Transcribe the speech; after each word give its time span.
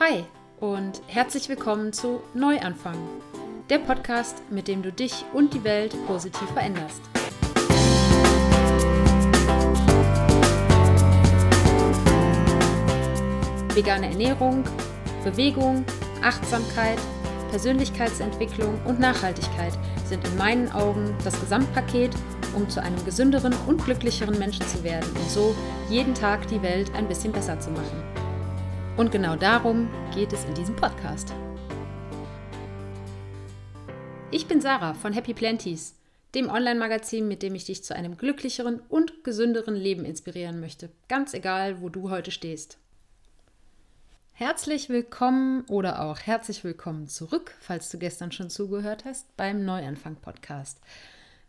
Hi 0.00 0.24
und 0.60 1.02
herzlich 1.08 1.48
willkommen 1.48 1.92
zu 1.92 2.20
Neuanfang, 2.32 2.96
der 3.68 3.80
Podcast, 3.80 4.40
mit 4.48 4.68
dem 4.68 4.80
du 4.80 4.92
dich 4.92 5.24
und 5.32 5.52
die 5.52 5.64
Welt 5.64 5.92
positiv 6.06 6.48
veränderst. 6.50 7.00
Vegane 13.74 14.10
Ernährung, 14.10 14.62
Bewegung, 15.24 15.84
Achtsamkeit, 16.22 17.00
Persönlichkeitsentwicklung 17.50 18.80
und 18.84 19.00
Nachhaltigkeit 19.00 19.76
sind 20.04 20.24
in 20.28 20.36
meinen 20.36 20.70
Augen 20.70 21.12
das 21.24 21.40
Gesamtpaket, 21.40 22.14
um 22.54 22.68
zu 22.68 22.80
einem 22.80 23.04
gesünderen 23.04 23.52
und 23.66 23.84
glücklicheren 23.84 24.38
Menschen 24.38 24.64
zu 24.68 24.84
werden 24.84 25.10
und 25.12 25.28
so 25.28 25.56
jeden 25.90 26.14
Tag 26.14 26.46
die 26.46 26.62
Welt 26.62 26.94
ein 26.94 27.08
bisschen 27.08 27.32
besser 27.32 27.58
zu 27.58 27.70
machen. 27.70 28.07
Und 28.98 29.12
genau 29.12 29.36
darum 29.36 29.88
geht 30.12 30.32
es 30.32 30.44
in 30.44 30.54
diesem 30.54 30.74
Podcast. 30.74 31.32
Ich 34.32 34.48
bin 34.48 34.60
Sarah 34.60 34.92
von 34.94 35.12
Happy 35.12 35.34
Planties, 35.34 35.94
dem 36.34 36.50
Online-Magazin, 36.50 37.28
mit 37.28 37.44
dem 37.44 37.54
ich 37.54 37.64
dich 37.64 37.84
zu 37.84 37.94
einem 37.94 38.16
glücklicheren 38.16 38.80
und 38.88 39.22
gesünderen 39.22 39.76
Leben 39.76 40.04
inspirieren 40.04 40.58
möchte, 40.58 40.90
ganz 41.06 41.32
egal, 41.32 41.80
wo 41.80 41.90
du 41.90 42.10
heute 42.10 42.32
stehst. 42.32 42.78
Herzlich 44.32 44.88
willkommen 44.88 45.64
oder 45.68 46.02
auch 46.02 46.18
herzlich 46.18 46.64
willkommen 46.64 47.06
zurück, 47.06 47.54
falls 47.60 47.90
du 47.90 47.98
gestern 47.98 48.32
schon 48.32 48.50
zugehört 48.50 49.04
hast, 49.04 49.36
beim 49.36 49.64
Neuanfang-Podcast. 49.64 50.80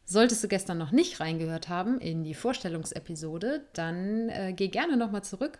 Solltest 0.05 0.43
du 0.43 0.49
gestern 0.49 0.77
noch 0.77 0.91
nicht 0.91 1.19
reingehört 1.19 1.67
haben 1.67 1.99
in 1.99 2.23
die 2.23 2.35
Vorstellungsepisode, 2.35 3.65
dann 3.73 4.29
äh, 4.29 4.53
geh 4.55 4.67
gerne 4.67 4.97
nochmal 4.97 5.23
zurück 5.23 5.57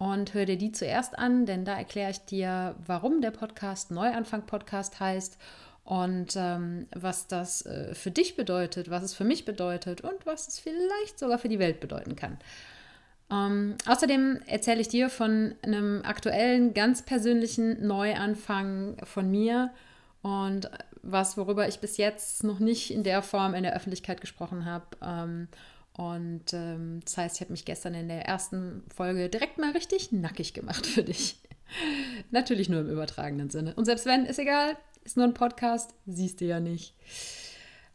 und 0.00 0.32
hör 0.32 0.46
dir 0.46 0.56
die 0.56 0.72
zuerst 0.72 1.18
an, 1.18 1.44
denn 1.44 1.66
da 1.66 1.76
erkläre 1.76 2.10
ich 2.10 2.24
dir, 2.24 2.74
warum 2.86 3.20
der 3.20 3.32
Podcast 3.32 3.90
Neuanfang 3.90 4.46
Podcast 4.46 4.98
heißt 4.98 5.36
und 5.84 6.36
ähm, 6.36 6.86
was 6.96 7.26
das 7.26 7.66
äh, 7.66 7.94
für 7.94 8.10
dich 8.10 8.34
bedeutet, 8.34 8.88
was 8.88 9.02
es 9.02 9.12
für 9.12 9.24
mich 9.24 9.44
bedeutet 9.44 10.00
und 10.00 10.24
was 10.24 10.48
es 10.48 10.58
vielleicht 10.58 11.18
sogar 11.18 11.38
für 11.38 11.50
die 11.50 11.58
Welt 11.58 11.80
bedeuten 11.80 12.16
kann. 12.16 12.38
Ähm, 13.30 13.76
außerdem 13.86 14.40
erzähle 14.46 14.80
ich 14.80 14.88
dir 14.88 15.10
von 15.10 15.54
einem 15.60 16.00
aktuellen, 16.02 16.72
ganz 16.72 17.02
persönlichen 17.02 17.86
Neuanfang 17.86 18.96
von 19.04 19.30
mir 19.30 19.70
und 20.22 20.70
was, 21.02 21.36
worüber 21.36 21.68
ich 21.68 21.80
bis 21.80 21.98
jetzt 21.98 22.42
noch 22.42 22.58
nicht 22.58 22.90
in 22.90 23.02
der 23.02 23.20
Form 23.20 23.52
in 23.52 23.64
der 23.64 23.76
Öffentlichkeit 23.76 24.22
gesprochen 24.22 24.64
habe. 24.64 24.86
Ähm, 25.02 25.48
und 25.94 26.52
ähm, 26.52 27.00
das 27.04 27.16
heißt, 27.16 27.36
ich 27.36 27.40
habe 27.42 27.52
mich 27.52 27.64
gestern 27.64 27.94
in 27.94 28.08
der 28.08 28.26
ersten 28.26 28.82
Folge 28.94 29.28
direkt 29.28 29.58
mal 29.58 29.72
richtig 29.72 30.12
nackig 30.12 30.54
gemacht 30.54 30.86
für 30.86 31.02
dich. 31.02 31.36
Natürlich 32.30 32.68
nur 32.68 32.80
im 32.80 32.90
übertragenen 32.90 33.50
Sinne. 33.50 33.74
Und 33.74 33.84
selbst 33.84 34.06
wenn, 34.06 34.24
ist 34.26 34.38
egal, 34.38 34.76
ist 35.04 35.16
nur 35.16 35.26
ein 35.26 35.34
Podcast, 35.34 35.94
siehst 36.06 36.40
du 36.40 36.44
ja 36.44 36.60
nicht. 36.60 36.94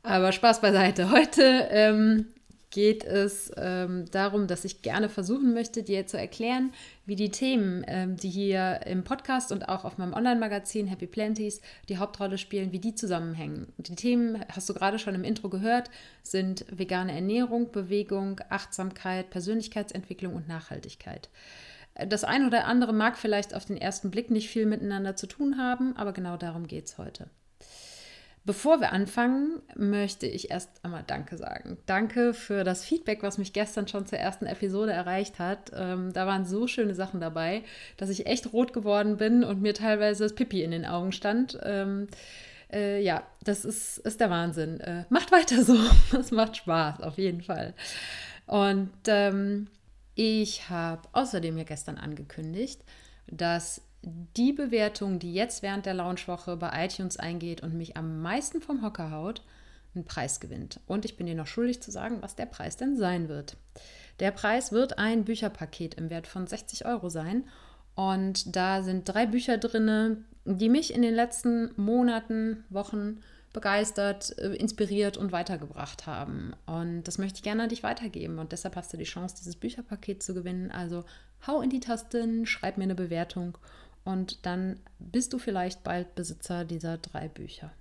Aber 0.04 0.32
Spaß 0.32 0.62
beiseite. 0.62 1.10
Heute 1.10 1.68
ähm, 1.72 2.28
geht 2.76 3.06
es 3.06 3.54
ähm, 3.56 4.04
darum, 4.12 4.48
dass 4.48 4.66
ich 4.66 4.82
gerne 4.82 5.08
versuchen 5.08 5.54
möchte, 5.54 5.82
dir 5.82 6.08
zu 6.08 6.18
erklären, 6.18 6.74
wie 7.06 7.16
die 7.16 7.32
Themen, 7.32 7.86
ähm, 7.88 8.18
die 8.18 8.30
hier 8.30 8.82
im 8.86 9.06
Podcast 9.06 9.54
und 9.54 9.70
auch 9.70 9.86
auf 9.86 9.98
meinem 9.98 10.12
Online-Magazin 10.12 10.86
Happy 10.88 11.08
Planties 11.08 11.62
die 11.88 12.00
Hauptrolle 12.00 12.38
spielen, 12.38 12.74
wie 12.74 12.80
die 12.80 12.94
zusammenhängen. 12.94 13.72
Die 13.78 13.96
Themen, 13.96 14.44
hast 14.52 14.68
du 14.68 14.74
gerade 14.74 15.00
schon 15.00 15.16
im 15.16 15.24
Intro 15.24 15.48
gehört, 15.48 15.90
sind 16.22 16.66
vegane 16.70 17.14
Ernährung, 17.14 17.72
Bewegung, 17.72 18.42
Achtsamkeit, 18.50 19.30
Persönlichkeitsentwicklung 19.30 20.36
und 20.36 20.50
Nachhaltigkeit. 20.50 21.30
Das 22.10 22.26
eine 22.26 22.48
oder 22.48 22.66
andere 22.66 22.92
mag 22.92 23.18
vielleicht 23.18 23.56
auf 23.56 23.64
den 23.64 23.78
ersten 23.78 24.12
Blick 24.12 24.30
nicht 24.32 24.50
viel 24.50 24.66
miteinander 24.66 25.16
zu 25.16 25.28
tun 25.28 25.58
haben, 25.58 25.96
aber 25.96 26.12
genau 26.12 26.36
darum 26.36 26.68
geht 26.68 26.88
es 26.88 26.98
heute. 26.98 27.30
Bevor 28.46 28.80
wir 28.80 28.92
anfangen, 28.92 29.60
möchte 29.76 30.28
ich 30.28 30.52
erst 30.52 30.70
einmal 30.86 31.04
Danke 31.06 31.36
sagen. 31.36 31.80
Danke 31.88 32.36
für 32.36 32.64
das 32.64 32.86
Feedback, 32.86 33.24
was 33.24 33.40
mich 33.40 33.54
gestern 33.54 33.88
schon 33.88 34.06
zur 34.06 34.20
ersten 34.20 34.46
Episode 34.46 34.92
erreicht 34.92 35.40
hat. 35.40 35.72
Ähm, 35.76 36.14
da 36.14 36.28
waren 36.28 36.46
so 36.46 36.68
schöne 36.68 36.94
Sachen 36.94 37.20
dabei, 37.20 37.64
dass 37.98 38.10
ich 38.10 38.28
echt 38.28 38.54
rot 38.54 38.72
geworden 38.72 39.18
bin 39.18 39.44
und 39.44 39.64
mir 39.64 39.74
teilweise 39.74 40.24
das 40.24 40.36
Pipi 40.36 40.62
in 40.62 40.70
den 40.70 40.86
Augen 40.86 41.12
stand. 41.12 41.58
Ähm, 41.64 42.08
äh, 42.72 43.02
ja, 43.02 43.24
das 43.44 43.66
ist, 43.66 43.98
ist 43.98 44.20
der 44.20 44.30
Wahnsinn. 44.30 44.80
Äh, 44.80 45.06
macht 45.10 45.32
weiter 45.32 45.64
so. 45.64 45.78
Es 46.20 46.30
macht 46.30 46.58
Spaß, 46.58 47.02
auf 47.02 47.18
jeden 47.18 47.42
Fall. 47.42 47.74
Und 48.46 48.92
ähm, 49.08 49.70
ich 50.14 50.70
habe 50.70 51.02
außerdem 51.14 51.58
ja 51.58 51.64
gestern 51.64 51.98
angekündigt, 51.98 52.82
dass 53.26 53.82
die 54.06 54.54
Bewertung, 54.54 55.20
die 55.20 55.34
jetzt 55.34 55.64
während 55.64 55.86
der 55.86 55.94
Launchwoche 55.94 56.58
bei 56.58 56.86
iTunes 56.86 57.18
eingeht 57.18 57.62
und 57.62 57.74
mich 57.74 57.98
am 57.98 58.22
meisten 58.22 58.62
vom 58.62 58.82
Hocker 58.82 59.12
haut, 59.12 59.42
einen 59.96 60.06
Preis 60.06 60.40
gewinnt. 60.40 60.80
Und 60.88 61.06
ich 61.06 61.18
bin 61.18 61.26
dir 61.26 61.36
noch 61.36 61.48
schuldig 61.48 61.82
zu 61.82 61.92
sagen, 61.92 62.22
was 62.22 62.36
der 62.36 62.46
Preis 62.46 62.78
denn 62.78 62.98
sein 62.98 63.30
wird. 63.30 63.58
Der 64.20 64.32
Preis 64.32 64.72
wird 64.72 64.98
ein 65.00 65.26
Bücherpaket 65.26 65.96
im 65.96 66.10
Wert 66.10 66.28
von 66.28 66.48
60 66.48 66.86
Euro 66.86 67.10
sein. 67.10 67.46
Und 67.96 68.56
da 68.56 68.84
sind 68.84 69.08
drei 69.08 69.26
Bücher 69.26 69.58
drin, 69.58 70.26
die 70.44 70.70
mich 70.70 70.94
in 70.94 71.02
den 71.02 71.16
letzten 71.16 71.72
Monaten, 71.78 72.64
Wochen 72.70 73.22
begeistert, 73.54 74.38
äh, 74.38 74.54
inspiriert 74.56 75.16
und 75.16 75.32
weitergebracht 75.32 76.06
haben. 76.06 76.54
Und 76.66 77.04
das 77.04 77.18
möchte 77.18 77.38
ich 77.38 77.44
gerne 77.44 77.64
an 77.64 77.70
dich 77.70 77.84
weitergeben. 77.84 78.38
Und 78.38 78.52
deshalb 78.52 78.76
hast 78.76 78.92
du 78.92 78.98
die 78.98 79.06
Chance, 79.06 79.36
dieses 79.40 79.56
Bücherpaket 79.56 80.22
zu 80.22 80.34
gewinnen. 80.34 80.72
Also 80.72 81.06
hau 81.48 81.62
in 81.62 81.70
die 81.70 81.80
Tasten, 81.80 82.46
schreib 82.46 82.78
mir 82.78 82.84
eine 82.84 82.96
Bewertung 82.96 83.58
und 84.06 84.46
dann 84.46 84.80
bist 85.00 85.34
du 85.34 85.40
vielleicht 85.40 85.84
bald 85.84 86.16
Besitzer 86.16 86.64
dieser 86.64 86.98
drei 86.98 87.28
Bücher. 87.28 87.74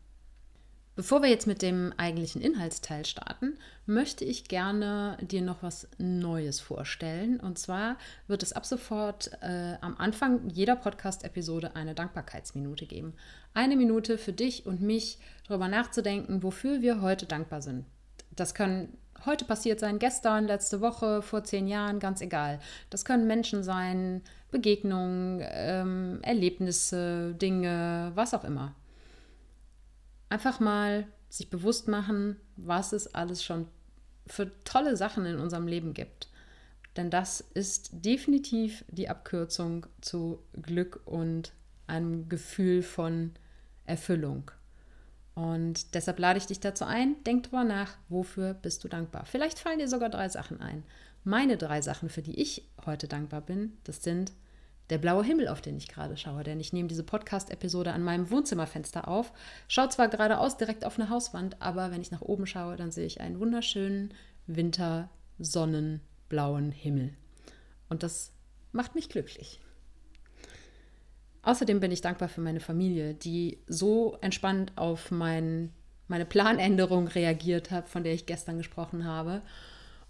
Bevor 0.97 1.23
wir 1.23 1.29
jetzt 1.29 1.49
mit 1.49 1.61
dem 1.61 1.93
eigentlichen 1.97 2.41
Inhaltsteil 2.41 3.05
starten, 3.05 3.59
möchte 3.85 4.25
ich 4.25 4.45
gerne 4.45 5.19
dir 5.21 5.43
noch 5.43 5.63
was 5.63 5.89
Neues 5.99 6.61
vorstellen. 6.61 7.41
Und 7.41 7.59
zwar 7.59 7.97
wird 8.29 8.45
es 8.45 8.53
ab 8.53 8.65
sofort 8.65 9.33
äh, 9.43 9.75
am 9.81 9.97
Anfang 9.97 10.49
jeder 10.51 10.77
Podcast-Episode 10.77 11.75
eine 11.75 11.97
Dankbarkeitsminute 11.97 12.87
geben. 12.87 13.15
Eine 13.55 13.75
Minute 13.75 14.19
für 14.19 14.33
dich 14.33 14.67
und 14.67 14.83
mich, 14.83 15.19
darüber 15.49 15.67
nachzudenken, 15.67 16.45
wofür 16.45 16.81
wir 16.81 17.01
heute 17.03 17.27
dankbar 17.27 17.61
sind. 17.61 17.87
Das 18.31 18.55
können 18.55 18.97
heute 19.27 19.45
passiert 19.45 19.81
sein, 19.81 19.99
gestern, 19.99 20.47
letzte 20.47 20.81
Woche, 20.81 21.23
vor 21.23 21.45
zehn 21.45 21.67
Jahren, 21.67 21.99
ganz 21.99 22.21
egal. 22.21 22.61
Das 22.91 23.05
können 23.05 23.27
Menschen 23.27 23.63
sein, 23.63 24.23
Begegnungen, 24.51 25.43
ähm, 25.43 26.19
Erlebnisse, 26.23 27.35
Dinge, 27.35 28.13
was 28.15 28.35
auch 28.35 28.45
immer. 28.45 28.75
Einfach 30.29 30.61
mal 30.61 31.07
sich 31.29 31.51
bewusst 31.51 31.89
machen, 31.89 32.37
was 32.57 32.93
es 32.93 33.15
alles 33.15 33.43
schon 33.43 33.67
für 34.27 34.51
tolle 34.65 34.97
Sachen 34.97 35.27
in 35.27 35.39
unserem 35.39 35.67
Leben 35.67 35.95
gibt. 35.95 36.29
Denn 36.97 37.11
das 37.11 37.41
ist 37.41 37.91
definitiv 37.93 38.85
die 38.89 39.09
Abkürzung 39.09 39.87
zu 40.01 40.39
Glück 40.61 41.01
und 41.05 41.53
einem 41.87 42.29
Gefühl 42.29 42.83
von 42.83 43.33
Erfüllung. 43.85 44.51
Und 45.35 45.95
deshalb 45.95 46.19
lade 46.19 46.39
ich 46.39 46.47
dich 46.47 46.61
dazu 46.61 46.85
ein, 46.85 47.17
denk 47.25 47.45
drüber 47.45 47.65
nach, 47.65 47.97
wofür 48.09 48.55
bist 48.55 48.85
du 48.85 48.89
dankbar. 48.89 49.27
Vielleicht 49.27 49.59
fallen 49.59 49.81
dir 49.81 49.89
sogar 49.89 50.09
drei 50.09 50.29
Sachen 50.29 50.61
ein. 50.61 50.85
Meine 51.25 51.57
drei 51.57 51.83
Sachen, 51.83 52.09
für 52.09 52.23
die 52.23 52.41
ich 52.41 52.69
heute 52.87 53.09
dankbar 53.09 53.41
bin, 53.41 53.73
das 53.85 54.03
sind 54.03 54.33
der 54.91 54.99
blaue 54.99 55.25
Himmel, 55.25 55.49
auf 55.49 55.63
den 55.63 55.79
ich 55.79 55.89
gerade 55.89 56.17
schaue, 56.17 56.45
denn 56.45 56.61
ich 56.61 56.73
nehme 56.73 56.87
diese 56.89 57.03
Podcast-Episode 57.03 57.93
an 57.93 58.03
meinem 58.03 58.31
Wohnzimmerfenster 58.31 59.09
auf. 59.09 59.33
Schaut 59.67 59.93
zwar 59.93 60.07
geradeaus 60.09 60.57
direkt 60.59 60.85
auf 60.85 61.01
eine 61.01 61.09
Hauswand, 61.09 61.61
aber 61.63 61.91
wenn 61.91 62.03
ich 62.03 62.11
nach 62.11 62.21
oben 62.21 62.47
schaue, 62.47 62.77
dann 62.77 62.91
sehe 62.91 63.07
ich 63.07 63.23
einen 63.23 63.41
wunderschönen 63.41 64.13
Winter-Sonnenblauen 64.47 66.71
Himmel. 66.71 67.15
Und 67.89 68.03
das 68.03 68.33
macht 68.73 68.95
mich 68.95 69.09
glücklich. 69.09 69.59
Außerdem 71.45 71.81
bin 71.81 71.93
ich 71.93 72.01
dankbar 72.01 72.29
für 72.29 72.41
meine 72.41 72.61
Familie, 72.61 73.15
die 73.15 73.59
so 73.67 74.17
entspannt 74.21 74.73
auf 74.77 75.11
mein, 75.11 75.73
meine 76.09 76.25
Planänderung 76.25 77.07
reagiert 77.09 77.71
hat, 77.71 77.89
von 77.89 78.03
der 78.03 78.15
ich 78.15 78.27
gestern 78.27 78.57
gesprochen 78.59 79.05
habe. 79.05 79.43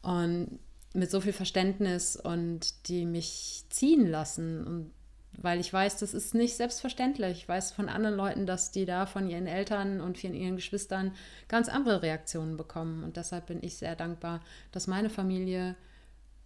Und 0.03 0.61
mit 0.95 1.11
so 1.11 1.21
viel 1.21 1.33
Verständnis 1.33 2.17
und 2.17 2.89
die 2.89 3.05
mich 3.05 3.65
ziehen 3.69 4.07
lassen. 4.07 4.65
Und 4.65 4.91
weil 5.37 5.59
ich 5.59 5.73
weiß, 5.73 5.99
das 5.99 6.15
ist 6.15 6.35
nicht 6.35 6.55
selbstverständlich. 6.55 7.39
Ich 7.39 7.49
weiß 7.49 7.73
von 7.73 7.89
anderen 7.89 8.17
Leuten, 8.17 8.47
dass 8.47 8.71
die 8.71 8.85
da 8.85 9.05
von 9.05 9.29
ihren 9.29 9.49
Eltern 9.49 10.01
und 10.01 10.19
von 10.19 10.35
ihren 10.35 10.55
Geschwistern 10.55 11.13
ganz 11.49 11.69
andere 11.69 12.03
Reaktionen 12.03 12.57
bekommen. 12.57 13.03
Und 13.03 13.17
deshalb 13.17 13.47
bin 13.47 13.59
ich 13.61 13.77
sehr 13.77 13.97
dankbar, 13.97 14.41
dass 14.71 14.87
meine 14.87 15.11
Familie 15.11 15.75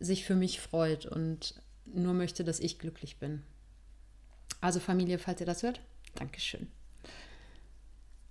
sich 0.00 0.24
für 0.24 0.34
mich 0.34 0.60
freut 0.60 1.04
und 1.04 1.60
nur 1.84 2.14
möchte, 2.14 2.42
dass 2.42 2.60
ich 2.60 2.78
glücklich 2.78 3.18
bin. 3.18 3.42
Also 4.60 4.80
Familie, 4.80 5.18
falls 5.18 5.40
ihr 5.40 5.46
das 5.46 5.62
hört, 5.62 5.80
Dankeschön. 6.14 6.68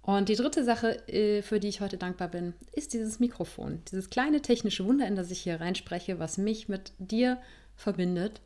Und 0.02 0.30
die 0.30 0.36
dritte 0.36 0.64
Sache, 0.64 1.08
äh, 1.10 1.42
für 1.42 1.60
die 1.60 1.68
ich 1.68 1.82
heute 1.82 1.98
dankbar 1.98 2.30
bin, 2.30 2.54
ist 2.72 2.94
dieses 2.94 3.20
Mikrofon. 3.20 3.82
Dieses 3.92 4.10
kleine 4.10 4.42
technische 4.42 4.86
Wunder, 4.86 5.06
in 5.06 5.16
das 5.16 5.32
ich 5.32 5.42
hier 5.42 5.60
reinspreche, 5.60 6.18
was 6.18 6.38
mich 6.38 6.70
mit 6.70 6.94
dir 6.98 7.40
verbindet. 7.76 8.42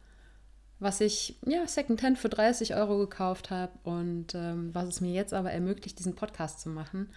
was 0.79 0.99
ich 0.99 1.37
ja 1.45 1.67
Secondhand 1.67 2.17
für 2.17 2.27
30 2.29 2.73
Euro 2.73 2.97
gekauft 2.97 3.51
habe 3.51 3.71
und 3.83 4.33
ähm, 4.33 4.73
was 4.73 4.87
es 4.87 4.99
mir 4.99 5.11
jetzt 5.11 5.31
aber 5.31 5.51
ermöglicht, 5.51 5.99
diesen 5.99 6.15
Podcast 6.15 6.59
zu 6.59 6.69
machen. 6.69 7.11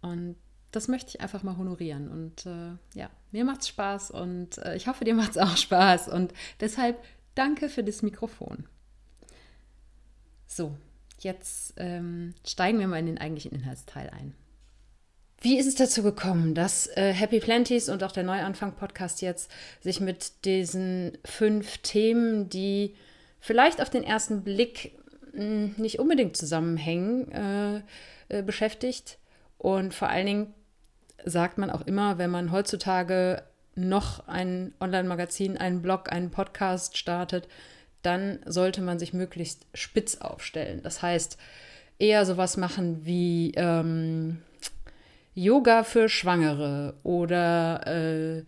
Und 0.00 0.36
das 0.70 0.86
möchte 0.86 1.08
ich 1.10 1.20
einfach 1.20 1.42
mal 1.42 1.56
honorieren. 1.56 2.08
Und 2.08 2.46
äh, 2.46 2.76
ja, 2.94 3.10
mir 3.32 3.44
macht 3.44 3.62
es 3.62 3.68
Spaß 3.68 4.12
und 4.12 4.58
äh, 4.58 4.76
ich 4.76 4.86
hoffe, 4.86 5.04
dir 5.04 5.14
macht 5.14 5.32
es 5.32 5.38
auch 5.38 5.56
Spaß. 5.56 6.08
Und 6.08 6.32
deshalb 6.60 7.02
danke 7.34 7.68
für 7.68 7.82
das 7.82 8.02
Mikrofon. 8.02 8.68
So, 10.52 10.76
jetzt 11.20 11.74
ähm, 11.76 12.34
steigen 12.44 12.80
wir 12.80 12.88
mal 12.88 12.98
in 12.98 13.06
den 13.06 13.18
eigentlichen 13.18 13.52
Inhaltsteil 13.52 14.10
ein. 14.10 14.34
Wie 15.40 15.56
ist 15.58 15.68
es 15.68 15.76
dazu 15.76 16.02
gekommen, 16.02 16.56
dass 16.56 16.88
äh, 16.88 17.12
Happy 17.12 17.38
Planties 17.38 17.88
und 17.88 18.02
auch 18.02 18.10
der 18.10 18.24
Neuanfang-Podcast 18.24 19.22
jetzt 19.22 19.48
sich 19.80 20.00
mit 20.00 20.44
diesen 20.44 21.16
fünf 21.24 21.78
Themen, 21.78 22.48
die 22.48 22.96
vielleicht 23.38 23.80
auf 23.80 23.90
den 23.90 24.02
ersten 24.02 24.42
Blick 24.42 24.98
mh, 25.32 25.40
hm, 25.40 25.74
nicht 25.76 26.00
unbedingt 26.00 26.36
zusammenhängen, 26.36 27.30
äh, 27.30 27.82
äh, 28.28 28.42
beschäftigt? 28.42 29.18
Und 29.56 29.94
vor 29.94 30.08
allen 30.08 30.26
Dingen 30.26 30.54
sagt 31.24 31.58
man 31.58 31.70
auch 31.70 31.86
immer, 31.86 32.18
wenn 32.18 32.30
man 32.30 32.50
heutzutage 32.50 33.44
noch 33.76 34.26
ein 34.26 34.74
Online-Magazin, 34.80 35.56
einen 35.56 35.80
Blog, 35.80 36.10
einen 36.10 36.32
Podcast 36.32 36.98
startet, 36.98 37.46
dann 38.02 38.40
sollte 38.46 38.82
man 38.82 38.98
sich 38.98 39.12
möglichst 39.12 39.66
spitz 39.74 40.16
aufstellen. 40.16 40.82
Das 40.82 41.02
heißt, 41.02 41.36
eher 41.98 42.24
sowas 42.24 42.56
machen 42.56 43.04
wie 43.04 43.52
ähm, 43.56 44.42
Yoga 45.34 45.84
für 45.84 46.08
Schwangere 46.08 46.94
oder 47.02 47.86
äh, 47.86 48.44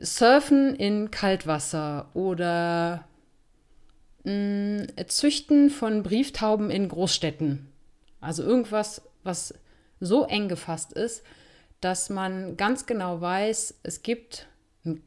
Surfen 0.00 0.74
in 0.76 1.10
Kaltwasser 1.10 2.08
oder 2.14 3.06
mh, 4.24 4.32
mm, 4.32 4.86
Züchten 5.08 5.70
von 5.70 6.02
Brieftauben 6.02 6.70
in 6.70 6.88
Großstädten. 6.88 7.72
Also 8.20 8.42
irgendwas, 8.42 9.02
was 9.24 9.54
so 10.00 10.24
eng 10.24 10.48
gefasst 10.48 10.92
ist, 10.92 11.22
dass 11.80 12.10
man 12.10 12.56
ganz 12.56 12.86
genau 12.86 13.20
weiß, 13.20 13.80
es 13.82 14.02
gibt 14.02 14.46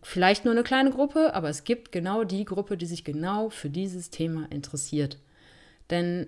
vielleicht 0.02 0.46
nur 0.46 0.54
eine 0.54 0.64
kleine 0.64 0.92
Gruppe, 0.92 1.34
aber 1.34 1.50
es 1.50 1.64
gibt 1.64 1.92
genau 1.92 2.24
die 2.24 2.46
Gruppe, 2.46 2.78
die 2.78 2.86
sich 2.86 3.04
genau 3.04 3.50
für 3.50 3.70
dieses 3.70 4.10
Thema 4.10 4.48
interessiert. 4.50 5.18
Denn 5.90 6.28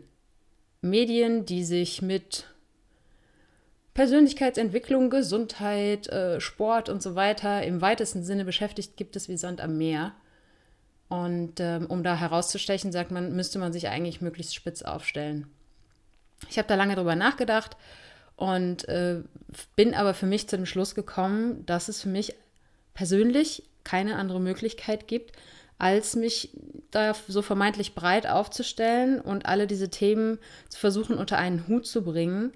Medien, 0.82 1.46
die 1.46 1.64
sich 1.64 2.02
mit 2.02 2.46
Persönlichkeitsentwicklung, 3.94 5.10
Gesundheit, 5.10 6.08
äh, 6.08 6.42
Sport 6.42 6.90
und 6.90 7.02
so 7.02 7.16
weiter 7.16 7.64
im 7.64 7.82
weitesten 7.82 8.24
Sinne 8.24 8.44
beschäftigt, 8.44 8.98
gibt 8.98 9.16
es 9.16 9.30
wie 9.30 9.38
Sand 9.38 9.62
am 9.62 9.78
Meer. 9.78 10.14
Und 11.10 11.60
ähm, 11.60 11.86
um 11.86 12.04
da 12.04 12.16
herauszustechen, 12.16 12.92
sagt 12.92 13.12
man, 13.12 13.36
müsste 13.36 13.60
man 13.60 13.72
sich 13.72 13.88
eigentlich 13.88 14.20
möglichst 14.22 14.56
spitz 14.56 14.82
aufstellen. 14.82 15.48
Ich 16.50 16.58
habe 16.58 16.68
da 16.68 16.76
lange 16.76 16.96
drüber 16.96 17.16
nachgedacht 17.16 17.78
und 18.36 18.88
äh, 18.90 19.22
bin 19.76 19.94
aber 19.94 20.14
für 20.14 20.26
mich 20.26 20.50
zu 20.50 20.58
dem 20.58 20.66
Schluss 20.66 20.96
gekommen, 20.96 21.66
dass 21.68 21.88
es 21.88 22.02
für 22.02 22.10
mich 22.10 22.36
persönlich 22.94 23.64
keine 23.84 24.16
andere 24.16 24.40
Möglichkeit 24.40 25.08
gibt, 25.08 25.34
als 25.78 26.16
mich 26.16 26.52
da 26.92 27.14
so 27.28 27.42
vermeintlich 27.42 27.96
breit 27.96 28.28
aufzustellen 28.28 29.20
und 29.20 29.46
alle 29.46 29.68
diese 29.68 29.90
Themen 29.90 30.40
zu 30.70 30.80
versuchen 30.80 31.18
unter 31.18 31.38
einen 31.38 31.68
Hut 31.68 31.86
zu 31.86 32.04
bringen, 32.04 32.54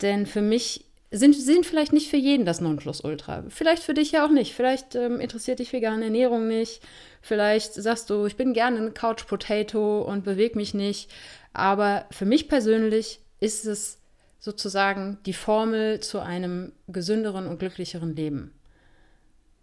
denn 0.00 0.26
für 0.26 0.42
mich 0.42 0.84
sind, 1.10 1.34
sind 1.34 1.64
vielleicht 1.64 1.92
nicht 1.92 2.10
für 2.10 2.16
jeden 2.16 2.44
das 2.44 2.60
Nonplusultra. 2.60 3.44
Vielleicht 3.48 3.82
für 3.82 3.94
dich 3.94 4.12
ja 4.12 4.26
auch 4.26 4.30
nicht. 4.30 4.54
Vielleicht 4.54 4.94
ähm, 4.94 5.20
interessiert 5.20 5.58
dich 5.58 5.72
vegane 5.72 6.04
Ernährung 6.04 6.48
nicht. 6.48 6.82
Vielleicht 7.22 7.74
sagst 7.74 8.10
du, 8.10 8.26
ich 8.26 8.36
bin 8.36 8.52
gerne 8.52 8.78
ein 8.78 8.94
Couch 8.94 9.26
Potato 9.26 10.02
und 10.02 10.24
bewege 10.24 10.56
mich 10.56 10.74
nicht. 10.74 11.10
Aber 11.54 12.04
für 12.10 12.26
mich 12.26 12.48
persönlich 12.48 13.20
ist 13.40 13.64
es 13.64 13.98
sozusagen 14.38 15.18
die 15.24 15.32
Formel 15.32 16.00
zu 16.00 16.20
einem 16.20 16.72
gesünderen 16.88 17.46
und 17.46 17.58
glücklicheren 17.58 18.14
Leben. 18.14 18.57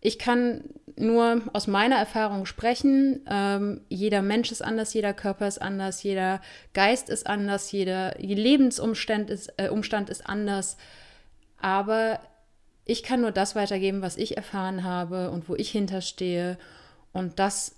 Ich 0.06 0.20
kann 0.20 0.62
nur 0.98 1.42
aus 1.54 1.66
meiner 1.66 1.96
Erfahrung 1.96 2.46
sprechen. 2.46 3.26
Ähm, 3.28 3.82
jeder 3.90 4.22
Mensch 4.22 4.52
ist 4.52 4.62
anders, 4.62 4.94
jeder 4.94 5.14
Körper 5.14 5.48
ist 5.48 5.60
anders, 5.60 6.04
jeder 6.04 6.42
Geist 6.76 7.10
ist 7.10 7.26
anders, 7.26 7.72
jeder 7.72 8.14
Lebensumstand 8.20 9.32
ist, 9.32 9.52
äh, 9.58 9.70
Umstand 9.70 10.12
ist 10.12 10.30
anders. 10.30 10.78
Aber 11.58 12.20
ich 12.86 13.02
kann 13.02 13.22
nur 13.22 13.32
das 13.32 13.56
weitergeben, 13.56 14.04
was 14.04 14.16
ich 14.16 14.38
erfahren 14.38 14.84
habe 14.84 15.32
und 15.32 15.50
wo 15.50 15.56
ich 15.56 15.72
hinterstehe. 15.72 16.60
Und 17.12 17.40
das 17.40 17.76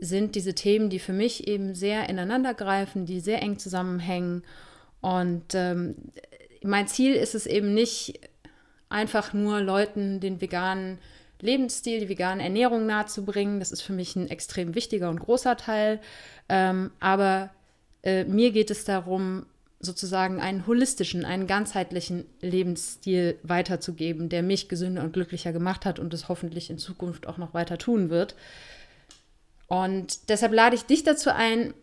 sind 0.00 0.36
diese 0.36 0.54
Themen, 0.54 0.88
die 0.88 1.00
für 1.00 1.12
mich 1.12 1.46
eben 1.46 1.74
sehr 1.74 2.08
ineinander 2.08 2.54
greifen, 2.54 3.04
die 3.04 3.20
sehr 3.20 3.42
eng 3.42 3.58
zusammenhängen. 3.58 4.42
Und 5.02 5.54
ähm, 5.54 5.96
mein 6.62 6.88
Ziel 6.88 7.14
ist 7.14 7.34
es 7.34 7.44
eben 7.44 7.74
nicht, 7.74 8.20
einfach 8.88 9.32
nur 9.34 9.60
Leuten 9.60 10.20
den 10.20 10.40
veganen 10.40 10.98
Lebensstil, 11.42 12.00
die 12.00 12.08
vegane 12.08 12.42
Ernährung 12.42 12.86
nahezubringen. 12.86 13.58
Das 13.58 13.72
ist 13.72 13.82
für 13.82 13.92
mich 13.92 14.16
ein 14.16 14.30
extrem 14.30 14.74
wichtiger 14.74 15.10
und 15.10 15.20
großer 15.20 15.56
Teil. 15.56 16.00
Ähm, 16.48 16.90
aber 17.00 17.50
äh, 18.02 18.24
mir 18.24 18.52
geht 18.52 18.70
es 18.70 18.84
darum, 18.84 19.46
sozusagen 19.80 20.40
einen 20.40 20.66
holistischen, 20.66 21.24
einen 21.24 21.48
ganzheitlichen 21.48 22.24
Lebensstil 22.40 23.38
weiterzugeben, 23.42 24.28
der 24.28 24.44
mich 24.44 24.68
gesünder 24.68 25.02
und 25.02 25.12
glücklicher 25.12 25.52
gemacht 25.52 25.84
hat 25.84 25.98
und 25.98 26.14
es 26.14 26.28
hoffentlich 26.28 26.70
in 26.70 26.78
Zukunft 26.78 27.26
auch 27.26 27.36
noch 27.36 27.52
weiter 27.52 27.78
tun 27.78 28.08
wird. 28.08 28.36
Und 29.66 30.28
deshalb 30.28 30.52
lade 30.52 30.76
ich 30.76 30.84
dich 30.84 31.02
dazu 31.02 31.30
ein, 31.30 31.74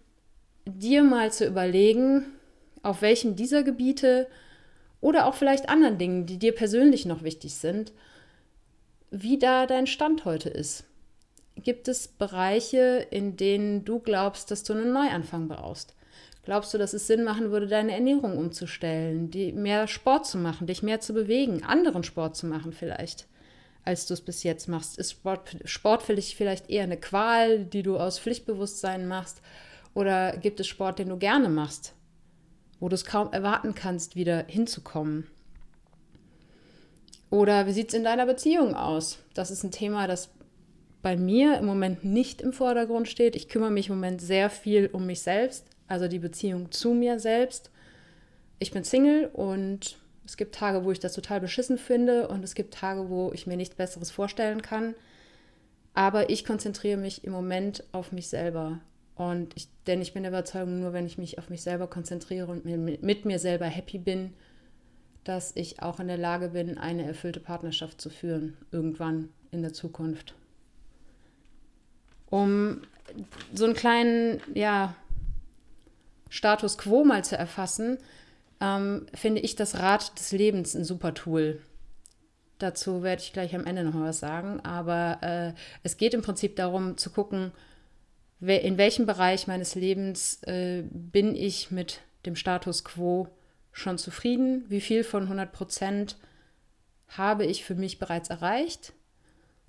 dir 0.65 1.03
mal 1.03 1.31
zu 1.33 1.45
überlegen, 1.45 2.25
auf 2.83 3.01
welchem 3.01 3.35
dieser 3.35 3.63
Gebiete 3.63 4.27
oder 5.01 5.25
auch 5.25 5.35
vielleicht 5.35 5.67
anderen 5.67 5.97
Dingen, 5.97 6.25
die 6.25 6.37
dir 6.37 6.53
persönlich 6.53 7.05
noch 7.05 7.23
wichtig 7.23 7.55
sind, 7.55 7.91
wie 9.11 9.39
da 9.39 9.65
dein 9.65 9.87
Stand 9.87 10.25
heute 10.25 10.49
ist. 10.49 10.85
Gibt 11.55 11.87
es 11.87 12.07
Bereiche, 12.07 13.07
in 13.09 13.35
denen 13.35 13.83
du 13.83 13.99
glaubst, 13.99 14.51
dass 14.51 14.63
du 14.63 14.73
einen 14.73 14.93
Neuanfang 14.93 15.47
brauchst? 15.47 15.95
Glaubst 16.43 16.73
du, 16.73 16.77
dass 16.77 16.93
es 16.93 17.07
Sinn 17.07 17.23
machen 17.23 17.51
würde, 17.51 17.67
deine 17.67 17.91
Ernährung 17.91 18.37
umzustellen, 18.37 19.29
die, 19.29 19.51
mehr 19.51 19.87
Sport 19.87 20.25
zu 20.25 20.37
machen, 20.37 20.67
dich 20.67 20.81
mehr 20.83 20.99
zu 20.99 21.13
bewegen, 21.13 21.63
anderen 21.63 22.03
Sport 22.03 22.35
zu 22.35 22.45
machen 22.45 22.71
vielleicht, 22.71 23.27
als 23.83 24.05
du 24.05 24.13
es 24.13 24.21
bis 24.21 24.43
jetzt 24.43 24.67
machst? 24.67 24.97
Ist 24.97 25.11
Sport, 25.11 25.57
Sport 25.65 26.01
für 26.01 26.15
dich 26.15 26.35
vielleicht 26.35 26.69
eher 26.69 26.83
eine 26.83 26.97
Qual, 26.97 27.65
die 27.65 27.83
du 27.83 27.97
aus 27.97 28.19
Pflichtbewusstsein 28.19 29.07
machst? 29.07 29.41
Oder 29.93 30.37
gibt 30.37 30.59
es 30.59 30.67
Sport, 30.67 30.99
den 30.99 31.09
du 31.09 31.17
gerne 31.17 31.49
machst, 31.49 31.93
wo 32.79 32.87
du 32.87 32.95
es 32.95 33.05
kaum 33.05 33.33
erwarten 33.33 33.75
kannst, 33.75 34.15
wieder 34.15 34.45
hinzukommen? 34.47 35.27
Oder 37.29 37.67
wie 37.67 37.73
sieht 37.73 37.89
es 37.89 37.93
in 37.93 38.03
deiner 38.03 38.25
Beziehung 38.25 38.73
aus? 38.75 39.19
Das 39.33 39.51
ist 39.51 39.63
ein 39.63 39.71
Thema, 39.71 40.07
das 40.07 40.29
bei 41.01 41.15
mir 41.15 41.57
im 41.57 41.65
Moment 41.65 42.03
nicht 42.03 42.41
im 42.41 42.53
Vordergrund 42.53 43.07
steht. 43.07 43.35
Ich 43.35 43.49
kümmere 43.49 43.71
mich 43.71 43.89
im 43.89 43.95
Moment 43.95 44.21
sehr 44.21 44.49
viel 44.49 44.89
um 44.91 45.05
mich 45.05 45.21
selbst, 45.21 45.65
also 45.87 46.07
die 46.07 46.19
Beziehung 46.19 46.71
zu 46.71 46.93
mir 46.93 47.19
selbst. 47.19 47.71
Ich 48.57 48.71
bin 48.71 48.83
Single 48.83 49.29
und 49.31 49.97
es 50.25 50.37
gibt 50.37 50.55
Tage, 50.55 50.83
wo 50.83 50.91
ich 50.91 50.99
das 50.99 51.13
total 51.13 51.39
beschissen 51.39 51.77
finde 51.77 52.27
und 52.27 52.43
es 52.43 52.55
gibt 52.55 52.73
Tage, 52.73 53.09
wo 53.09 53.31
ich 53.33 53.47
mir 53.47 53.57
nichts 53.57 53.75
Besseres 53.75 54.11
vorstellen 54.11 54.61
kann. 54.61 54.95
Aber 55.93 56.29
ich 56.29 56.45
konzentriere 56.45 56.97
mich 56.97 57.23
im 57.23 57.31
Moment 57.31 57.83
auf 57.91 58.11
mich 58.11 58.27
selber. 58.27 58.79
Und 59.15 59.53
ich, 59.55 59.67
denn 59.87 60.01
ich 60.01 60.13
bin 60.13 60.23
der 60.23 60.31
Überzeugung, 60.31 60.79
nur 60.79 60.93
wenn 60.93 61.05
ich 61.05 61.17
mich 61.17 61.39
auf 61.39 61.49
mich 61.49 61.61
selber 61.61 61.87
konzentriere 61.87 62.47
und 62.47 62.65
mit 62.65 63.25
mir 63.25 63.39
selber 63.39 63.65
happy 63.65 63.97
bin, 63.97 64.33
dass 65.29 65.51
ich 65.55 65.79
auch 65.83 65.99
in 65.99 66.07
der 66.07 66.17
Lage 66.17 66.49
bin, 66.49 66.79
eine 66.79 67.05
erfüllte 67.05 67.39
Partnerschaft 67.39 68.01
zu 68.01 68.09
führen, 68.09 68.57
irgendwann 68.71 69.29
in 69.51 69.61
der 69.61 69.73
Zukunft. 69.73 70.33
Um 72.31 72.81
so 73.53 73.65
einen 73.65 73.75
kleinen, 73.75 74.41
ja, 74.55 74.95
Status 76.29 76.79
quo 76.79 77.03
mal 77.03 77.23
zu 77.23 77.37
erfassen, 77.37 77.99
ähm, 78.59 79.05
finde 79.13 79.41
ich 79.41 79.55
das 79.55 79.77
Rad 79.77 80.17
des 80.17 80.31
Lebens 80.31 80.73
ein 80.73 80.83
super 80.83 81.13
Tool. 81.13 81.61
Dazu 82.57 83.03
werde 83.03 83.21
ich 83.21 83.31
gleich 83.31 83.53
am 83.53 83.67
Ende 83.67 83.83
noch 83.83 83.99
was 83.99 84.19
sagen. 84.19 84.59
Aber 84.61 85.19
äh, 85.21 85.53
es 85.83 85.97
geht 85.97 86.15
im 86.15 86.23
Prinzip 86.23 86.55
darum 86.55 86.97
zu 86.97 87.11
gucken, 87.11 87.51
in 88.41 88.79
welchem 88.79 89.05
Bereich 89.05 89.45
meines 89.45 89.75
Lebens 89.75 90.41
äh, 90.43 90.83
bin 90.91 91.35
ich 91.35 91.69
mit 91.69 92.01
dem 92.25 92.35
Status 92.35 92.83
quo 92.83 93.27
schon 93.71 93.97
zufrieden? 93.97 94.65
Wie 94.67 94.81
viel 94.81 95.03
von 95.03 95.23
100 95.23 95.51
Prozent 95.51 96.17
habe 97.07 97.45
ich 97.45 97.63
für 97.63 97.75
mich 97.75 97.99
bereits 97.99 98.29
erreicht? 98.29 98.93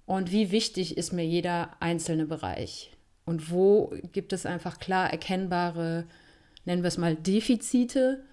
Und 0.06 0.32
wie 0.32 0.50
wichtig 0.50 0.96
ist 0.96 1.12
mir 1.12 1.24
jeder 1.24 1.70
einzelne 1.80 2.26
Bereich? 2.26 2.90
Und 3.24 3.50
wo 3.50 3.94
gibt 4.12 4.32
es 4.32 4.44
einfach 4.44 4.78
klar 4.78 5.10
erkennbare, 5.10 6.04
nennen 6.64 6.82
wir 6.82 6.88
es 6.88 6.98
mal, 6.98 7.14
Defizite, 7.14 8.24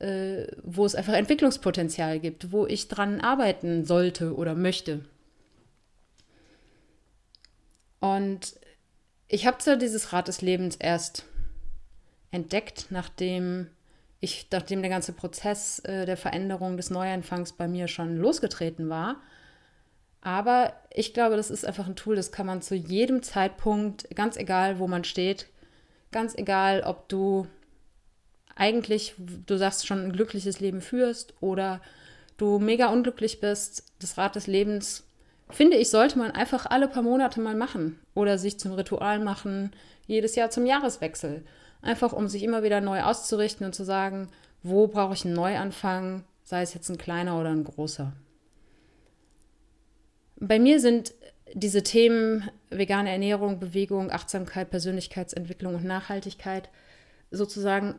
äh, 0.00 0.46
wo 0.62 0.84
es 0.84 0.94
einfach 0.94 1.14
Entwicklungspotenzial 1.14 2.20
gibt, 2.20 2.52
wo 2.52 2.66
ich 2.66 2.88
dran 2.88 3.20
arbeiten 3.20 3.84
sollte 3.86 4.36
oder 4.36 4.54
möchte? 4.54 5.04
Und 8.00 8.54
ich 9.28 9.46
habe 9.46 9.58
zwar 9.58 9.76
dieses 9.76 10.12
Rad 10.12 10.28
des 10.28 10.42
Lebens 10.42 10.76
erst 10.76 11.24
entdeckt, 12.30 12.86
nachdem 12.90 13.68
ich, 14.20 14.48
nachdem 14.50 14.82
der 14.82 14.90
ganze 14.90 15.12
Prozess 15.12 15.78
äh, 15.80 16.06
der 16.06 16.16
Veränderung 16.16 16.76
des 16.76 16.90
Neuanfangs 16.90 17.52
bei 17.52 17.68
mir 17.68 17.88
schon 17.88 18.16
losgetreten 18.16 18.88
war. 18.88 19.20
Aber 20.20 20.72
ich 20.92 21.14
glaube, 21.14 21.36
das 21.36 21.50
ist 21.50 21.64
einfach 21.64 21.86
ein 21.86 21.96
Tool, 21.96 22.16
das 22.16 22.32
kann 22.32 22.46
man 22.46 22.60
zu 22.60 22.74
jedem 22.74 23.22
Zeitpunkt, 23.22 24.08
ganz 24.14 24.36
egal, 24.36 24.80
wo 24.80 24.88
man 24.88 25.04
steht, 25.04 25.46
ganz 26.10 26.34
egal, 26.36 26.82
ob 26.82 27.08
du 27.08 27.46
eigentlich, 28.56 29.14
du 29.18 29.56
sagst 29.56 29.86
schon, 29.86 30.04
ein 30.04 30.12
glückliches 30.12 30.58
Leben 30.58 30.80
führst 30.80 31.34
oder 31.40 31.80
du 32.36 32.58
mega 32.58 32.88
unglücklich 32.88 33.38
bist, 33.40 33.84
das 34.00 34.18
Rad 34.18 34.34
des 34.34 34.48
Lebens, 34.48 35.04
finde 35.48 35.76
ich, 35.76 35.90
sollte 35.90 36.18
man 36.18 36.32
einfach 36.32 36.66
alle 36.66 36.88
paar 36.88 37.02
Monate 37.02 37.40
mal 37.40 37.54
machen 37.54 38.00
oder 38.14 38.38
sich 38.38 38.58
zum 38.58 38.72
Ritual 38.72 39.20
machen, 39.20 39.70
jedes 40.06 40.34
Jahr 40.34 40.50
zum 40.50 40.66
Jahreswechsel. 40.66 41.44
Einfach 41.82 42.12
um 42.12 42.28
sich 42.28 42.42
immer 42.42 42.62
wieder 42.62 42.80
neu 42.80 43.02
auszurichten 43.02 43.66
und 43.66 43.74
zu 43.74 43.84
sagen, 43.84 44.28
wo 44.62 44.88
brauche 44.88 45.14
ich 45.14 45.24
einen 45.24 45.34
Neuanfang, 45.34 46.24
sei 46.44 46.62
es 46.62 46.74
jetzt 46.74 46.88
ein 46.88 46.98
kleiner 46.98 47.38
oder 47.40 47.50
ein 47.50 47.64
großer. 47.64 48.12
Bei 50.40 50.58
mir 50.58 50.80
sind 50.80 51.14
diese 51.54 51.82
Themen 51.82 52.48
vegane 52.70 53.10
Ernährung, 53.10 53.58
Bewegung, 53.58 54.10
Achtsamkeit, 54.10 54.70
Persönlichkeitsentwicklung 54.70 55.74
und 55.74 55.84
Nachhaltigkeit 55.84 56.68
sozusagen 57.30 57.96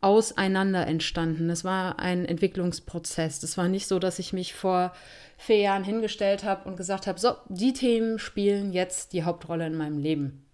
auseinander 0.00 0.86
entstanden. 0.86 1.50
Es 1.50 1.64
war 1.64 1.98
ein 1.98 2.24
Entwicklungsprozess. 2.24 3.40
Das 3.40 3.58
war 3.58 3.68
nicht 3.68 3.88
so, 3.88 3.98
dass 3.98 4.18
ich 4.18 4.32
mich 4.32 4.54
vor 4.54 4.92
vier 5.36 5.58
Jahren 5.58 5.84
hingestellt 5.84 6.44
habe 6.44 6.68
und 6.68 6.76
gesagt 6.76 7.06
habe, 7.06 7.18
so, 7.18 7.32
die 7.48 7.72
Themen 7.72 8.18
spielen 8.18 8.72
jetzt 8.72 9.12
die 9.12 9.24
Hauptrolle 9.24 9.66
in 9.66 9.76
meinem 9.76 9.98
Leben. 9.98 10.44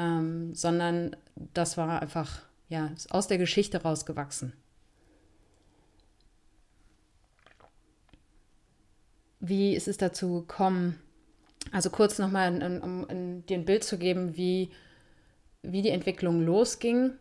Ähm, 0.00 0.54
sondern 0.54 1.14
das 1.52 1.76
war 1.76 2.00
einfach, 2.00 2.40
ja, 2.70 2.90
aus 3.10 3.28
der 3.28 3.36
Geschichte 3.36 3.82
rausgewachsen. 3.82 4.54
Wie 9.40 9.74
ist 9.74 9.88
es 9.88 9.98
dazu 9.98 10.40
gekommen? 10.40 10.98
Also 11.70 11.90
kurz 11.90 12.18
nochmal, 12.18 12.80
um, 12.82 13.04
um 13.04 13.44
dir 13.44 13.58
ein 13.58 13.66
Bild 13.66 13.84
zu 13.84 13.98
geben, 13.98 14.38
wie, 14.38 14.70
wie 15.62 15.82
die 15.82 15.90
Entwicklung 15.90 16.46
losging. 16.46 17.12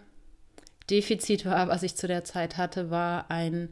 Defizit 0.90 1.44
war, 1.44 1.68
was 1.68 1.82
ich 1.82 1.96
zu 1.96 2.06
der 2.06 2.24
Zeit 2.24 2.56
hatte, 2.56 2.90
war 2.90 3.30
ein 3.30 3.70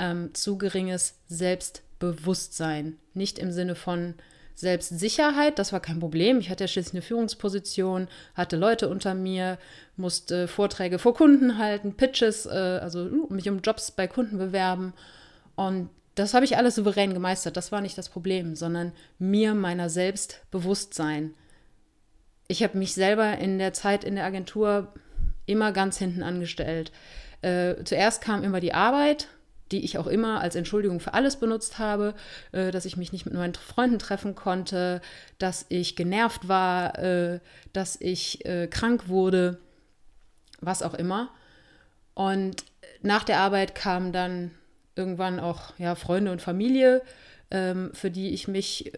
ähm, 0.00 0.34
zu 0.34 0.58
geringes 0.58 1.20
Selbstbewusstsein. 1.28 2.96
Nicht 3.14 3.38
im 3.38 3.52
Sinne 3.52 3.76
von 3.76 4.14
Selbstsicherheit, 4.54 5.58
das 5.58 5.72
war 5.72 5.80
kein 5.80 6.00
Problem. 6.00 6.38
Ich 6.38 6.50
hatte 6.50 6.64
ja 6.64 6.68
schließlich 6.68 6.94
eine 6.94 7.02
Führungsposition, 7.02 8.08
hatte 8.34 8.56
Leute 8.56 8.88
unter 8.88 9.14
mir, 9.14 9.58
musste 9.96 10.48
Vorträge 10.48 10.98
vor 10.98 11.14
Kunden 11.14 11.58
halten, 11.58 11.96
Pitches, 11.96 12.46
äh, 12.46 12.80
also 12.82 13.04
uh, 13.04 13.32
mich 13.32 13.48
um 13.48 13.60
Jobs 13.60 13.90
bei 13.90 14.06
Kunden 14.06 14.38
bewerben. 14.38 14.92
Und 15.54 15.90
das 16.14 16.34
habe 16.34 16.44
ich 16.44 16.56
alles 16.56 16.74
souverän 16.74 17.14
gemeistert. 17.14 17.56
Das 17.56 17.72
war 17.72 17.80
nicht 17.80 17.96
das 17.96 18.08
Problem, 18.08 18.56
sondern 18.56 18.92
mir 19.18 19.54
meiner 19.54 19.88
Selbstbewusstsein. 19.88 21.34
Ich 22.48 22.62
habe 22.62 22.76
mich 22.76 22.94
selber 22.94 23.38
in 23.38 23.58
der 23.58 23.72
Zeit 23.72 24.04
in 24.04 24.16
der 24.16 24.24
Agentur 24.24 24.92
immer 25.46 25.72
ganz 25.72 25.98
hinten 25.98 26.22
angestellt. 26.22 26.92
Äh, 27.42 27.76
zuerst 27.84 28.20
kam 28.20 28.42
immer 28.42 28.60
die 28.60 28.74
Arbeit, 28.74 29.28
die 29.72 29.84
ich 29.84 29.98
auch 29.98 30.06
immer 30.06 30.40
als 30.40 30.56
Entschuldigung 30.56 31.00
für 31.00 31.14
alles 31.14 31.36
benutzt 31.36 31.78
habe, 31.78 32.14
äh, 32.52 32.70
dass 32.70 32.84
ich 32.84 32.96
mich 32.96 33.12
nicht 33.12 33.24
mit 33.24 33.34
meinen 33.34 33.54
Freunden 33.54 33.98
treffen 33.98 34.34
konnte, 34.34 35.00
dass 35.38 35.66
ich 35.68 35.96
genervt 35.96 36.48
war, 36.48 36.98
äh, 36.98 37.40
dass 37.72 38.00
ich 38.00 38.44
äh, 38.44 38.66
krank 38.66 39.08
wurde, 39.08 39.58
was 40.60 40.82
auch 40.82 40.94
immer. 40.94 41.30
Und 42.14 42.64
nach 43.02 43.24
der 43.24 43.38
Arbeit 43.38 43.74
kamen 43.74 44.12
dann 44.12 44.50
irgendwann 44.96 45.40
auch 45.40 45.72
ja, 45.78 45.94
Freunde 45.94 46.32
und 46.32 46.42
Familie, 46.42 47.02
ähm, 47.50 47.90
für 47.94 48.10
die 48.10 48.30
ich 48.30 48.48
mich 48.48 48.92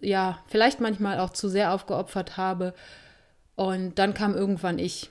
ja 0.00 0.38
vielleicht 0.46 0.80
manchmal 0.80 1.18
auch 1.20 1.30
zu 1.30 1.48
sehr 1.48 1.72
aufgeopfert 1.72 2.36
habe. 2.36 2.74
Und 3.56 3.98
dann 3.98 4.14
kam 4.14 4.34
irgendwann 4.34 4.78
ich. 4.78 5.10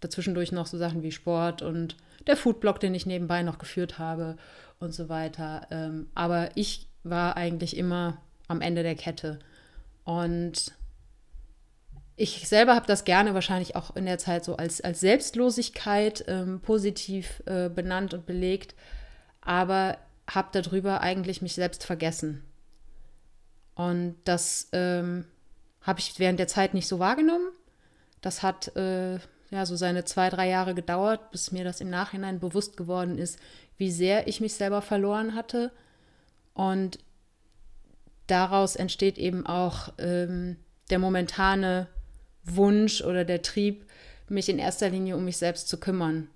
Dazwischendurch 0.00 0.52
noch 0.52 0.66
so 0.66 0.76
Sachen 0.76 1.02
wie 1.02 1.12
Sport 1.12 1.62
und 1.62 1.96
der 2.26 2.36
Foodblog, 2.36 2.80
den 2.80 2.94
ich 2.94 3.06
nebenbei 3.06 3.42
noch 3.42 3.58
geführt 3.58 3.98
habe 3.98 4.36
und 4.78 4.94
so 4.94 5.08
weiter. 5.08 5.66
Ähm, 5.70 6.08
aber 6.14 6.50
ich 6.54 6.88
war 7.02 7.36
eigentlich 7.36 7.76
immer 7.76 8.18
am 8.48 8.60
Ende 8.60 8.82
der 8.82 8.94
Kette. 8.94 9.38
Und 10.04 10.72
ich 12.16 12.48
selber 12.48 12.74
habe 12.74 12.86
das 12.86 13.04
gerne 13.04 13.34
wahrscheinlich 13.34 13.76
auch 13.76 13.96
in 13.96 14.06
der 14.06 14.18
Zeit 14.18 14.44
so 14.44 14.56
als, 14.56 14.80
als 14.80 15.00
Selbstlosigkeit 15.00 16.24
ähm, 16.28 16.60
positiv 16.60 17.42
äh, 17.46 17.68
benannt 17.68 18.14
und 18.14 18.26
belegt, 18.26 18.74
aber 19.40 19.98
habe 20.30 20.48
darüber 20.52 21.00
eigentlich 21.00 21.42
mich 21.42 21.54
selbst 21.54 21.84
vergessen. 21.84 22.44
Und 23.74 24.16
das 24.24 24.68
ähm, 24.72 25.26
habe 25.80 26.00
ich 26.00 26.18
während 26.18 26.38
der 26.38 26.46
Zeit 26.46 26.72
nicht 26.72 26.86
so 26.86 26.98
wahrgenommen. 26.98 27.48
Das 28.20 28.42
hat 28.42 28.74
äh, 28.76 29.18
ja, 29.50 29.66
so 29.66 29.76
seine 29.76 30.04
zwei, 30.04 30.30
drei 30.30 30.48
Jahre 30.48 30.74
gedauert, 30.74 31.30
bis 31.30 31.52
mir 31.52 31.64
das 31.64 31.80
im 31.80 31.90
Nachhinein 31.90 32.40
bewusst 32.40 32.76
geworden 32.76 33.18
ist, 33.18 33.38
wie 33.76 33.90
sehr 33.90 34.26
ich 34.26 34.40
mich 34.40 34.54
selber 34.54 34.82
verloren 34.82 35.34
hatte. 35.34 35.70
Und 36.54 36.98
daraus 38.26 38.76
entsteht 38.76 39.18
eben 39.18 39.46
auch 39.46 39.92
ähm, 39.98 40.56
der 40.90 40.98
momentane 40.98 41.88
Wunsch 42.44 43.02
oder 43.02 43.24
der 43.24 43.42
Trieb, 43.42 43.86
mich 44.28 44.48
in 44.48 44.58
erster 44.58 44.88
Linie 44.88 45.16
um 45.16 45.24
mich 45.24 45.36
selbst 45.36 45.68
zu 45.68 45.78
kümmern 45.78 46.28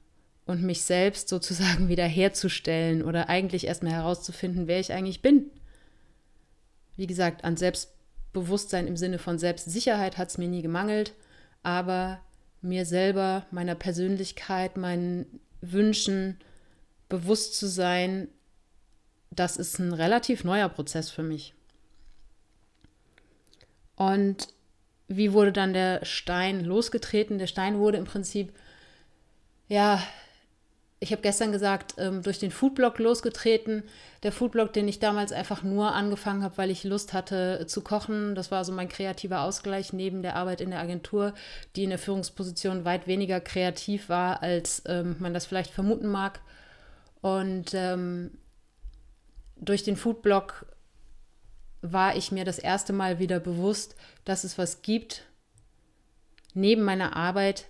und 0.46 0.62
mich 0.62 0.82
selbst 0.82 1.28
sozusagen 1.28 1.88
wieder 1.88 2.06
herzustellen 2.06 3.02
oder 3.02 3.28
eigentlich 3.28 3.66
erstmal 3.66 3.92
herauszufinden, 3.92 4.66
wer 4.66 4.80
ich 4.80 4.92
eigentlich 4.92 5.22
bin. 5.22 5.50
Wie 6.96 7.06
gesagt, 7.06 7.44
an 7.44 7.56
Selbstbewusstsein 7.56 8.86
im 8.86 8.96
Sinne 8.96 9.18
von 9.18 9.38
Selbstsicherheit 9.38 10.18
hat 10.18 10.30
es 10.30 10.38
mir 10.38 10.48
nie 10.48 10.62
gemangelt, 10.62 11.14
aber 11.62 12.20
mir 12.60 12.84
selber, 12.84 13.46
meiner 13.50 13.74
Persönlichkeit, 13.74 14.76
meinen 14.76 15.40
Wünschen 15.60 16.38
bewusst 17.08 17.56
zu 17.56 17.68
sein, 17.68 18.28
das 19.30 19.56
ist 19.56 19.78
ein 19.78 19.92
relativ 19.92 20.44
neuer 20.44 20.68
Prozess 20.68 21.10
für 21.10 21.22
mich. 21.22 21.54
Und 23.96 24.48
wie 25.08 25.32
wurde 25.32 25.52
dann 25.52 25.72
der 25.72 26.04
Stein 26.04 26.64
losgetreten? 26.64 27.38
Der 27.38 27.46
Stein 27.46 27.78
wurde 27.78 27.98
im 27.98 28.04
Prinzip, 28.04 28.52
ja, 29.68 30.02
ich 31.00 31.12
habe 31.12 31.22
gestern 31.22 31.52
gesagt, 31.52 31.94
ähm, 31.98 32.22
durch 32.22 32.40
den 32.40 32.50
Foodblog 32.50 32.98
losgetreten. 32.98 33.84
Der 34.24 34.32
Foodblog, 34.32 34.72
den 34.72 34.88
ich 34.88 34.98
damals 34.98 35.30
einfach 35.30 35.62
nur 35.62 35.94
angefangen 35.94 36.42
habe, 36.42 36.58
weil 36.58 36.70
ich 36.70 36.82
Lust 36.82 37.12
hatte 37.12 37.66
zu 37.68 37.82
kochen. 37.82 38.34
Das 38.34 38.50
war 38.50 38.64
so 38.64 38.72
mein 38.72 38.88
kreativer 38.88 39.42
Ausgleich 39.42 39.92
neben 39.92 40.22
der 40.22 40.34
Arbeit 40.34 40.60
in 40.60 40.70
der 40.70 40.80
Agentur, 40.80 41.34
die 41.76 41.84
in 41.84 41.90
der 41.90 42.00
Führungsposition 42.00 42.84
weit 42.84 43.06
weniger 43.06 43.40
kreativ 43.40 44.08
war, 44.08 44.42
als 44.42 44.82
ähm, 44.86 45.14
man 45.20 45.34
das 45.34 45.46
vielleicht 45.46 45.70
vermuten 45.70 46.08
mag. 46.08 46.40
Und 47.20 47.74
ähm, 47.74 48.32
durch 49.56 49.84
den 49.84 49.96
Foodblog 49.96 50.66
war 51.80 52.16
ich 52.16 52.32
mir 52.32 52.44
das 52.44 52.58
erste 52.58 52.92
Mal 52.92 53.20
wieder 53.20 53.38
bewusst, 53.38 53.94
dass 54.24 54.42
es 54.42 54.58
was 54.58 54.82
gibt 54.82 55.22
neben 56.54 56.82
meiner 56.82 57.14
Arbeit, 57.14 57.66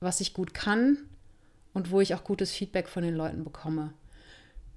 was 0.00 0.20
ich 0.20 0.34
gut 0.34 0.52
kann 0.52 0.98
und 1.74 1.90
wo 1.90 2.00
ich 2.00 2.14
auch 2.14 2.24
gutes 2.24 2.52
Feedback 2.52 2.88
von 2.88 3.02
den 3.02 3.14
Leuten 3.14 3.44
bekomme. 3.44 3.92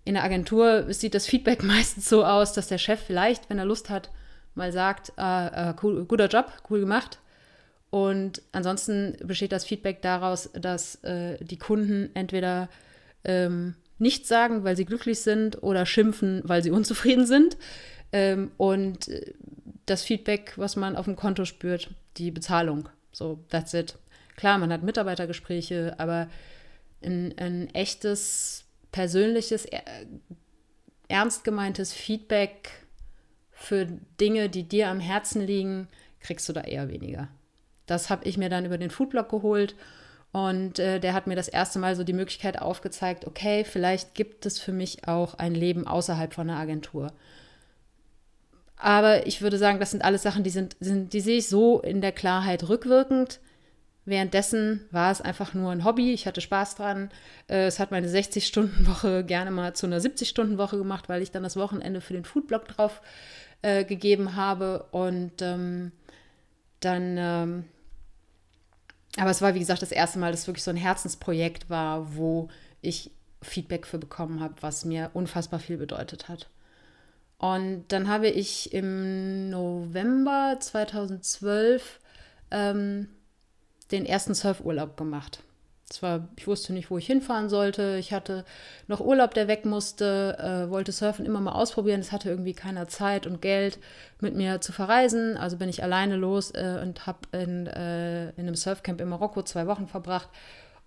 In 0.03 0.13
der 0.13 0.23
Agentur 0.23 0.93
sieht 0.93 1.15
das 1.15 1.27
Feedback 1.27 1.63
meistens 1.63 2.09
so 2.09 2.25
aus, 2.25 2.53
dass 2.53 2.67
der 2.67 2.77
Chef 2.77 2.99
vielleicht, 2.99 3.49
wenn 3.49 3.59
er 3.59 3.65
Lust 3.65 3.89
hat, 3.89 4.09
mal 4.53 4.71
sagt, 4.71 5.11
äh, 5.17 5.69
äh, 5.69 5.73
cool, 5.83 6.05
guter 6.05 6.27
Job, 6.27 6.51
cool 6.69 6.79
gemacht. 6.79 7.19
Und 7.89 8.41
ansonsten 8.51 9.15
besteht 9.23 9.51
das 9.51 9.65
Feedback 9.65 10.01
daraus, 10.01 10.49
dass 10.53 11.03
äh, 11.03 11.37
die 11.43 11.57
Kunden 11.57 12.09
entweder 12.13 12.69
ähm, 13.23 13.75
nichts 13.99 14.27
sagen, 14.27 14.63
weil 14.63 14.75
sie 14.75 14.85
glücklich 14.85 15.19
sind, 15.19 15.61
oder 15.63 15.85
schimpfen, 15.85 16.41
weil 16.43 16.63
sie 16.63 16.71
unzufrieden 16.71 17.25
sind. 17.25 17.57
Ähm, 18.11 18.51
und 18.57 19.07
äh, 19.07 19.33
das 19.85 20.03
Feedback, 20.03 20.53
was 20.57 20.75
man 20.75 20.95
auf 20.95 21.05
dem 21.05 21.15
Konto 21.15 21.45
spürt, 21.45 21.89
die 22.17 22.31
Bezahlung. 22.31 22.89
So, 23.11 23.39
that's 23.49 23.73
it. 23.73 23.95
Klar, 24.35 24.57
man 24.57 24.71
hat 24.71 24.83
Mitarbeitergespräche, 24.83 25.95
aber 25.97 26.27
ein, 27.05 27.37
ein 27.37 27.73
echtes, 27.73 28.65
persönliches, 28.91 29.67
ernst 31.07 31.43
gemeintes 31.43 31.93
Feedback 31.93 32.71
für 33.51 33.87
Dinge, 34.19 34.49
die 34.49 34.63
dir 34.63 34.89
am 34.89 34.99
Herzen 34.99 35.45
liegen, 35.45 35.87
kriegst 36.19 36.47
du 36.49 36.53
da 36.53 36.61
eher 36.61 36.89
weniger. 36.89 37.27
Das 37.85 38.09
habe 38.09 38.25
ich 38.25 38.37
mir 38.37 38.49
dann 38.49 38.65
über 38.65 38.77
den 38.77 38.89
Foodblog 38.89 39.29
geholt 39.29 39.75
und 40.31 40.79
äh, 40.79 40.99
der 40.99 41.13
hat 41.13 41.27
mir 41.27 41.35
das 41.35 41.47
erste 41.47 41.79
Mal 41.79 41.95
so 41.95 42.03
die 42.03 42.13
Möglichkeit 42.13 42.61
aufgezeigt, 42.61 43.25
okay, 43.25 43.63
vielleicht 43.63 44.15
gibt 44.15 44.45
es 44.45 44.59
für 44.59 44.73
mich 44.73 45.07
auch 45.07 45.35
ein 45.35 45.55
Leben 45.55 45.87
außerhalb 45.87 46.33
von 46.33 46.49
einer 46.49 46.59
Agentur. 46.59 47.13
Aber 48.75 49.25
ich 49.27 49.41
würde 49.41 49.57
sagen, 49.57 49.79
das 49.79 49.91
sind 49.91 50.03
alles 50.03 50.23
Sachen, 50.23 50.43
die 50.43 50.49
sind, 50.49 50.75
sind, 50.79 51.13
die 51.13 51.21
sehe 51.21 51.37
ich 51.37 51.47
so 51.47 51.79
in 51.79 52.01
der 52.01 52.11
Klarheit 52.11 52.67
rückwirkend. 52.67 53.39
Währenddessen 54.05 54.85
war 54.91 55.11
es 55.11 55.19
einfach 55.19 55.55
nur 55.55 55.71
ein 55.71 55.83
Hobby. 55.83 56.13
Ich 56.13 56.27
hatte 56.27 56.39
Spaß 56.39 56.75
dran. 56.75 57.09
Äh, 57.47 57.65
es 57.65 57.79
hat 57.79 57.89
meine 57.89 58.07
60-Stunden-Woche 58.07 59.23
gerne 59.23 59.49
mal 59.49 59.73
zu 59.73 59.87
einer 59.87 59.99
70-Stunden-Woche 59.99 60.77
gemacht, 60.77 61.09
weil 61.09 61.23
ich 61.23 61.31
dann 61.31 61.43
das 61.43 61.57
Wochenende 61.57 62.01
für 62.01 62.13
den 62.13 62.25
Foodblog 62.25 62.67
drauf 62.67 63.01
äh, 63.63 63.83
gegeben 63.83 64.35
habe. 64.35 64.85
Und 64.91 65.41
ähm, 65.41 65.91
dann, 66.81 67.15
ähm, 67.17 67.63
aber 69.17 69.31
es 69.31 69.41
war 69.41 69.55
wie 69.55 69.59
gesagt 69.59 69.81
das 69.81 69.91
erste 69.91 70.19
Mal, 70.19 70.31
dass 70.31 70.41
es 70.41 70.47
wirklich 70.47 70.63
so 70.63 70.71
ein 70.71 70.77
Herzensprojekt 70.77 71.69
war, 71.71 72.15
wo 72.15 72.49
ich 72.81 73.09
Feedback 73.41 73.87
für 73.87 73.97
bekommen 73.97 74.39
habe, 74.39 74.53
was 74.61 74.85
mir 74.85 75.09
unfassbar 75.13 75.59
viel 75.59 75.77
bedeutet 75.77 76.29
hat. 76.29 76.47
Und 77.39 77.85
dann 77.89 78.07
habe 78.07 78.27
ich 78.27 78.71
im 78.71 79.49
November 79.49 80.57
2012 80.59 81.99
ähm, 82.51 83.09
den 83.91 84.05
ersten 84.05 84.33
Surfurlaub 84.33 84.97
gemacht. 84.97 85.41
Zwar, 85.87 86.27
ich 86.35 86.47
wusste 86.47 86.73
nicht, 86.73 86.89
wo 86.89 86.97
ich 86.97 87.05
hinfahren 87.05 87.47
sollte. 87.47 87.97
Ich 87.99 88.11
hatte 88.11 88.43
noch 88.87 89.01
Urlaub, 89.01 89.35
der 89.35 89.47
weg 89.47 89.65
musste, 89.65 90.35
äh, 90.39 90.71
wollte 90.71 90.91
Surfen 90.91 91.27
immer 91.27 91.39
mal 91.39 91.51
ausprobieren. 91.51 91.99
Es 91.99 92.11
hatte 92.11 92.29
irgendwie 92.29 92.53
keiner 92.53 92.87
Zeit 92.87 93.27
und 93.27 93.39
Geld, 93.39 93.77
mit 94.19 94.35
mir 94.35 94.61
zu 94.61 94.71
verreisen. 94.71 95.37
Also 95.37 95.57
bin 95.57 95.69
ich 95.69 95.83
alleine 95.83 96.15
los 96.15 96.49
äh, 96.51 96.79
und 96.81 97.05
habe 97.05 97.19
in, 97.33 97.67
äh, 97.67 98.29
in 98.29 98.47
einem 98.47 98.55
Surfcamp 98.55 98.99
in 98.99 99.09
Marokko 99.09 99.43
zwei 99.43 99.67
Wochen 99.67 99.87
verbracht. 99.87 100.29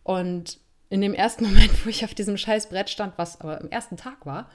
Und 0.03 0.59
in 0.91 1.01
dem 1.01 1.15
ersten 1.15 1.45
Moment, 1.49 1.87
wo 1.87 1.91
ich 1.91 2.05
auf 2.05 2.15
diesem 2.15 2.37
scheiß 2.37 2.69
Brett 2.69 2.91
stand, 2.91 3.15
was 3.19 3.41
aber 3.41 3.61
im 3.61 3.71
ersten 3.71 3.97
Tag 3.97 4.27
war, 4.27 4.51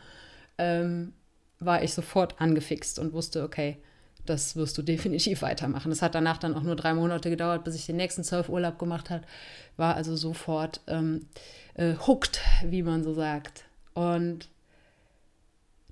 ähm, 0.57 1.13
war 1.59 1.83
ich 1.83 1.93
sofort 1.93 2.41
angefixt 2.41 2.99
und 2.99 3.13
wusste, 3.13 3.43
okay, 3.43 3.77
das 4.25 4.55
wirst 4.55 4.77
du 4.77 4.81
definitiv 4.83 5.41
weitermachen. 5.41 5.91
Es 5.91 6.01
hat 6.01 6.15
danach 6.15 6.37
dann 6.37 6.55
auch 6.55 6.63
nur 6.63 6.75
drei 6.75 6.93
Monate 6.93 7.29
gedauert, 7.29 7.63
bis 7.63 7.75
ich 7.75 7.85
den 7.85 7.97
nächsten 7.97 8.23
Surfurlaub 8.23 8.79
gemacht 8.79 9.09
habe. 9.09 9.23
War 9.77 9.95
also 9.95 10.15
sofort 10.15 10.81
ähm, 10.87 11.27
äh, 11.75 11.95
hooked, 11.95 12.39
wie 12.63 12.83
man 12.83 13.03
so 13.03 13.13
sagt. 13.13 13.65
Und 13.93 14.49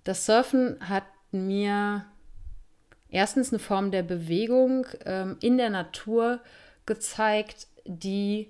das 0.03 0.25
Surfen 0.25 0.77
hat 0.81 1.03
mir 1.31 2.05
erstens 3.09 3.51
eine 3.51 3.59
Form 3.59 3.91
der 3.91 4.03
Bewegung 4.03 4.85
ähm, 5.05 5.37
in 5.41 5.57
der 5.57 5.69
Natur 5.69 6.39
gezeigt, 6.85 7.67
die 7.85 8.49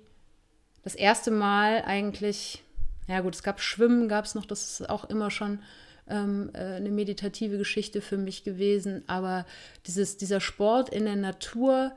das 0.82 0.94
erste 0.94 1.30
Mal 1.30 1.82
eigentlich, 1.84 2.62
ja 3.06 3.20
gut, 3.20 3.34
es 3.34 3.42
gab 3.42 3.60
Schwimmen, 3.60 4.08
gab 4.08 4.24
es 4.24 4.34
noch, 4.34 4.46
das 4.46 4.80
ist 4.80 4.90
auch 4.90 5.04
immer 5.04 5.30
schon 5.30 5.60
ähm, 6.08 6.50
äh, 6.54 6.76
eine 6.76 6.90
meditative 6.90 7.58
Geschichte 7.58 8.00
für 8.00 8.16
mich 8.16 8.44
gewesen. 8.44 9.02
Aber 9.06 9.46
dieses, 9.86 10.16
dieser 10.16 10.40
Sport 10.40 10.88
in 10.88 11.04
der 11.04 11.16
Natur, 11.16 11.92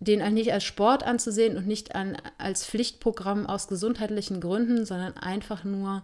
den 0.00 0.34
nicht 0.34 0.52
als 0.52 0.64
Sport 0.64 1.04
anzusehen 1.04 1.56
und 1.56 1.66
nicht 1.66 1.94
an, 1.94 2.16
als 2.38 2.66
Pflichtprogramm 2.66 3.46
aus 3.46 3.68
gesundheitlichen 3.68 4.40
Gründen, 4.40 4.84
sondern 4.84 5.16
einfach 5.16 5.64
nur 5.64 6.02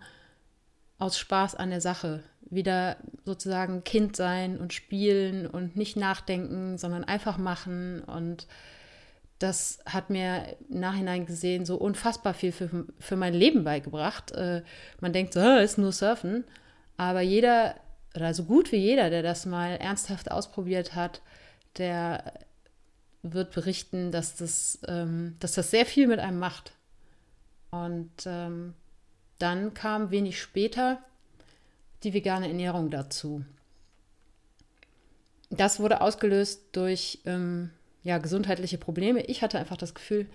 aus 0.98 1.18
Spaß 1.18 1.54
an 1.54 1.70
der 1.70 1.80
Sache. 1.80 2.22
Wieder 2.50 2.96
sozusagen 3.24 3.84
Kind 3.84 4.16
sein 4.16 4.58
und 4.58 4.72
spielen 4.72 5.46
und 5.46 5.76
nicht 5.76 5.96
nachdenken, 5.96 6.78
sondern 6.78 7.04
einfach 7.04 7.38
machen. 7.38 8.02
Und 8.02 8.46
das 9.38 9.78
hat 9.86 10.10
mir 10.10 10.56
im 10.68 10.80
Nachhinein 10.80 11.26
gesehen 11.26 11.64
so 11.64 11.76
unfassbar 11.76 12.34
viel 12.34 12.52
für, 12.52 12.86
für 12.98 13.16
mein 13.16 13.34
Leben 13.34 13.64
beigebracht. 13.64 14.32
Äh, 14.32 14.62
man 15.00 15.12
denkt 15.12 15.34
so, 15.34 15.40
ist 15.40 15.78
nur 15.78 15.92
Surfen. 15.92 16.44
Aber 16.96 17.20
jeder, 17.20 17.76
oder 18.16 18.34
so 18.34 18.44
gut 18.44 18.72
wie 18.72 18.76
jeder, 18.76 19.10
der 19.10 19.22
das 19.22 19.46
mal 19.46 19.76
ernsthaft 19.76 20.30
ausprobiert 20.30 20.94
hat, 20.96 21.22
der 21.76 22.32
wird 23.22 23.52
berichten, 23.52 24.10
dass 24.10 24.34
das, 24.36 24.80
ähm, 24.88 25.36
dass 25.38 25.52
das 25.52 25.70
sehr 25.70 25.86
viel 25.86 26.08
mit 26.08 26.18
einem 26.18 26.38
macht. 26.40 26.72
Und 27.70 28.10
ähm, 28.26 28.74
dann 29.38 29.74
kam 29.74 30.10
wenig 30.10 30.40
später 30.40 30.98
die 32.02 32.14
vegane 32.14 32.48
Ernährung 32.48 32.90
dazu. 32.90 33.44
Das 35.50 35.78
wurde 35.78 36.00
ausgelöst 36.00 36.62
durch 36.72 37.20
ähm, 37.24 37.70
ja, 38.08 38.16
gesundheitliche 38.16 38.78
Probleme. 38.78 39.20
Ich 39.26 39.42
hatte 39.42 39.58
einfach 39.58 39.76
das 39.76 39.94
Gefühl, 39.94 40.26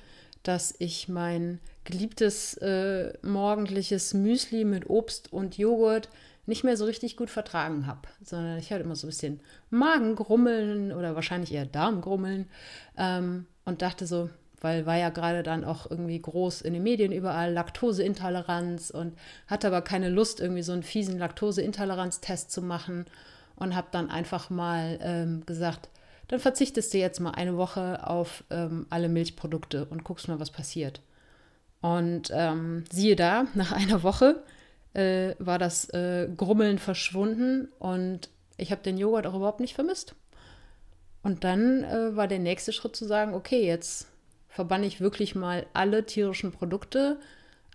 dass 0.43 0.75
ich 0.77 1.09
mein 1.09 1.59
geliebtes 1.85 2.53
äh, 2.57 3.13
morgendliches 3.23 4.13
Müsli 4.13 4.63
mit 4.63 4.91
Obst 4.91 5.33
und 5.33 5.57
Joghurt 5.57 6.07
nicht 6.45 6.63
mehr 6.63 6.77
so 6.77 6.85
richtig 6.85 7.17
gut 7.17 7.31
vertragen 7.31 7.87
habe, 7.87 8.01
sondern 8.23 8.59
ich 8.59 8.71
hatte 8.71 8.83
immer 8.83 8.95
so 8.95 9.07
ein 9.07 9.09
bisschen 9.09 9.39
Magengrummeln 9.71 10.91
oder 10.91 11.15
wahrscheinlich 11.15 11.51
eher 11.51 11.65
Darmgrummeln 11.65 12.47
ähm, 12.95 13.47
und 13.65 13.81
dachte 13.81 14.05
so, 14.05 14.29
weil 14.61 14.85
war 14.85 14.97
ja 14.97 15.09
gerade 15.09 15.41
dann 15.41 15.65
auch 15.65 15.89
irgendwie 15.89 16.21
groß 16.21 16.61
in 16.61 16.73
den 16.73 16.83
Medien 16.83 17.11
überall 17.11 17.53
Laktoseintoleranz 17.53 18.91
und 18.91 19.17
hatte 19.47 19.65
aber 19.65 19.81
keine 19.81 20.09
Lust, 20.09 20.39
irgendwie 20.39 20.61
so 20.61 20.73
einen 20.73 20.83
fiesen 20.83 21.17
Laktoseintoleranztest 21.17 22.51
zu 22.51 22.61
machen 22.61 23.05
und 23.55 23.73
habe 23.73 23.87
dann 23.89 24.11
einfach 24.11 24.51
mal 24.51 24.99
ähm, 25.01 25.43
gesagt, 25.47 25.89
dann 26.27 26.39
verzichtest 26.39 26.93
du 26.93 26.97
jetzt 26.97 27.19
mal 27.19 27.31
eine 27.31 27.57
Woche 27.57 28.07
auf 28.07 28.43
ähm, 28.49 28.85
alle 28.89 29.09
Milchprodukte 29.09 29.85
und 29.85 30.03
guckst 30.03 30.27
mal, 30.27 30.39
was 30.39 30.51
passiert. 30.51 31.01
Und 31.81 32.31
ähm, 32.33 32.85
siehe 32.91 33.15
da, 33.15 33.47
nach 33.53 33.71
einer 33.71 34.03
Woche 34.03 34.43
äh, 34.93 35.35
war 35.39 35.59
das 35.59 35.89
äh, 35.89 36.29
Grummeln 36.35 36.79
verschwunden 36.79 37.69
und 37.79 38.29
ich 38.57 38.71
habe 38.71 38.83
den 38.83 38.97
Joghurt 38.97 39.27
auch 39.27 39.35
überhaupt 39.35 39.59
nicht 39.59 39.75
vermisst. 39.75 40.15
Und 41.23 41.43
dann 41.43 41.83
äh, 41.83 42.15
war 42.15 42.27
der 42.27 42.39
nächste 42.39 42.73
Schritt 42.73 42.95
zu 42.95 43.05
sagen, 43.05 43.33
okay, 43.33 43.65
jetzt 43.65 44.07
verbanne 44.49 44.85
ich 44.85 45.01
wirklich 45.01 45.35
mal 45.35 45.65
alle 45.73 46.05
tierischen 46.05 46.51
Produkte 46.51 47.19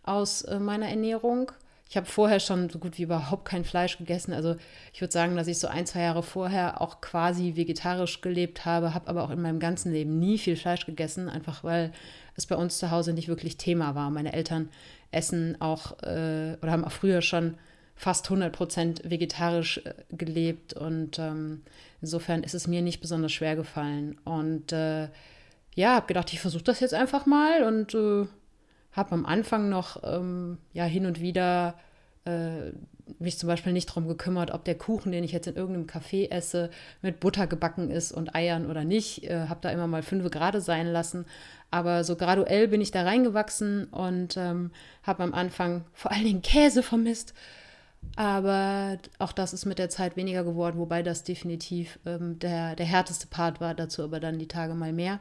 aus 0.04 0.42
äh, 0.42 0.58
meiner 0.58 0.88
Ernährung. 0.88 1.50
Ich 1.88 1.96
habe 1.96 2.06
vorher 2.06 2.38
schon 2.38 2.68
so 2.68 2.78
gut 2.78 2.98
wie 2.98 3.04
überhaupt 3.04 3.46
kein 3.46 3.64
Fleisch 3.64 3.96
gegessen. 3.96 4.34
Also 4.34 4.56
ich 4.92 5.00
würde 5.00 5.12
sagen, 5.12 5.36
dass 5.36 5.48
ich 5.48 5.58
so 5.58 5.68
ein, 5.68 5.86
zwei 5.86 6.02
Jahre 6.02 6.22
vorher 6.22 6.82
auch 6.82 7.00
quasi 7.00 7.56
vegetarisch 7.56 8.20
gelebt 8.20 8.66
habe, 8.66 8.92
habe 8.92 9.08
aber 9.08 9.24
auch 9.24 9.30
in 9.30 9.40
meinem 9.40 9.58
ganzen 9.58 9.92
Leben 9.92 10.18
nie 10.18 10.36
viel 10.36 10.56
Fleisch 10.56 10.84
gegessen, 10.84 11.30
einfach 11.30 11.64
weil 11.64 11.92
es 12.36 12.44
bei 12.44 12.56
uns 12.56 12.78
zu 12.78 12.90
Hause 12.90 13.14
nicht 13.14 13.28
wirklich 13.28 13.56
Thema 13.56 13.94
war. 13.94 14.10
Meine 14.10 14.34
Eltern 14.34 14.68
essen 15.12 15.58
auch 15.60 16.02
äh, 16.02 16.56
oder 16.60 16.72
haben 16.72 16.84
auch 16.84 16.92
früher 16.92 17.22
schon 17.22 17.54
fast 17.94 18.26
100 18.26 18.52
Prozent 18.52 19.02
vegetarisch 19.08 19.78
äh, 19.78 19.94
gelebt 20.10 20.74
und 20.74 21.18
ähm, 21.18 21.62
insofern 22.02 22.42
ist 22.42 22.54
es 22.54 22.66
mir 22.66 22.82
nicht 22.82 23.00
besonders 23.00 23.32
schwer 23.32 23.56
gefallen. 23.56 24.18
Und 24.24 24.72
äh, 24.72 25.08
ja, 25.74 25.94
habe 25.94 26.06
gedacht, 26.06 26.32
ich 26.32 26.40
versuche 26.40 26.64
das 26.64 26.80
jetzt 26.80 26.94
einfach 26.94 27.24
mal 27.24 27.62
und 27.64 27.94
äh, 27.94 28.26
habe 28.98 29.12
am 29.12 29.24
Anfang 29.24 29.68
noch 29.68 30.02
ähm, 30.02 30.58
ja 30.74 30.84
hin 30.84 31.06
und 31.06 31.20
wieder 31.20 31.74
äh, 32.26 32.72
mich 33.18 33.38
zum 33.38 33.46
Beispiel 33.46 33.72
nicht 33.72 33.88
darum 33.88 34.06
gekümmert, 34.06 34.50
ob 34.50 34.64
der 34.64 34.76
Kuchen, 34.76 35.12
den 35.12 35.24
ich 35.24 35.32
jetzt 35.32 35.46
in 35.46 35.56
irgendeinem 35.56 35.86
Café 35.86 36.30
esse, 36.30 36.70
mit 37.00 37.20
Butter 37.20 37.46
gebacken 37.46 37.90
ist 37.90 38.12
und 38.12 38.34
Eiern 38.34 38.70
oder 38.70 38.84
nicht. 38.84 39.24
Äh, 39.24 39.46
habe 39.48 39.60
da 39.62 39.70
immer 39.70 39.86
mal 39.86 40.02
fünf 40.02 40.30
Grade 40.30 40.60
sein 40.60 40.86
lassen. 40.86 41.24
Aber 41.70 42.04
so 42.04 42.16
graduell 42.16 42.68
bin 42.68 42.80
ich 42.80 42.90
da 42.90 43.02
reingewachsen 43.04 43.84
und 43.86 44.36
ähm, 44.36 44.72
habe 45.02 45.22
am 45.22 45.32
Anfang 45.32 45.84
vor 45.92 46.12
allen 46.12 46.24
Dingen 46.24 46.42
Käse 46.42 46.82
vermisst. 46.82 47.34
Aber 48.16 48.98
auch 49.18 49.32
das 49.32 49.52
ist 49.52 49.64
mit 49.64 49.78
der 49.78 49.90
Zeit 49.90 50.16
weniger 50.16 50.44
geworden, 50.44 50.78
wobei 50.78 51.02
das 51.02 51.24
definitiv 51.24 51.98
ähm, 52.06 52.38
der, 52.38 52.76
der 52.76 52.86
härteste 52.86 53.26
Part 53.26 53.60
war, 53.60 53.74
dazu 53.74 54.02
aber 54.02 54.20
dann 54.20 54.38
die 54.38 54.48
Tage 54.48 54.74
mal 54.74 54.92
mehr. 54.92 55.20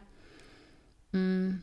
Mm. 1.11 1.61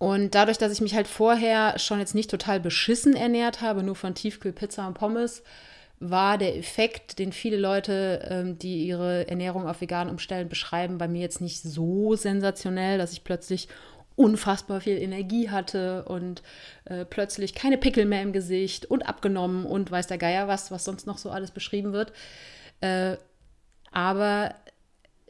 Und 0.00 0.34
dadurch, 0.34 0.56
dass 0.56 0.72
ich 0.72 0.80
mich 0.80 0.94
halt 0.94 1.06
vorher 1.06 1.78
schon 1.78 1.98
jetzt 1.98 2.14
nicht 2.14 2.30
total 2.30 2.58
beschissen 2.58 3.14
ernährt 3.14 3.60
habe, 3.60 3.82
nur 3.82 3.94
von 3.94 4.14
Tiefkühlpizza 4.14 4.86
und 4.86 4.94
Pommes, 4.94 5.42
war 5.98 6.38
der 6.38 6.56
Effekt, 6.56 7.18
den 7.18 7.32
viele 7.32 7.58
Leute, 7.58 8.26
ähm, 8.30 8.58
die 8.58 8.86
ihre 8.86 9.28
Ernährung 9.28 9.68
auf 9.68 9.82
vegan 9.82 10.08
umstellen, 10.08 10.48
beschreiben, 10.48 10.96
bei 10.96 11.06
mir 11.06 11.20
jetzt 11.20 11.42
nicht 11.42 11.60
so 11.60 12.16
sensationell, 12.16 12.96
dass 12.96 13.12
ich 13.12 13.24
plötzlich 13.24 13.68
unfassbar 14.16 14.80
viel 14.80 14.96
Energie 14.96 15.50
hatte 15.50 16.06
und 16.06 16.42
äh, 16.86 17.04
plötzlich 17.04 17.54
keine 17.54 17.76
Pickel 17.76 18.06
mehr 18.06 18.22
im 18.22 18.32
Gesicht 18.32 18.86
und 18.86 19.02
abgenommen 19.02 19.66
und 19.66 19.90
weiß 19.90 20.06
der 20.06 20.16
Geier 20.16 20.48
was, 20.48 20.70
was 20.70 20.86
sonst 20.86 21.06
noch 21.06 21.18
so 21.18 21.28
alles 21.28 21.50
beschrieben 21.50 21.92
wird. 21.92 22.14
Äh, 22.80 23.18
aber 23.92 24.54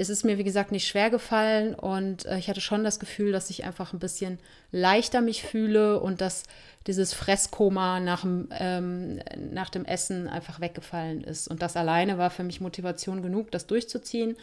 es 0.00 0.08
ist 0.08 0.24
mir, 0.24 0.38
wie 0.38 0.44
gesagt, 0.44 0.72
nicht 0.72 0.88
schwer 0.88 1.10
gefallen 1.10 1.74
und 1.74 2.24
äh, 2.24 2.38
ich 2.38 2.48
hatte 2.48 2.62
schon 2.62 2.84
das 2.84 2.98
Gefühl, 2.98 3.32
dass 3.32 3.50
ich 3.50 3.64
einfach 3.64 3.92
ein 3.92 3.98
bisschen 3.98 4.38
leichter 4.72 5.20
mich 5.20 5.42
fühle 5.42 6.00
und 6.00 6.22
dass 6.22 6.44
dieses 6.86 7.12
Fresskoma 7.12 8.00
nach 8.00 8.22
dem, 8.22 8.48
ähm, 8.52 9.20
nach 9.52 9.68
dem 9.68 9.84
Essen 9.84 10.26
einfach 10.26 10.58
weggefallen 10.58 11.22
ist. 11.22 11.48
Und 11.48 11.60
das 11.60 11.76
alleine 11.76 12.16
war 12.16 12.30
für 12.30 12.44
mich 12.44 12.62
Motivation 12.62 13.20
genug, 13.20 13.50
das 13.50 13.66
durchzuziehen. 13.66 14.36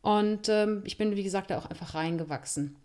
Und 0.00 0.48
ähm, 0.48 0.82
ich 0.84 0.96
bin, 0.96 1.16
wie 1.16 1.24
gesagt, 1.24 1.50
da 1.50 1.58
auch 1.58 1.66
einfach 1.66 1.94
reingewachsen. 1.94 2.76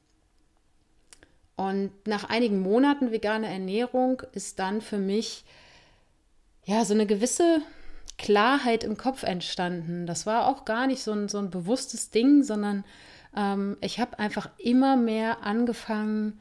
Und 1.56 1.92
nach 2.08 2.28
einigen 2.28 2.60
Monaten 2.60 3.12
veganer 3.12 3.50
Ernährung 3.50 4.24
ist 4.34 4.58
dann 4.58 4.82
für 4.82 4.98
mich 4.98 5.46
ja 6.66 6.84
so 6.86 6.96
eine 6.96 7.06
gewisse 7.06 7.62
Klarheit 8.18 8.84
im 8.84 8.98
Kopf 8.98 9.24
entstanden. 9.24 10.06
Das 10.06 10.26
war 10.26 10.48
auch 10.48 10.66
gar 10.66 10.88
nicht 10.88 11.04
so 11.04 11.12
ein, 11.12 11.28
so 11.28 11.40
ein 11.40 11.50
bewusstes 11.50 12.10
Ding, 12.10 12.44
sondern 12.44 12.84
ähm, 13.36 13.78
ich 13.82 14.00
habe 14.00 14.20
einfach 14.20 14.50
immer 14.58 14.96
mehr 14.96 15.44
angefangen, 15.44 16.40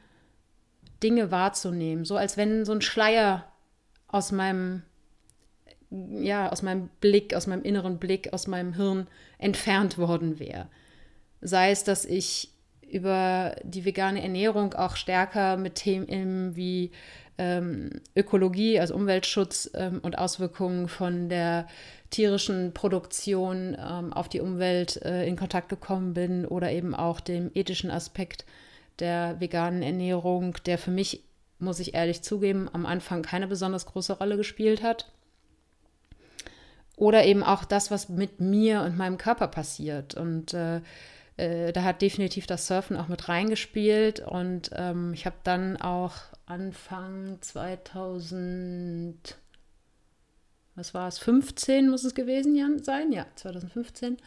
Dinge 1.01 1.31
wahrzunehmen. 1.31 2.05
So 2.05 2.15
als 2.15 2.37
wenn 2.37 2.65
so 2.65 2.71
ein 2.71 2.81
Schleier 2.81 3.51
aus 4.07 4.31
meinem, 4.31 4.83
ja, 5.89 6.49
aus 6.49 6.61
meinem 6.61 6.89
Blick, 7.01 7.33
aus 7.33 7.47
meinem 7.47 7.63
inneren 7.63 7.99
Blick, 7.99 8.31
aus 8.31 8.47
meinem 8.47 8.73
Hirn 8.73 9.07
entfernt 9.37 9.97
worden 9.97 10.39
wäre. 10.39 10.69
Sei 11.41 11.71
es, 11.71 11.83
dass 11.83 12.05
ich 12.05 12.52
über 12.91 13.55
die 13.63 13.85
vegane 13.85 14.21
Ernährung 14.21 14.73
auch 14.73 14.95
stärker 14.95 15.57
mit 15.57 15.75
Themen 15.75 16.55
wie 16.55 16.91
ähm, 17.37 17.89
Ökologie, 18.15 18.79
also 18.79 18.95
Umweltschutz 18.95 19.71
ähm, 19.73 19.99
und 20.03 20.17
Auswirkungen 20.17 20.87
von 20.87 21.29
der 21.29 21.67
tierischen 22.09 22.73
Produktion 22.73 23.75
ähm, 23.79 24.13
auf 24.13 24.29
die 24.29 24.39
Umwelt 24.39 25.01
äh, 25.01 25.25
in 25.25 25.35
Kontakt 25.35 25.69
gekommen 25.69 26.13
bin 26.13 26.45
oder 26.45 26.71
eben 26.71 26.93
auch 26.93 27.19
dem 27.19 27.49
ethischen 27.55 27.89
Aspekt 27.89 28.45
der 28.99 29.39
veganen 29.39 29.81
Ernährung, 29.81 30.55
der 30.65 30.77
für 30.77 30.91
mich, 30.91 31.23
muss 31.57 31.79
ich 31.79 31.95
ehrlich 31.95 32.21
zugeben, 32.21 32.69
am 32.71 32.85
Anfang 32.85 33.23
keine 33.23 33.47
besonders 33.47 33.87
große 33.87 34.13
Rolle 34.13 34.37
gespielt 34.37 34.83
hat. 34.83 35.11
Oder 36.95 37.25
eben 37.25 37.41
auch 37.41 37.65
das, 37.65 37.89
was 37.89 38.09
mit 38.09 38.39
mir 38.39 38.81
und 38.83 38.95
meinem 38.95 39.17
Körper 39.17 39.47
passiert. 39.47 40.13
Und 40.13 40.53
äh, 40.53 40.81
äh, 41.37 41.73
da 41.73 41.83
hat 41.83 42.01
definitiv 42.01 42.45
das 42.47 42.67
Surfen 42.67 42.97
auch 42.97 43.07
mit 43.07 43.29
reingespielt. 43.29 44.19
Und 44.19 44.71
ähm, 44.73 45.13
ich 45.13 45.25
habe 45.25 45.37
dann 45.43 45.77
auch 45.77 46.13
Anfang 46.45 47.37
2000, 47.41 49.37
was 50.75 50.93
war 50.93 51.07
es, 51.07 51.17
15 51.19 51.89
muss 51.89 52.03
es 52.03 52.13
gewesen 52.13 52.83
sein? 52.83 53.11
Ja, 53.11 53.25
2015 53.35 54.17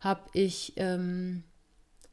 habe 0.00 0.22
ich 0.32 0.74
ähm, 0.76 1.44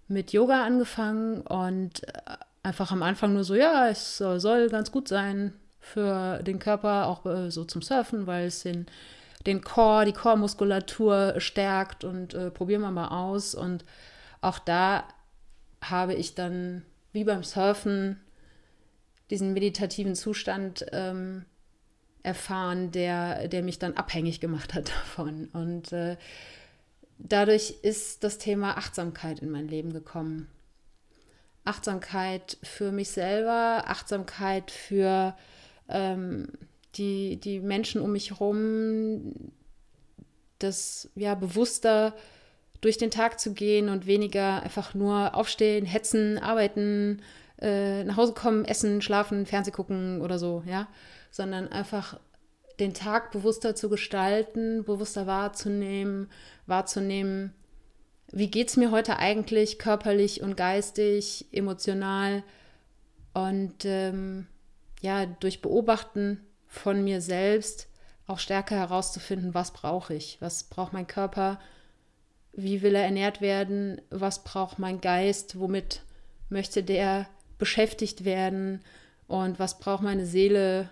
mit 0.07 0.31
Yoga 0.31 0.63
angefangen 0.63 1.41
und 1.41 2.07
äh, 2.07 2.37
einfach 2.63 2.91
am 2.91 3.03
Anfang 3.03 3.33
nur 3.33 3.43
so, 3.43 3.55
ja, 3.55 3.87
es 3.89 4.17
soll 4.17 4.69
ganz 4.69 4.91
gut 4.91 5.07
sein 5.07 5.53
für 5.79 6.43
den 6.43 6.59
Körper, 6.59 7.07
auch 7.07 7.25
äh, 7.25 7.51
so 7.51 7.63
zum 7.63 7.81
Surfen, 7.81 8.27
weil 8.27 8.47
es 8.47 8.63
den, 8.63 8.85
den 9.45 9.61
Core, 9.61 10.05
die 10.05 10.13
Core-Muskulatur 10.13 11.35
stärkt 11.37 12.03
und 12.03 12.33
äh, 12.33 12.51
probieren 12.51 12.81
wir 12.81 12.91
mal 12.91 13.07
aus. 13.07 13.55
Und 13.55 13.85
auch 14.41 14.59
da 14.59 15.07
habe 15.81 16.13
ich 16.13 16.35
dann, 16.35 16.85
wie 17.11 17.23
beim 17.23 17.43
Surfen, 17.43 18.19
diesen 19.29 19.53
meditativen 19.53 20.15
Zustand 20.15 20.85
ähm, 20.91 21.45
erfahren, 22.23 22.91
der, 22.91 23.47
der 23.47 23.63
mich 23.63 23.79
dann 23.79 23.93
abhängig 23.93 24.39
gemacht 24.39 24.73
hat 24.73 24.89
davon. 24.89 25.49
Und 25.53 25.91
äh, 25.93 26.17
dadurch 27.17 27.75
ist 27.81 28.23
das 28.23 28.37
Thema 28.37 28.77
Achtsamkeit 28.77 29.39
in 29.39 29.51
mein 29.51 29.67
Leben 29.67 29.93
gekommen. 29.93 30.49
Achtsamkeit 31.65 32.57
für 32.63 32.91
mich 32.91 33.09
selber, 33.09 33.83
Achtsamkeit 33.87 34.71
für 34.71 35.35
ähm, 35.87 36.47
die, 36.95 37.37
die 37.37 37.59
Menschen 37.59 38.01
um 38.01 38.11
mich 38.11 38.31
herum, 38.31 39.51
das 40.57 41.09
ja 41.15 41.35
bewusster 41.35 42.15
durch 42.81 42.97
den 42.97 43.11
Tag 43.11 43.39
zu 43.39 43.53
gehen 43.53 43.89
und 43.89 44.05
weniger 44.05 44.63
einfach 44.63 44.93
nur 44.93 45.35
aufstehen, 45.35 45.85
hetzen, 45.85 46.37
arbeiten, 46.37 47.21
äh, 47.61 48.03
nach 48.03 48.17
Hause 48.17 48.33
kommen, 48.33 48.65
essen, 48.65 49.01
schlafen, 49.01 49.45
Fernseh 49.45 49.71
gucken 49.71 50.21
oder 50.21 50.39
so, 50.39 50.63
ja, 50.65 50.87
sondern 51.31 51.67
einfach 51.67 52.19
den 52.79 52.93
Tag 52.93 53.31
bewusster 53.31 53.75
zu 53.75 53.89
gestalten, 53.89 54.83
bewusster 54.85 55.27
wahrzunehmen, 55.27 56.29
wahrzunehmen, 56.65 57.53
wie 58.31 58.51
geht 58.51 58.69
es 58.69 58.77
mir 58.77 58.91
heute 58.91 59.17
eigentlich 59.17 59.79
körperlich 59.79 60.41
und 60.41 60.55
geistig, 60.55 61.47
emotional? 61.51 62.43
Und 63.33 63.85
ähm, 63.85 64.47
ja, 65.01 65.25
durch 65.25 65.61
Beobachten 65.61 66.39
von 66.67 67.03
mir 67.03 67.21
selbst 67.21 67.87
auch 68.27 68.39
stärker 68.39 68.75
herauszufinden, 68.75 69.53
was 69.55 69.71
brauche 69.71 70.13
ich, 70.13 70.37
was 70.39 70.63
braucht 70.63 70.93
mein 70.93 71.07
Körper, 71.07 71.59
wie 72.63 72.81
will 72.81 72.95
er 72.95 73.03
ernährt 73.03 73.41
werden, 73.41 74.01
was 74.09 74.43
braucht 74.43 74.79
mein 74.79 75.01
Geist, 75.01 75.59
womit 75.59 76.01
möchte 76.49 76.83
der 76.83 77.27
beschäftigt 77.57 78.25
werden 78.25 78.81
und 79.27 79.59
was 79.59 79.79
braucht 79.79 80.03
meine 80.03 80.25
Seele, 80.25 80.89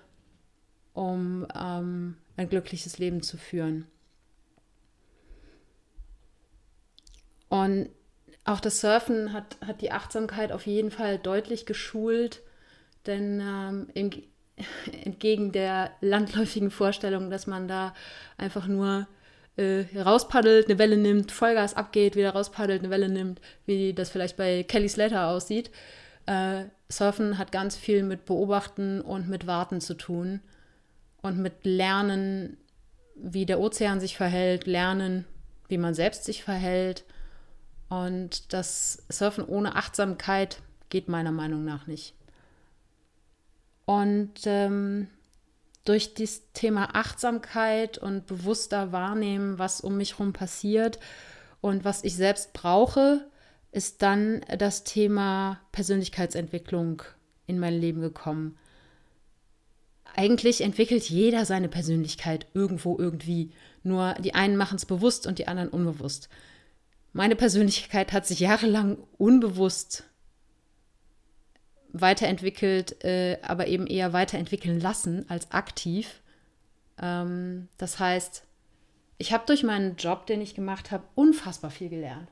um 0.94 1.48
ähm, 1.56 2.18
ein 2.36 2.50
glückliches 2.50 3.00
Leben 3.00 3.22
zu 3.22 3.38
führen. 3.38 3.88
Und 7.50 7.90
auch 8.44 8.60
das 8.60 8.82
Surfen 8.82 9.34
hat, 9.34 9.58
hat 9.66 9.82
die 9.82 9.92
Achtsamkeit 9.92 10.52
auf 10.52 10.66
jeden 10.66 10.92
Fall 10.92 11.18
deutlich 11.18 11.66
geschult, 11.66 12.42
denn 13.06 13.42
ähm, 13.42 14.22
entgegen 15.04 15.52
der 15.52 15.92
landläufigen 16.02 16.72
Vorstellung, 16.72 17.30
dass 17.30 17.48
man 17.48 17.68
da 17.68 17.94
einfach 18.38 18.68
nur 18.68 19.08
äh, 19.58 19.86
rauspaddelt, 20.00 20.67
eine 20.67 20.80
Welle 20.80 20.98
nimmt, 20.98 21.32
Vollgas 21.32 21.76
abgeht, 21.76 22.15
wieder 22.15 22.32
rauspaddelt, 22.32 22.82
eine 22.82 22.89
Welle 22.89 23.10
nimmt, 23.10 23.41
wie 23.65 23.93
das 23.93 24.10
vielleicht 24.10 24.38
bei 24.38 24.63
Kelly 24.63 24.89
Slater 24.89 25.28
aussieht, 25.28 25.72
äh, 26.28 26.65
Surfen 26.89 27.38
hat 27.38 27.52
ganz 27.52 27.76
viel 27.76 28.04
mit 28.04 28.26
Beobachten 28.26 29.02
und 29.02 29.28
mit 29.28 29.48
Warten 29.48 29.82
zu 29.82 29.96
tun 29.96 30.41
und 31.22 31.38
mit 31.39 31.65
Lernen, 31.65 32.58
wie 33.15 33.46
der 33.46 33.60
Ozean 33.60 34.00
sich 34.00 34.15
verhält, 34.15 34.67
lernen, 34.67 35.26
wie 35.67 35.78
man 35.78 35.93
selbst 35.93 36.24
sich 36.24 36.43
verhält. 36.43 37.04
Und 37.89 38.54
das 38.54 39.04
Surfen 39.10 39.43
ohne 39.43 39.76
Achtsamkeit 39.76 40.62
geht 40.89 41.08
meiner 41.08 41.32
Meinung 41.32 41.65
nach 41.65 41.88
nicht. 41.88 42.13
Und 43.86 44.34
ähm, 44.46 45.08
durch 45.88 46.13
das 46.13 46.52
Thema 46.54 46.95
Achtsamkeit 46.95 47.97
und 47.97 48.26
bewusster 48.26 48.91
wahrnehmen, 48.91 49.58
was 49.58 49.82
um 49.82 49.97
mich 49.97 50.13
herum 50.13 50.34
passiert 50.34 51.00
und 51.62 51.86
was 51.86 52.04
ich 52.04 52.15
selbst 52.15 52.54
brauche, 52.54 53.26
ist 53.71 54.02
dann 54.02 54.41
das 54.58 54.84
Thema 54.84 55.60
Persönlichkeitsentwicklung 55.71 57.04
in 57.45 57.60
mein 57.60 57.80
Leben 57.80 58.02
gekommen. 58.02 58.58
Eigentlich 60.15 60.62
entwickelt 60.62 61.04
jeder 61.10 61.45
seine 61.45 61.69
Persönlichkeit 61.69 62.47
irgendwo 62.54 62.97
irgendwie. 62.97 63.52
Nur 63.84 64.15
die 64.15 64.34
einen 64.34 64.58
machen 64.58 64.78
es 64.78 64.86
bewusst 64.86 65.28
und 65.28 65.38
die 65.39 65.47
anderen 65.47 65.69
unbewusst. 65.69 66.28
Meine 67.13 67.36
Persönlichkeit 67.36 68.13
hat 68.13 68.26
sich 68.26 68.39
jahrelang 68.39 68.97
unbewusst 69.17 70.04
weiterentwickelt, 71.93 73.04
äh, 73.04 73.38
aber 73.41 73.67
eben 73.67 73.88
eher 73.88 74.13
weiterentwickeln 74.13 74.80
lassen 74.80 75.26
als 75.30 75.52
aktiv. 75.52 76.21
Ähm, 77.02 77.67
das 77.78 78.00
heißt, 78.00 78.43
ich 79.17 79.34
habe 79.34 79.45
durch 79.47 79.63
meinen 79.63 79.95
Job, 79.95 80.26
den 80.28 80.41
ich 80.41 80.56
gemacht 80.56 80.91
habe, 80.91 81.04
unfassbar 81.15 81.71
viel 81.71 81.89
gelernt. 81.89 82.30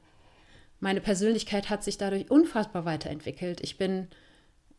Meine 0.80 1.02
Persönlichkeit 1.02 1.70
hat 1.70 1.84
sich 1.84 1.98
dadurch 1.98 2.30
unfassbar 2.30 2.86
weiterentwickelt. 2.86 3.62
Ich 3.62 3.78
bin 3.78 4.08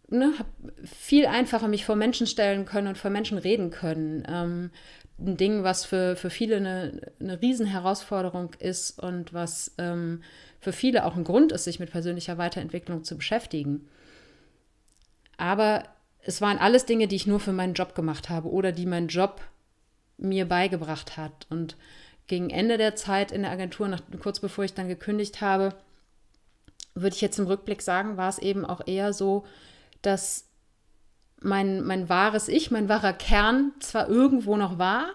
ne, 0.09 0.33
viel 0.85 1.27
einfacher 1.27 1.69
mich 1.69 1.85
vor 1.85 1.97
Menschen 1.97 2.27
stellen 2.27 2.65
können 2.65 2.89
und 2.89 2.99
vor 2.99 3.11
Menschen 3.11 3.39
reden 3.39 3.71
können. 3.71 4.25
Ähm, 4.29 4.71
ein 5.19 5.37
Ding, 5.37 5.63
was 5.65 5.85
für, 5.85 6.15
für 6.15 6.31
viele 6.31 6.57
eine, 6.57 7.01
eine 7.21 7.41
Riesenherausforderung 7.41 8.51
ist 8.59 9.03
und 9.03 9.33
was 9.33 9.75
ähm, 9.79 10.23
für 10.61 10.73
viele 10.73 11.07
auch 11.07 11.17
ein 11.17 11.25
Grund 11.25 11.53
ist, 11.53 11.65
sich 11.65 11.81
mit 11.81 11.91
persönlicher 11.91 12.39
Weiterentwicklung 12.39 13.03
zu 13.03 13.17
beschäftigen. 13.17 13.89
Aber 15.37 15.85
es 16.23 16.41
waren 16.41 16.59
alles 16.59 16.87
Dinge, 16.87 17.09
die 17.09 17.17
ich 17.17 17.27
nur 17.27 17.41
für 17.41 17.53
meinen 17.53 17.75
Job 17.75 17.95
gemacht 17.95 18.29
habe 18.29 18.49
oder 18.51 18.73
die 18.73 18.87
mein 18.87 19.09
Job 19.09 19.41
mir 20.19 20.47
beigebracht 20.47 21.17
hat. 21.17 21.47
Und 21.51 21.77
gegen 22.27 22.51
Ende 22.51 22.79
der 22.79 22.97
Zeit 22.97 23.33
in 23.33 23.43
der 23.43 23.51
Agentur, 23.51 23.89
nach, 23.89 24.03
kurz 24.21 24.41
bevor 24.41 24.65
ich 24.65 24.75
dann 24.75 24.89
gekündigt 24.89 25.41
habe, 25.41 25.75
würde 26.95 27.15
ich 27.15 27.21
jetzt 27.21 27.39
im 27.39 27.47
Rückblick 27.47 27.83
sagen, 27.83 28.17
war 28.17 28.29
es 28.29 28.39
eben 28.39 28.65
auch 28.65 28.87
eher 28.87 29.13
so, 29.13 29.45
dass 30.03 30.49
mein, 31.41 31.83
mein 31.85 32.09
wahres 32.09 32.49
Ich, 32.49 32.71
mein 32.71 32.89
wahrer 32.89 33.13
Kern 33.13 33.73
zwar 33.81 34.09
irgendwo 34.09 34.57
noch 34.57 34.79
war, 34.79 35.11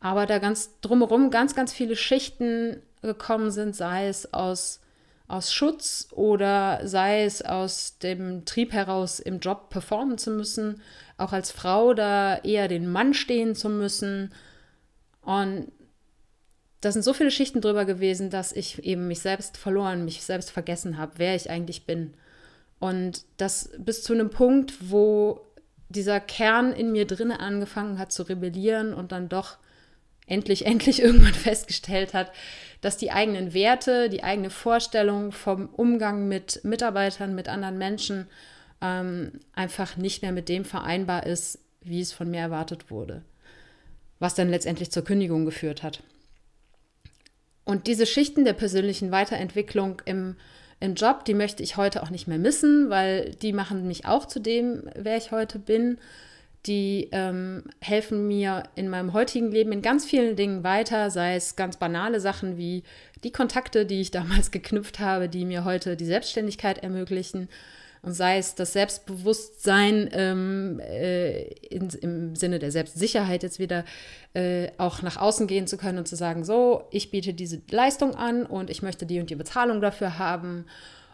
aber 0.00 0.26
da 0.26 0.38
ganz 0.38 0.80
drumherum 0.80 1.30
ganz, 1.30 1.54
ganz 1.54 1.72
viele 1.72 1.96
Schichten 1.96 2.80
gekommen 3.02 3.50
sind, 3.50 3.74
sei 3.74 4.08
es 4.08 4.32
aus, 4.32 4.80
aus 5.28 5.52
Schutz 5.52 6.08
oder 6.12 6.80
sei 6.86 7.24
es 7.24 7.42
aus 7.42 7.98
dem 7.98 8.46
Trieb 8.46 8.72
heraus, 8.72 9.20
im 9.20 9.40
Job 9.40 9.68
performen 9.68 10.16
zu 10.16 10.30
müssen, 10.30 10.80
auch 11.18 11.32
als 11.32 11.50
Frau 11.50 11.92
da 11.92 12.38
eher 12.38 12.66
den 12.66 12.90
Mann 12.90 13.12
stehen 13.12 13.54
zu 13.54 13.68
müssen. 13.68 14.32
Und 15.20 15.70
da 16.80 16.90
sind 16.90 17.02
so 17.02 17.12
viele 17.12 17.30
Schichten 17.30 17.60
drüber 17.60 17.84
gewesen, 17.84 18.30
dass 18.30 18.52
ich 18.52 18.82
eben 18.84 19.06
mich 19.06 19.20
selbst 19.20 19.58
verloren, 19.58 20.06
mich 20.06 20.22
selbst 20.22 20.50
vergessen 20.50 20.96
habe, 20.96 21.12
wer 21.16 21.34
ich 21.34 21.50
eigentlich 21.50 21.84
bin. 21.84 22.14
Und 22.78 23.24
das 23.36 23.70
bis 23.78 24.02
zu 24.02 24.14
einem 24.14 24.30
Punkt, 24.30 24.90
wo 24.90 25.44
dieser 25.90 26.20
Kern 26.20 26.72
in 26.72 26.92
mir 26.92 27.06
drinne 27.06 27.40
angefangen 27.40 27.98
hat 27.98 28.12
zu 28.12 28.22
rebellieren 28.22 28.94
und 28.94 29.12
dann 29.12 29.28
doch 29.28 29.58
endlich, 30.28 30.66
endlich 30.66 31.02
irgendwann 31.02 31.34
festgestellt 31.34 32.14
hat, 32.14 32.32
dass 32.80 32.96
die 32.96 33.10
eigenen 33.10 33.54
Werte, 33.54 34.08
die 34.08 34.22
eigene 34.22 34.50
Vorstellung 34.50 35.32
vom 35.32 35.68
Umgang 35.68 36.28
mit 36.28 36.64
Mitarbeitern, 36.64 37.34
mit 37.34 37.48
anderen 37.48 37.78
Menschen 37.78 38.26
ähm, 38.80 39.40
einfach 39.54 39.96
nicht 39.96 40.22
mehr 40.22 40.32
mit 40.32 40.48
dem 40.48 40.64
vereinbar 40.64 41.26
ist, 41.26 41.58
wie 41.80 42.00
es 42.00 42.12
von 42.12 42.30
mir 42.30 42.40
erwartet 42.40 42.90
wurde. 42.90 43.24
Was 44.20 44.34
dann 44.34 44.48
letztendlich 44.48 44.90
zur 44.90 45.04
Kündigung 45.04 45.44
geführt 45.44 45.82
hat. 45.82 46.02
Und 47.64 47.86
diese 47.86 48.06
Schichten 48.06 48.44
der 48.44 48.52
persönlichen 48.52 49.10
Weiterentwicklung 49.10 50.00
im 50.04 50.36
im 50.80 50.94
Job, 50.94 51.24
die 51.24 51.34
möchte 51.34 51.62
ich 51.62 51.76
heute 51.76 52.02
auch 52.02 52.10
nicht 52.10 52.28
mehr 52.28 52.38
missen, 52.38 52.88
weil 52.88 53.34
die 53.42 53.52
machen 53.52 53.88
mich 53.88 54.06
auch 54.06 54.26
zu 54.26 54.38
dem, 54.40 54.88
wer 54.94 55.16
ich 55.16 55.32
heute 55.32 55.58
bin. 55.58 55.98
Die 56.66 57.08
ähm, 57.12 57.64
helfen 57.80 58.26
mir 58.26 58.64
in 58.74 58.88
meinem 58.88 59.12
heutigen 59.12 59.50
Leben 59.50 59.72
in 59.72 59.82
ganz 59.82 60.04
vielen 60.04 60.36
Dingen 60.36 60.64
weiter, 60.64 61.10
sei 61.10 61.36
es 61.36 61.56
ganz 61.56 61.76
banale 61.76 62.20
Sachen 62.20 62.56
wie 62.58 62.82
die 63.24 63.32
Kontakte, 63.32 63.86
die 63.86 64.00
ich 64.00 64.10
damals 64.12 64.50
geknüpft 64.50 64.98
habe, 64.98 65.28
die 65.28 65.44
mir 65.44 65.64
heute 65.64 65.96
die 65.96 66.04
Selbstständigkeit 66.04 66.78
ermöglichen, 66.78 67.48
und 68.02 68.12
sei 68.12 68.38
es 68.38 68.54
das 68.54 68.72
Selbstbewusstsein 68.72 70.08
ähm, 70.12 70.80
äh, 70.80 71.42
in, 71.42 71.88
im 72.00 72.36
Sinne 72.36 72.58
der 72.58 72.70
Selbstsicherheit 72.70 73.42
jetzt 73.42 73.58
wieder 73.58 73.84
äh, 74.34 74.68
auch 74.78 75.02
nach 75.02 75.16
außen 75.16 75.46
gehen 75.46 75.66
zu 75.66 75.76
können 75.76 75.98
und 75.98 76.08
zu 76.08 76.16
sagen, 76.16 76.44
so, 76.44 76.84
ich 76.90 77.10
biete 77.10 77.34
diese 77.34 77.60
Leistung 77.70 78.14
an 78.14 78.46
und 78.46 78.70
ich 78.70 78.82
möchte 78.82 79.06
die 79.06 79.20
und 79.20 79.30
die 79.30 79.36
Bezahlung 79.36 79.80
dafür 79.80 80.18
haben. 80.18 80.66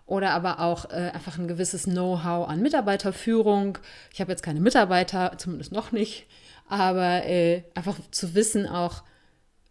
Oder 0.06 0.32
aber 0.32 0.60
auch 0.60 0.90
äh, 0.90 1.10
einfach 1.14 1.38
ein 1.38 1.48
gewisses 1.48 1.84
Know-how 1.84 2.48
an 2.48 2.60
Mitarbeiterführung. 2.60 3.78
Ich 4.12 4.20
habe 4.20 4.30
jetzt 4.30 4.42
keine 4.42 4.60
Mitarbeiter, 4.60 5.32
zumindest 5.38 5.72
noch 5.72 5.92
nicht, 5.92 6.26
aber 6.68 7.24
äh, 7.24 7.62
einfach 7.74 7.96
zu 8.10 8.34
wissen 8.34 8.66
auch, 8.66 9.02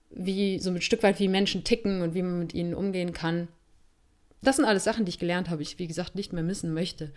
wie 0.10 0.60
so 0.60 0.70
ein 0.70 0.82
Stück 0.82 1.04
weit 1.04 1.20
wie 1.20 1.28
Menschen 1.28 1.64
ticken 1.64 2.02
und 2.02 2.14
wie 2.14 2.22
man 2.22 2.40
mit 2.40 2.54
ihnen 2.54 2.74
umgehen 2.74 3.14
kann 3.14 3.48
das 4.44 4.58
sind 4.58 4.66
alles 4.66 4.84
Sachen, 4.84 5.06
die 5.06 5.10
ich 5.10 5.20
gelernt 5.20 5.50
habe, 5.50 5.62
ich 5.62 5.80
wie 5.80 5.88
gesagt 5.88 6.16
nicht 6.16 6.34
mehr 6.34 6.44
missen 6.44 6.74
möchte. 6.74 7.12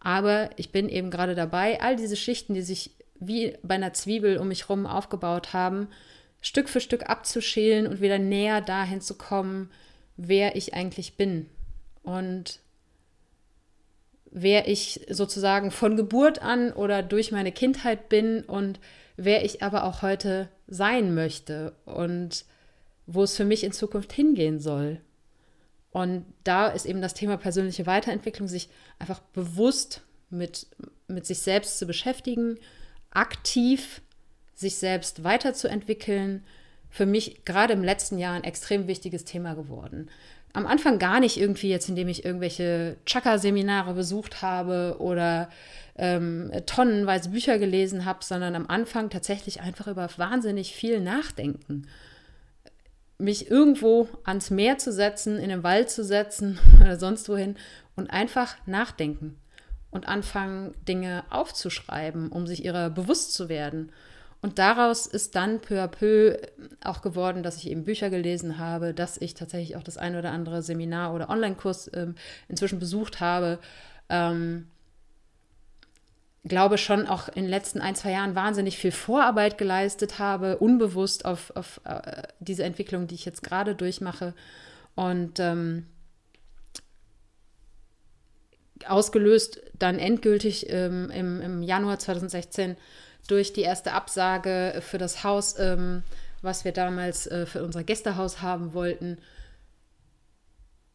Aber 0.00 0.50
ich 0.56 0.72
bin 0.72 0.88
eben 0.88 1.10
gerade 1.10 1.34
dabei, 1.34 1.80
all 1.80 1.96
diese 1.96 2.16
Schichten, 2.16 2.54
die 2.54 2.62
sich 2.62 2.90
wie 3.20 3.56
bei 3.62 3.76
einer 3.76 3.92
Zwiebel 3.92 4.38
um 4.38 4.48
mich 4.48 4.62
herum 4.62 4.86
aufgebaut 4.86 5.52
haben, 5.52 5.88
Stück 6.40 6.68
für 6.68 6.80
Stück 6.80 7.08
abzuschälen 7.08 7.86
und 7.86 8.00
wieder 8.00 8.18
näher 8.18 8.60
dahin 8.60 9.00
zu 9.00 9.14
kommen, 9.14 9.70
wer 10.16 10.56
ich 10.56 10.74
eigentlich 10.74 11.16
bin. 11.16 11.48
Und 12.02 12.60
wer 14.30 14.66
ich 14.68 15.06
sozusagen 15.10 15.70
von 15.70 15.96
Geburt 15.96 16.40
an 16.40 16.72
oder 16.72 17.02
durch 17.02 17.32
meine 17.32 17.52
Kindheit 17.52 18.08
bin 18.08 18.42
und 18.42 18.80
wer 19.16 19.44
ich 19.44 19.62
aber 19.62 19.84
auch 19.84 20.02
heute 20.02 20.48
sein 20.66 21.14
möchte 21.14 21.74
und 21.84 22.44
wo 23.06 23.22
es 23.22 23.36
für 23.36 23.44
mich 23.44 23.62
in 23.62 23.72
Zukunft 23.72 24.12
hingehen 24.12 24.58
soll. 24.58 25.00
Und 25.90 26.24
da 26.44 26.68
ist 26.68 26.86
eben 26.86 27.02
das 27.02 27.12
Thema 27.12 27.36
persönliche 27.36 27.86
Weiterentwicklung, 27.86 28.48
sich 28.48 28.70
einfach 28.98 29.20
bewusst 29.20 30.00
mit, 30.30 30.66
mit 31.06 31.26
sich 31.26 31.40
selbst 31.40 31.78
zu 31.78 31.86
beschäftigen, 31.86 32.58
aktiv 33.10 34.00
sich 34.54 34.76
selbst 34.76 35.24
weiterzuentwickeln, 35.24 36.44
für 36.88 37.06
mich 37.06 37.44
gerade 37.44 37.72
im 37.74 37.82
letzten 37.82 38.18
Jahr 38.18 38.34
ein 38.34 38.44
extrem 38.44 38.86
wichtiges 38.86 39.24
Thema 39.24 39.54
geworden. 39.54 40.08
Am 40.52 40.66
Anfang 40.66 40.98
gar 40.98 41.20
nicht 41.20 41.38
irgendwie 41.38 41.70
jetzt, 41.70 41.88
indem 41.88 42.08
ich 42.08 42.24
irgendwelche 42.24 42.96
Chakra-Seminare 43.06 43.94
besucht 43.94 44.42
habe 44.42 44.96
oder 44.98 45.48
ähm, 45.96 46.50
tonnenweise 46.66 47.30
Bücher 47.30 47.58
gelesen 47.58 48.04
habe, 48.04 48.22
sondern 48.22 48.54
am 48.54 48.66
Anfang 48.66 49.08
tatsächlich 49.08 49.60
einfach 49.60 49.86
über 49.86 50.08
wahnsinnig 50.16 50.74
viel 50.74 51.00
nachdenken 51.00 51.86
mich 53.22 53.50
irgendwo 53.50 54.08
ans 54.24 54.50
Meer 54.50 54.78
zu 54.78 54.92
setzen, 54.92 55.38
in 55.38 55.48
den 55.48 55.62
Wald 55.62 55.90
zu 55.90 56.04
setzen 56.04 56.58
oder 56.80 56.98
sonst 56.98 57.28
wohin 57.28 57.56
und 57.96 58.10
einfach 58.10 58.56
nachdenken 58.66 59.38
und 59.90 60.08
anfangen, 60.08 60.74
Dinge 60.88 61.24
aufzuschreiben, 61.30 62.30
um 62.30 62.46
sich 62.46 62.64
ihrer 62.64 62.90
bewusst 62.90 63.34
zu 63.34 63.48
werden. 63.48 63.92
Und 64.42 64.58
daraus 64.58 65.06
ist 65.06 65.36
dann 65.36 65.60
peu 65.60 65.80
à 65.80 65.86
peu 65.86 66.36
auch 66.82 67.00
geworden, 67.00 67.44
dass 67.44 67.56
ich 67.58 67.70
eben 67.70 67.84
Bücher 67.84 68.10
gelesen 68.10 68.58
habe, 68.58 68.92
dass 68.92 69.16
ich 69.16 69.34
tatsächlich 69.34 69.76
auch 69.76 69.84
das 69.84 69.96
ein 69.96 70.16
oder 70.16 70.32
andere 70.32 70.62
Seminar 70.62 71.14
oder 71.14 71.30
Online-Kurs 71.30 71.90
ähm, 71.94 72.16
inzwischen 72.48 72.80
besucht 72.80 73.20
habe. 73.20 73.60
Ähm, 74.08 74.66
glaube 76.44 76.76
schon 76.76 77.06
auch 77.06 77.28
in 77.28 77.44
den 77.44 77.50
letzten 77.50 77.80
ein, 77.80 77.94
zwei 77.94 78.10
Jahren 78.10 78.34
wahnsinnig 78.34 78.78
viel 78.78 78.90
Vorarbeit 78.90 79.58
geleistet 79.58 80.18
habe, 80.18 80.58
unbewusst 80.58 81.24
auf, 81.24 81.52
auf 81.54 81.80
äh, 81.84 82.22
diese 82.40 82.64
Entwicklung, 82.64 83.06
die 83.06 83.14
ich 83.14 83.24
jetzt 83.24 83.44
gerade 83.44 83.76
durchmache. 83.76 84.34
Und 84.96 85.38
ähm, 85.38 85.86
ausgelöst 88.88 89.62
dann 89.78 90.00
endgültig 90.00 90.66
ähm, 90.68 91.10
im, 91.10 91.40
im 91.40 91.62
Januar 91.62 92.00
2016 92.00 92.76
durch 93.28 93.52
die 93.52 93.62
erste 93.62 93.92
Absage 93.92 94.80
für 94.80 94.98
das 94.98 95.24
Haus, 95.24 95.58
ähm, 95.58 96.02
was 96.42 96.64
wir 96.64 96.72
damals 96.72 97.26
äh, 97.26 97.46
für 97.46 97.62
unser 97.62 97.84
Gästehaus 97.84 98.42
haben 98.42 98.74
wollten, 98.74 99.18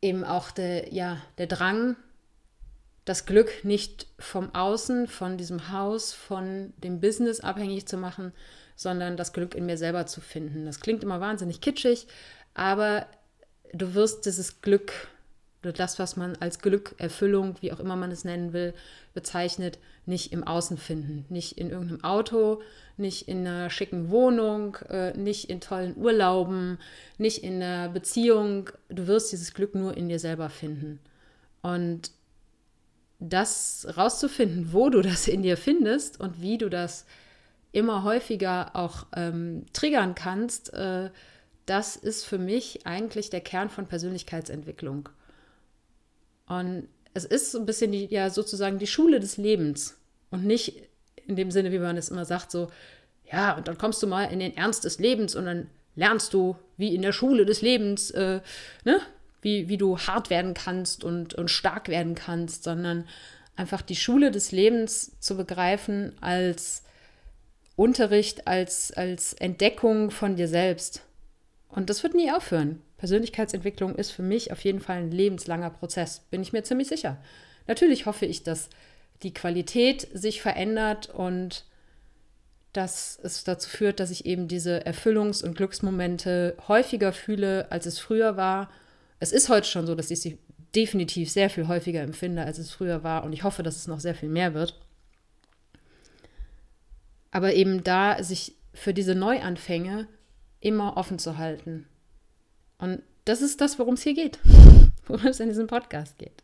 eben 0.01 0.23
auch 0.23 0.51
der, 0.51 0.93
ja, 0.93 1.21
der 1.37 1.47
Drang, 1.47 1.95
das 3.05 3.25
Glück 3.25 3.63
nicht 3.63 4.07
vom 4.19 4.53
Außen, 4.53 5.07
von 5.07 5.37
diesem 5.37 5.71
Haus, 5.71 6.13
von 6.13 6.73
dem 6.77 6.99
Business 6.99 7.39
abhängig 7.39 7.87
zu 7.87 7.97
machen, 7.97 8.33
sondern 8.75 9.15
das 9.17 9.31
Glück 9.31 9.55
in 9.55 9.65
mir 9.65 9.77
selber 9.77 10.05
zu 10.05 10.19
finden. 10.19 10.65
Das 10.65 10.81
klingt 10.81 11.03
immer 11.03 11.21
wahnsinnig 11.21 11.61
kitschig, 11.61 12.07
aber 12.53 13.07
du 13.73 13.93
wirst 13.93 14.25
dieses 14.25 14.61
Glück 14.61 14.91
oder 15.63 15.73
das, 15.73 15.99
was 15.99 16.15
man 16.15 16.35
als 16.37 16.59
Glück, 16.59 16.95
Erfüllung, 16.97 17.55
wie 17.61 17.71
auch 17.71 17.79
immer 17.79 17.95
man 17.95 18.11
es 18.11 18.23
nennen 18.23 18.53
will, 18.53 18.73
bezeichnet, 19.13 19.79
nicht 20.05 20.31
im 20.31 20.43
Außen 20.43 20.77
finden. 20.77 21.25
Nicht 21.29 21.57
in 21.57 21.71
irgendeinem 21.71 22.03
Auto, 22.03 22.61
nicht 22.95 23.27
in 23.27 23.45
einer 23.45 23.69
schicken 23.69 24.09
Wohnung, 24.09 24.75
äh, 24.89 25.17
nicht 25.17 25.49
in 25.49 25.59
tollen 25.59 25.97
Urlauben, 25.97 26.77
nicht 27.17 27.43
in 27.43 27.55
einer 27.55 27.89
Beziehung. 27.89 28.69
Du 28.89 29.07
wirst 29.07 29.31
dieses 29.31 29.53
Glück 29.53 29.75
nur 29.75 29.97
in 29.97 30.09
dir 30.09 30.19
selber 30.19 30.49
finden. 30.49 30.99
Und 31.61 32.11
das 33.19 33.87
rauszufinden, 33.97 34.73
wo 34.73 34.89
du 34.89 35.01
das 35.01 35.27
in 35.27 35.41
dir 35.41 35.57
findest 35.57 36.19
und 36.19 36.41
wie 36.41 36.57
du 36.57 36.69
das 36.69 37.05
immer 37.71 38.03
häufiger 38.03 38.75
auch 38.75 39.07
ähm, 39.15 39.65
triggern 39.73 40.15
kannst, 40.15 40.73
äh, 40.73 41.09
das 41.65 41.95
ist 41.95 42.23
für 42.23 42.37
mich 42.37 42.85
eigentlich 42.87 43.29
der 43.29 43.41
Kern 43.41 43.69
von 43.69 43.87
Persönlichkeitsentwicklung. 43.87 45.09
Und 46.47 46.87
es 47.13 47.25
ist 47.25 47.51
so 47.51 47.59
ein 47.59 47.65
bisschen 47.65 47.91
die, 47.91 48.05
ja 48.05 48.29
sozusagen 48.29 48.79
die 48.79 48.87
Schule 48.87 49.19
des 49.19 49.37
Lebens 49.37 49.97
und 50.29 50.45
nicht 50.45 50.83
in 51.25 51.35
dem 51.35 51.51
Sinne, 51.51 51.71
wie 51.71 51.79
man 51.79 51.97
es 51.97 52.09
immer 52.09 52.25
sagt, 52.25 52.51
so, 52.51 52.69
ja, 53.31 53.57
und 53.57 53.67
dann 53.67 53.77
kommst 53.77 54.01
du 54.01 54.07
mal 54.07 54.25
in 54.25 54.39
den 54.39 54.55
Ernst 54.55 54.85
des 54.85 54.99
Lebens 54.99 55.35
und 55.35 55.45
dann 55.45 55.69
lernst 55.95 56.33
du, 56.33 56.55
wie 56.77 56.95
in 56.95 57.01
der 57.01 57.11
Schule 57.11 57.45
des 57.45 57.61
Lebens, 57.61 58.11
äh, 58.11 58.39
ne, 58.85 59.01
wie, 59.41 59.67
wie 59.67 59.77
du 59.77 59.97
hart 59.97 60.29
werden 60.29 60.53
kannst 60.53 61.03
und, 61.03 61.33
und 61.33 61.49
stark 61.49 61.89
werden 61.89 62.15
kannst, 62.15 62.63
sondern 62.63 63.05
einfach 63.55 63.81
die 63.81 63.95
Schule 63.95 64.31
des 64.31 64.51
Lebens 64.51 65.19
zu 65.19 65.35
begreifen 65.35 66.13
als 66.21 66.83
Unterricht, 67.75 68.47
als, 68.47 68.91
als 68.91 69.33
Entdeckung 69.33 70.11
von 70.11 70.35
dir 70.35 70.47
selbst. 70.47 71.01
Und 71.69 71.89
das 71.89 72.03
wird 72.03 72.13
nie 72.13 72.31
aufhören. 72.31 72.81
Persönlichkeitsentwicklung 72.97 73.95
ist 73.95 74.11
für 74.11 74.23
mich 74.23 74.51
auf 74.51 74.63
jeden 74.63 74.79
Fall 74.79 74.97
ein 74.97 75.11
lebenslanger 75.11 75.69
Prozess, 75.69 76.21
bin 76.31 76.41
ich 76.41 76.53
mir 76.53 76.63
ziemlich 76.63 76.87
sicher. 76.87 77.17
Natürlich 77.67 78.05
hoffe 78.05 78.25
ich, 78.25 78.43
dass 78.43 78.69
die 79.23 79.33
Qualität 79.33 80.07
sich 80.13 80.41
verändert 80.41 81.09
und 81.09 81.65
dass 82.73 83.19
es 83.23 83.43
dazu 83.43 83.69
führt, 83.69 83.99
dass 83.99 84.11
ich 84.11 84.25
eben 84.25 84.47
diese 84.47 84.85
Erfüllungs- 84.85 85.43
und 85.43 85.55
Glücksmomente 85.55 86.55
häufiger 86.67 87.13
fühle, 87.13 87.71
als 87.71 87.85
es 87.85 87.97
früher 87.97 88.37
war. 88.37 88.69
Es 89.19 89.31
ist 89.31 89.49
heute 89.49 89.67
schon 89.67 89.87
so, 89.87 89.95
dass 89.95 90.11
ich 90.11 90.21
sie 90.21 90.37
definitiv 90.75 91.31
sehr 91.31 91.49
viel 91.49 91.67
häufiger 91.67 92.01
empfinde, 92.01 92.43
als 92.43 92.59
es 92.59 92.71
früher 92.71 93.03
war 93.03 93.23
und 93.23 93.33
ich 93.33 93.43
hoffe, 93.43 93.63
dass 93.63 93.77
es 93.77 93.87
noch 93.87 93.99
sehr 93.99 94.15
viel 94.15 94.29
mehr 94.29 94.53
wird. 94.53 94.79
Aber 97.31 97.53
eben 97.53 97.83
da 97.83 98.21
sich 98.23 98.55
für 98.73 98.93
diese 98.93 99.15
Neuanfänge 99.15 100.07
immer 100.59 100.97
offen 100.97 101.19
zu 101.19 101.37
halten. 101.37 101.87
Und 102.77 103.01
das 103.25 103.41
ist 103.41 103.61
das, 103.61 103.79
worum 103.79 103.95
es 103.95 104.03
hier 104.03 104.13
geht, 104.13 104.39
worum 105.07 105.27
es 105.27 105.39
in 105.39 105.49
diesem 105.49 105.67
Podcast 105.67 106.17
geht. 106.17 106.43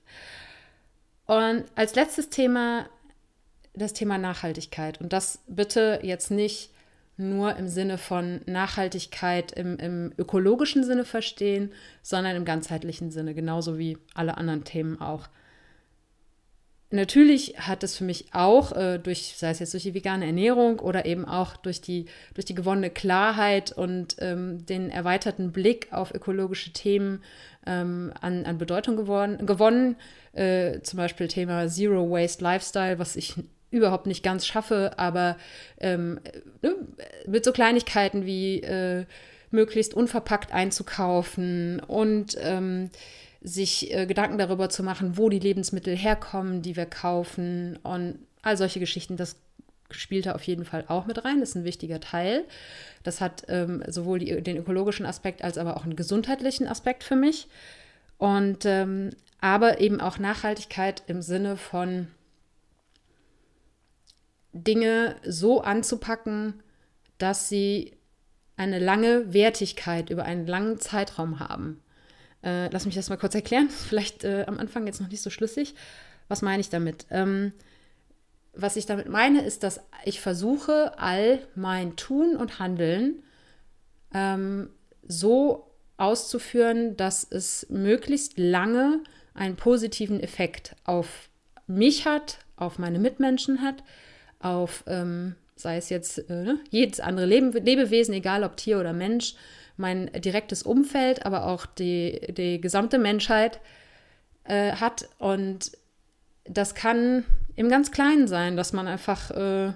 Und 1.25 1.65
als 1.75 1.95
letztes 1.95 2.29
Thema 2.29 2.87
das 3.73 3.93
Thema 3.93 4.17
Nachhaltigkeit. 4.17 5.01
Und 5.01 5.13
das 5.13 5.39
bitte 5.47 5.99
jetzt 6.03 6.31
nicht 6.31 6.71
nur 7.17 7.55
im 7.57 7.67
Sinne 7.67 7.97
von 7.97 8.41
Nachhaltigkeit 8.45 9.51
im, 9.51 9.77
im 9.77 10.13
ökologischen 10.17 10.83
Sinne 10.83 11.05
verstehen, 11.05 11.71
sondern 12.01 12.35
im 12.35 12.45
ganzheitlichen 12.45 13.11
Sinne, 13.11 13.33
genauso 13.33 13.77
wie 13.77 13.97
alle 14.15 14.37
anderen 14.37 14.63
Themen 14.63 14.99
auch. 14.99 15.27
Natürlich 16.93 17.55
hat 17.57 17.83
es 17.83 17.97
für 17.97 18.03
mich 18.03 18.25
auch, 18.33 18.71
äh, 18.73 18.99
durch, 18.99 19.33
sei 19.35 19.49
es 19.49 19.57
jetzt 19.57 19.73
durch 19.73 19.81
die 19.81 19.95
vegane 19.95 20.27
Ernährung 20.27 20.79
oder 20.79 21.07
eben 21.07 21.25
auch 21.25 21.57
durch 21.57 21.81
die, 21.81 22.05
durch 22.35 22.45
die 22.45 22.53
gewonnene 22.53 22.91
Klarheit 22.91 23.71
und 23.71 24.17
ähm, 24.19 24.63
den 24.67 24.91
erweiterten 24.91 25.51
Blick 25.51 25.87
auf 25.89 26.13
ökologische 26.13 26.71
Themen 26.71 27.23
ähm, 27.65 28.13
an, 28.21 28.45
an 28.45 28.59
Bedeutung 28.59 28.95
geworden, 28.95 29.47
gewonnen. 29.47 29.95
Äh, 30.33 30.81
zum 30.81 30.97
Beispiel 30.97 31.27
Thema 31.27 31.67
Zero 31.67 32.11
Waste 32.11 32.43
Lifestyle, 32.43 32.99
was 32.99 33.15
ich 33.15 33.33
überhaupt 33.71 34.05
nicht 34.05 34.21
ganz 34.21 34.45
schaffe, 34.45 34.91
aber 34.97 35.37
ähm, 35.79 36.19
ne, 36.61 36.75
mit 37.25 37.43
so 37.43 37.51
Kleinigkeiten 37.51 38.27
wie 38.27 38.61
äh, 38.61 39.05
möglichst 39.49 39.95
unverpackt 39.95 40.51
einzukaufen 40.51 41.79
und 41.79 42.37
ähm, 42.39 42.91
sich 43.43 43.93
äh, 43.93 44.05
Gedanken 44.05 44.37
darüber 44.37 44.69
zu 44.69 44.83
machen, 44.83 45.17
wo 45.17 45.29
die 45.29 45.39
Lebensmittel 45.39 45.95
herkommen, 45.95 46.61
die 46.61 46.75
wir 46.75 46.85
kaufen 46.85 47.77
und 47.83 48.19
all 48.41 48.57
solche 48.57 48.79
Geschichten, 48.79 49.17
das 49.17 49.37
spielt 49.91 50.25
da 50.25 50.33
auf 50.33 50.43
jeden 50.43 50.65
Fall 50.65 50.85
auch 50.87 51.05
mit 51.05 51.23
rein, 51.23 51.39
das 51.39 51.49
ist 51.49 51.55
ein 51.55 51.65
wichtiger 51.65 51.99
Teil. 51.99 52.45
Das 53.03 53.21
hat 53.21 53.43
ähm, 53.47 53.83
sowohl 53.87 54.19
die, 54.19 54.41
den 54.41 54.57
ökologischen 54.57 55.05
Aspekt 55.05 55.43
als 55.43 55.57
aber 55.57 55.77
auch 55.77 55.83
einen 55.83 55.95
gesundheitlichen 55.95 56.67
Aspekt 56.67 57.03
für 57.03 57.15
mich. 57.15 57.47
Und 58.17 58.65
ähm, 58.65 59.11
aber 59.41 59.81
eben 59.81 59.99
auch 59.99 60.17
Nachhaltigkeit 60.17 61.03
im 61.07 61.21
Sinne 61.21 61.57
von 61.57 62.07
Dinge 64.53 65.17
so 65.25 65.61
anzupacken, 65.61 66.63
dass 67.17 67.49
sie 67.49 67.97
eine 68.55 68.79
lange 68.79 69.33
Wertigkeit 69.33 70.09
über 70.09 70.23
einen 70.23 70.47
langen 70.47 70.79
Zeitraum 70.79 71.39
haben. 71.39 71.82
Äh, 72.43 72.67
lass 72.69 72.85
mich 72.85 72.95
das 72.95 73.09
mal 73.09 73.17
kurz 73.17 73.35
erklären. 73.35 73.69
Vielleicht 73.89 74.23
äh, 74.23 74.45
am 74.47 74.59
Anfang 74.59 74.85
jetzt 74.87 75.01
noch 75.01 75.09
nicht 75.09 75.21
so 75.21 75.29
schlüssig. 75.29 75.75
Was 76.27 76.41
meine 76.41 76.61
ich 76.61 76.69
damit? 76.69 77.05
Ähm, 77.09 77.53
was 78.53 78.75
ich 78.75 78.85
damit 78.85 79.09
meine, 79.09 79.43
ist, 79.43 79.63
dass 79.63 79.81
ich 80.05 80.21
versuche, 80.21 80.97
all 80.97 81.39
mein 81.55 81.95
Tun 81.95 82.35
und 82.35 82.59
Handeln 82.59 83.23
ähm, 84.13 84.69
so 85.07 85.71
auszuführen, 85.97 86.95
dass 86.95 87.25
es 87.29 87.67
möglichst 87.69 88.37
lange 88.37 88.99
einen 89.33 89.55
positiven 89.55 90.19
Effekt 90.19 90.75
auf 90.83 91.29
mich 91.65 92.05
hat, 92.05 92.39
auf 92.55 92.77
meine 92.77 92.99
Mitmenschen 92.99 93.61
hat, 93.61 93.83
auf, 94.39 94.83
ähm, 94.87 95.35
sei 95.55 95.77
es 95.77 95.89
jetzt 95.89 96.29
äh, 96.29 96.43
ne, 96.43 96.59
jedes 96.69 96.99
andere 96.99 97.25
Leben, 97.25 97.51
Lebewesen, 97.51 98.13
egal 98.13 98.43
ob 98.43 98.57
Tier 98.57 98.79
oder 98.79 98.93
Mensch, 98.93 99.35
mein 99.77 100.11
direktes 100.13 100.63
Umfeld, 100.63 101.25
aber 101.25 101.45
auch 101.45 101.65
die, 101.65 102.33
die 102.33 102.61
gesamte 102.61 102.99
Menschheit 102.99 103.59
äh, 104.43 104.73
hat. 104.73 105.09
Und 105.19 105.71
das 106.45 106.75
kann 106.75 107.25
im 107.55 107.69
ganz 107.69 107.91
Kleinen 107.91 108.27
sein, 108.27 108.57
dass 108.57 108.73
man 108.73 108.87
einfach 108.87 109.31
äh, 109.31 109.73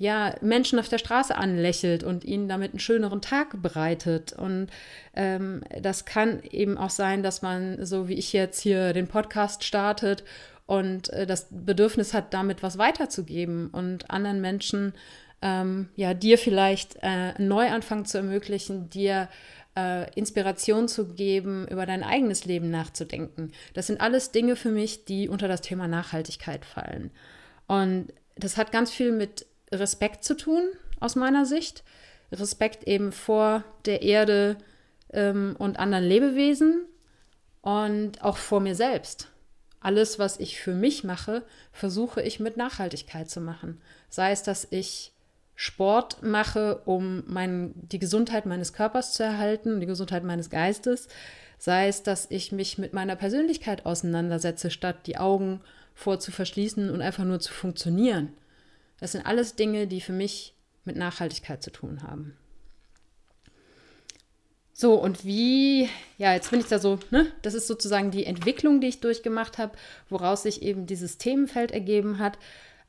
ja, 0.00 0.34
Menschen 0.40 0.78
auf 0.78 0.88
der 0.88 0.96
Straße 0.96 1.36
anlächelt 1.36 2.04
und 2.04 2.24
ihnen 2.24 2.48
damit 2.48 2.72
einen 2.72 2.80
schöneren 2.80 3.20
Tag 3.20 3.60
bereitet. 3.60 4.32
Und 4.32 4.68
ähm, 5.14 5.62
das 5.78 6.06
kann 6.06 6.42
eben 6.42 6.78
auch 6.78 6.88
sein, 6.88 7.22
dass 7.22 7.42
man, 7.42 7.84
so 7.84 8.08
wie 8.08 8.14
ich 8.14 8.32
jetzt 8.32 8.60
hier 8.60 8.94
den 8.94 9.08
Podcast 9.08 9.62
startet 9.62 10.24
und 10.64 11.12
äh, 11.12 11.26
das 11.26 11.48
Bedürfnis 11.50 12.14
hat, 12.14 12.32
damit 12.32 12.62
was 12.62 12.78
weiterzugeben 12.78 13.68
und 13.68 14.10
anderen 14.10 14.40
Menschen 14.40 14.94
ähm, 15.42 15.88
ja, 15.96 16.14
dir 16.14 16.38
vielleicht 16.38 16.96
äh, 16.96 17.34
einen 17.36 17.48
Neuanfang 17.48 18.04
zu 18.04 18.18
ermöglichen, 18.18 18.90
dir 18.90 19.28
äh, 19.76 20.12
Inspiration 20.14 20.88
zu 20.88 21.14
geben, 21.14 21.66
über 21.68 21.86
dein 21.86 22.02
eigenes 22.02 22.44
Leben 22.44 22.70
nachzudenken. 22.70 23.52
Das 23.74 23.86
sind 23.86 24.00
alles 24.00 24.32
Dinge 24.32 24.56
für 24.56 24.70
mich, 24.70 25.04
die 25.04 25.28
unter 25.28 25.48
das 25.48 25.60
Thema 25.60 25.88
Nachhaltigkeit 25.88 26.64
fallen. 26.64 27.10
Und 27.66 28.08
das 28.36 28.56
hat 28.56 28.72
ganz 28.72 28.90
viel 28.90 29.12
mit 29.12 29.46
Respekt 29.72 30.24
zu 30.24 30.36
tun, 30.36 30.62
aus 30.98 31.16
meiner 31.16 31.46
Sicht. 31.46 31.84
Respekt 32.32 32.86
eben 32.86 33.12
vor 33.12 33.64
der 33.86 34.02
Erde 34.02 34.56
ähm, 35.12 35.56
und 35.58 35.78
anderen 35.78 36.04
Lebewesen 36.04 36.86
und 37.62 38.22
auch 38.22 38.36
vor 38.36 38.60
mir 38.60 38.74
selbst. 38.74 39.28
Alles, 39.80 40.18
was 40.18 40.38
ich 40.38 40.60
für 40.60 40.74
mich 40.74 41.04
mache, 41.04 41.42
versuche 41.72 42.22
ich 42.22 42.38
mit 42.38 42.56
Nachhaltigkeit 42.56 43.30
zu 43.30 43.40
machen. 43.40 43.80
Sei 44.10 44.30
es, 44.30 44.42
dass 44.42 44.66
ich 44.70 45.12
Sport 45.62 46.22
mache, 46.22 46.80
um 46.86 47.22
mein, 47.26 47.74
die 47.74 47.98
Gesundheit 47.98 48.46
meines 48.46 48.72
Körpers 48.72 49.12
zu 49.12 49.22
erhalten, 49.22 49.78
die 49.78 49.86
Gesundheit 49.86 50.24
meines 50.24 50.48
Geistes, 50.48 51.08
sei 51.58 51.88
es, 51.88 52.02
dass 52.02 52.30
ich 52.30 52.50
mich 52.50 52.78
mit 52.78 52.94
meiner 52.94 53.14
Persönlichkeit 53.14 53.84
auseinandersetze, 53.84 54.70
statt 54.70 55.06
die 55.06 55.18
Augen 55.18 55.60
vorzuverschließen 55.92 56.88
und 56.88 57.02
einfach 57.02 57.24
nur 57.24 57.40
zu 57.40 57.52
funktionieren. 57.52 58.32
Das 59.00 59.12
sind 59.12 59.26
alles 59.26 59.54
Dinge, 59.54 59.86
die 59.86 60.00
für 60.00 60.14
mich 60.14 60.54
mit 60.86 60.96
Nachhaltigkeit 60.96 61.62
zu 61.62 61.70
tun 61.70 62.04
haben. 62.04 62.38
So, 64.72 64.94
und 64.94 65.26
wie, 65.26 65.90
ja, 66.16 66.32
jetzt 66.32 66.50
bin 66.50 66.60
ich 66.60 66.68
da 66.68 66.78
so, 66.78 67.00
ne, 67.10 67.30
das 67.42 67.52
ist 67.52 67.66
sozusagen 67.66 68.10
die 68.10 68.24
Entwicklung, 68.24 68.80
die 68.80 68.86
ich 68.86 69.00
durchgemacht 69.00 69.58
habe, 69.58 69.76
woraus 70.08 70.44
sich 70.44 70.62
eben 70.62 70.86
dieses 70.86 71.18
Themenfeld 71.18 71.70
ergeben 71.70 72.18
hat. 72.18 72.38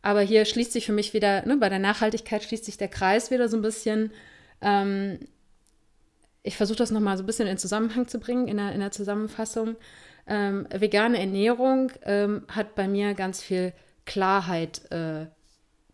Aber 0.02 0.22
hier 0.22 0.46
schließt 0.46 0.72
sich 0.72 0.86
für 0.86 0.94
mich 0.94 1.14
wieder, 1.14 1.46
ne, 1.46 1.58
bei 1.58 1.70
der 1.70 1.80
Nachhaltigkeit 1.80 2.44
schließt 2.44 2.66
sich 2.66 2.78
der 2.78 2.88
Kreis 2.88 3.32
wieder 3.32 3.48
so 3.50 3.58
ein 3.58 3.62
bisschen. 3.62 4.12
Ähm, 4.62 5.20
ich 6.44 6.58
versuche 6.58 6.78
das 6.78 6.92
nochmal 6.92 7.18
so 7.18 7.24
ein 7.24 7.28
bisschen 7.28 7.48
in 7.48 7.58
Zusammenhang 7.58 8.08
zu 8.08 8.20
bringen, 8.20 8.48
in 8.48 8.58
der, 8.58 8.72
in 8.74 8.80
der 8.80 8.92
Zusammenfassung. 8.92 9.76
Ähm, 10.28 10.68
vegane 10.72 11.20
Ernährung 11.20 11.92
ähm, 12.04 12.46
hat 12.48 12.76
bei 12.76 12.88
mir 12.88 13.14
ganz 13.14 13.41
viel 13.41 13.74
Klarheit 14.06 14.91
äh, 14.91 15.28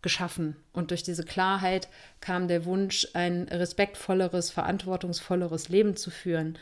geschaffen. 0.00 0.56
Und 0.72 0.90
durch 0.90 1.02
diese 1.02 1.24
Klarheit 1.24 1.88
kam 2.20 2.48
der 2.48 2.64
Wunsch, 2.64 3.08
ein 3.14 3.48
respektvolleres, 3.50 4.50
verantwortungsvolleres 4.50 5.68
Leben 5.68 5.96
zu 5.96 6.10
führen, 6.10 6.56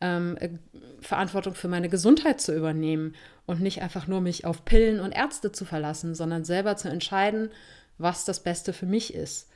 ähm, 0.00 0.36
äh, 0.40 0.50
Verantwortung 1.00 1.54
für 1.54 1.68
meine 1.68 1.88
Gesundheit 1.88 2.40
zu 2.40 2.54
übernehmen 2.54 3.14
und 3.46 3.60
nicht 3.60 3.82
einfach 3.82 4.06
nur 4.06 4.20
mich 4.20 4.44
auf 4.44 4.64
Pillen 4.64 5.00
und 5.00 5.12
Ärzte 5.12 5.52
zu 5.52 5.64
verlassen, 5.64 6.14
sondern 6.14 6.44
selber 6.44 6.76
zu 6.76 6.88
entscheiden, 6.88 7.50
was 7.98 8.24
das 8.24 8.40
Beste 8.40 8.72
für 8.72 8.86
mich 8.86 9.14
ist. 9.14 9.50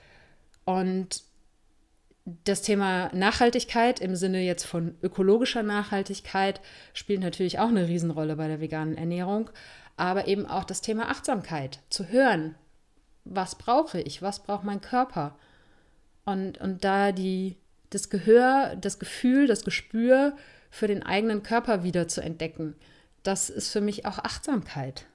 Und 0.64 1.22
das 2.45 2.62
Thema 2.62 3.11
Nachhaltigkeit 3.14 4.01
im 4.01 4.16
Sinne 4.16 4.40
jetzt 4.40 4.64
von 4.64 4.97
ökologischer 5.03 5.62
Nachhaltigkeit 5.62 6.61
spielt 6.95 7.20
natürlich 7.20 7.59
auch 7.59 7.68
eine 7.68 7.86
Riesenrolle 7.86 8.36
bei 8.36 8.49
der 8.49 8.61
veganen 8.61 8.97
Ernährung, 8.97 9.51
aber 9.97 10.26
eben 10.26 10.47
auch 10.47 10.64
das 10.64 10.80
Thema 10.80 11.11
Achtsamkeit, 11.11 11.80
zu 11.90 12.09
hören, 12.09 12.55
was 13.24 13.57
brauche 13.57 14.01
ich, 14.01 14.22
was 14.22 14.42
braucht 14.42 14.64
mein 14.64 14.80
Körper. 14.80 15.36
Und, 16.24 16.59
und 16.59 16.84
da 16.84 17.12
die, 17.12 17.57
das 17.91 18.11
Gehör, 18.11 18.76
das 18.76 18.99
Gefühl, 18.99 19.47
das 19.47 19.64
Gespür 19.64 20.37
für 20.70 20.89
den 20.89 21.03
eigenen 21.03 21.43
Körper 21.43 21.85
wieder 21.85 22.09
zu 22.09 22.20
entdecken 22.20 22.74
das 23.24 23.51
ist 23.51 23.70
für 23.70 23.80
mich 23.80 24.07
auch 24.07 24.18
Achtsamkeit. 24.18 25.07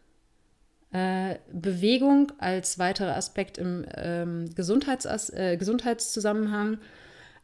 Äh, 0.91 1.35
Bewegung 1.53 2.31
als 2.39 2.79
weiterer 2.79 3.15
Aspekt 3.15 3.57
im 3.59 3.85
ähm, 3.95 4.53
Gesundheits 4.55 5.05
äh, 5.29 5.55
Gesundheitszusammenhang, 5.57 6.79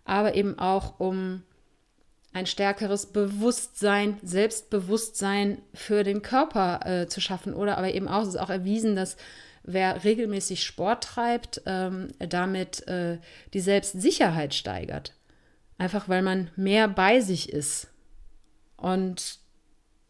aber 0.03 0.33
eben 0.33 0.57
auch 0.57 0.99
um 0.99 1.43
ein 2.33 2.47
stärkeres 2.47 3.05
Bewusstsein, 3.05 4.17
Selbstbewusstsein 4.23 5.61
für 5.73 6.03
den 6.03 6.23
Körper 6.23 6.79
äh, 6.85 7.07
zu 7.07 7.21
schaffen. 7.21 7.53
Oder 7.53 7.77
aber 7.77 7.93
eben 7.93 8.07
auch, 8.07 8.23
es 8.23 8.29
ist 8.29 8.39
auch 8.39 8.49
erwiesen, 8.49 8.95
dass 8.95 9.15
wer 9.65 10.03
regelmäßig 10.03 10.63
Sport 10.63 11.03
treibt, 11.03 11.61
ähm, 11.65 12.09
damit 12.19 12.87
äh, 12.87 13.17
die 13.53 13.59
Selbstsicherheit 13.59 14.53
steigert. 14.53 15.13
Einfach 15.77 16.07
weil 16.07 16.21
man 16.21 16.49
mehr 16.55 16.87
bei 16.87 17.19
sich 17.19 17.51
ist. 17.51 17.89
Und 18.77 19.39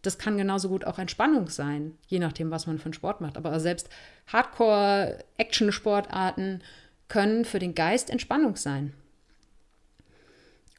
das 0.01 0.17
kann 0.19 0.37
genauso 0.37 0.69
gut 0.69 0.85
auch 0.85 0.99
Entspannung 0.99 1.49
sein, 1.49 1.97
je 2.07 2.19
nachdem, 2.19 2.51
was 2.51 2.67
man 2.67 2.77
für 2.77 2.85
einen 2.85 2.93
Sport 2.93 3.19
macht. 3.21 3.37
Aber 3.37 3.59
selbst 3.59 3.89
Hardcore-Action-Sportarten 4.27 6.61
können 7.07 7.45
für 7.45 7.59
den 7.59 7.73
Geist 7.73 8.11
Entspannung 8.11 8.55
sein. 8.55 8.93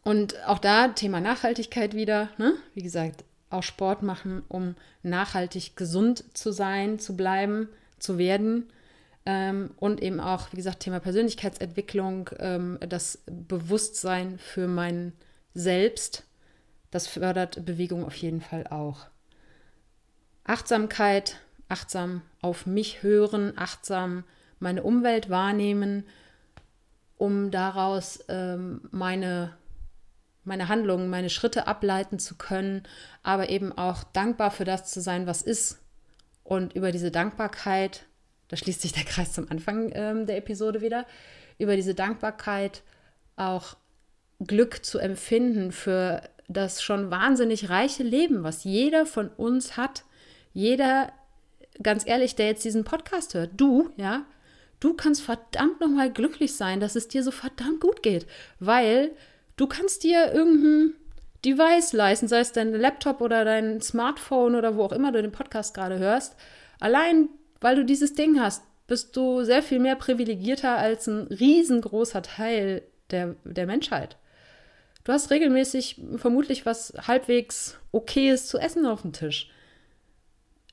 Und 0.05 0.37
auch 0.47 0.61
da 0.61 0.87
Thema 0.89 1.21
Nachhaltigkeit 1.21 1.95
wieder. 1.95 2.29
Ne? 2.39 2.55
Wie 2.75 2.83
gesagt, 2.83 3.25
auch 3.51 3.65
Sport 3.65 4.03
machen, 4.03 4.45
um 4.49 4.77
nachhaltig 5.03 5.77
gesund 5.77 6.25
zu 6.37 6.53
sein, 6.53 7.01
zu 7.01 7.17
bleiben, 7.17 7.69
zu 7.99 8.19
werden. 8.19 8.71
Ähm, 9.25 9.71
und 9.77 10.03
eben 10.03 10.21
auch, 10.21 10.53
wie 10.53 10.57
gesagt, 10.57 10.81
Thema 10.81 11.01
Persönlichkeitsentwicklung, 11.01 12.31
ähm, 12.39 12.79
das 12.87 13.23
Bewusstsein 13.27 14.39
für 14.39 14.69
mein 14.69 15.13
Selbst. 15.55 16.25
Das 16.91 17.07
fördert 17.09 17.65
Bewegung 17.65 18.05
auf 18.05 18.15
jeden 18.17 18.41
Fall 18.41 18.67
auch. 18.69 19.07
Achtsamkeit, 20.45 21.41
achtsam 21.69 22.23
auf 22.41 22.67
mich 22.67 23.03
hören, 23.03 23.55
achtsam 23.57 24.23
meine 24.61 24.85
Umwelt 24.85 25.29
wahrnehmen, 25.29 26.05
um 27.19 27.51
daraus 27.51 28.25
ähm, 28.29 28.83
meine 28.93 29.57
meine 30.47 30.69
Handlungen, 30.69 31.11
meine 31.11 31.29
Schritte 31.29 31.67
ableiten 31.67 32.19
zu 32.19 32.37
können, 32.37 32.85
aber 33.23 33.49
eben 33.49 33.77
auch 33.77 34.05
dankbar 34.05 34.51
für 34.51 34.65
das 34.65 34.91
zu 34.91 35.01
sein, 35.01 35.27
was 35.27 35.43
ist. 35.43 35.81
Und 36.47 36.75
über 36.75 36.93
diese 36.93 37.11
Dankbarkeit, 37.11 38.07
da 38.49 38.57
schließt 38.57 38.81
sich 38.81 38.93
der 38.93 39.05
Kreis 39.05 39.33
zum 39.33 39.51
Anfang 39.51 39.91
ähm, 39.95 40.27
der 40.27 40.37
Episode 40.37 40.81
wieder, 40.81 41.07
über 41.59 41.77
diese 41.77 41.95
Dankbarkeit 41.95 42.83
auch 43.37 43.77
Glück 44.39 44.85
zu 44.85 44.99
empfinden 44.99 45.73
für 45.73 46.23
das 46.49 46.83
schon 46.83 47.11
wahnsinnig 47.11 47.71
reiche 47.71 48.03
Leben, 48.03 48.45
was 48.45 48.65
jeder 48.65 49.07
von 49.07 49.29
uns 49.29 49.77
hat. 49.77 50.05
Jeder, 50.53 51.13
ganz 51.83 52.07
ehrlich, 52.07 52.37
der 52.37 52.47
jetzt 52.47 52.65
diesen 52.65 52.85
Podcast 52.85 53.35
hört, 53.35 53.51
du, 53.57 53.91
ja, 53.97 54.25
du 54.79 54.95
kannst 54.95 55.23
verdammt 55.23 55.81
nochmal 55.81 56.13
glücklich 56.13 56.55
sein, 56.55 56.79
dass 56.79 56.95
es 56.95 57.09
dir 57.09 57.23
so 57.25 57.31
verdammt 57.31 57.81
gut 57.81 58.03
geht, 58.03 58.27
weil 58.61 59.11
Du 59.57 59.67
kannst 59.67 60.05
dir 60.05 60.33
irgendein 60.33 60.95
Device 61.47 61.93
leisten, 61.93 62.29
sei 62.29 62.41
es 62.41 62.53
dein 62.53 62.73
Laptop 62.75 63.21
oder 63.21 63.45
dein 63.45 63.81
Smartphone 63.81 64.57
oder 64.57 64.77
wo 64.77 64.83
auch 64.83 64.93
immer 64.93 65.13
du 65.13 65.23
den 65.23 65.33
Podcast 65.33 65.75
gerade 65.75 65.99
hörst. 65.99 66.37
Allein 66.81 67.29
weil 67.61 67.77
du 67.77 67.85
dieses 67.85 68.15
Ding 68.15 68.41
hast, 68.41 68.63
bist 68.87 69.17
du 69.17 69.43
sehr 69.43 69.63
viel 69.63 69.79
mehr 69.79 69.97
privilegierter 69.97 70.77
als 70.77 71.07
ein 71.07 71.27
riesengroßer 71.27 72.23
Teil 72.23 72.83
der, 73.11 73.35
der 73.45 73.67
Menschheit. 73.67 74.17
Du 75.05 75.13
hast 75.13 75.31
regelmäßig 75.31 76.01
vermutlich 76.17 76.67
was 76.67 76.93
halbwegs 77.07 77.79
okayes 77.93 78.47
zu 78.47 78.59
essen 78.59 78.87
auf 78.87 79.03
dem 79.03 79.13
Tisch. 79.13 79.51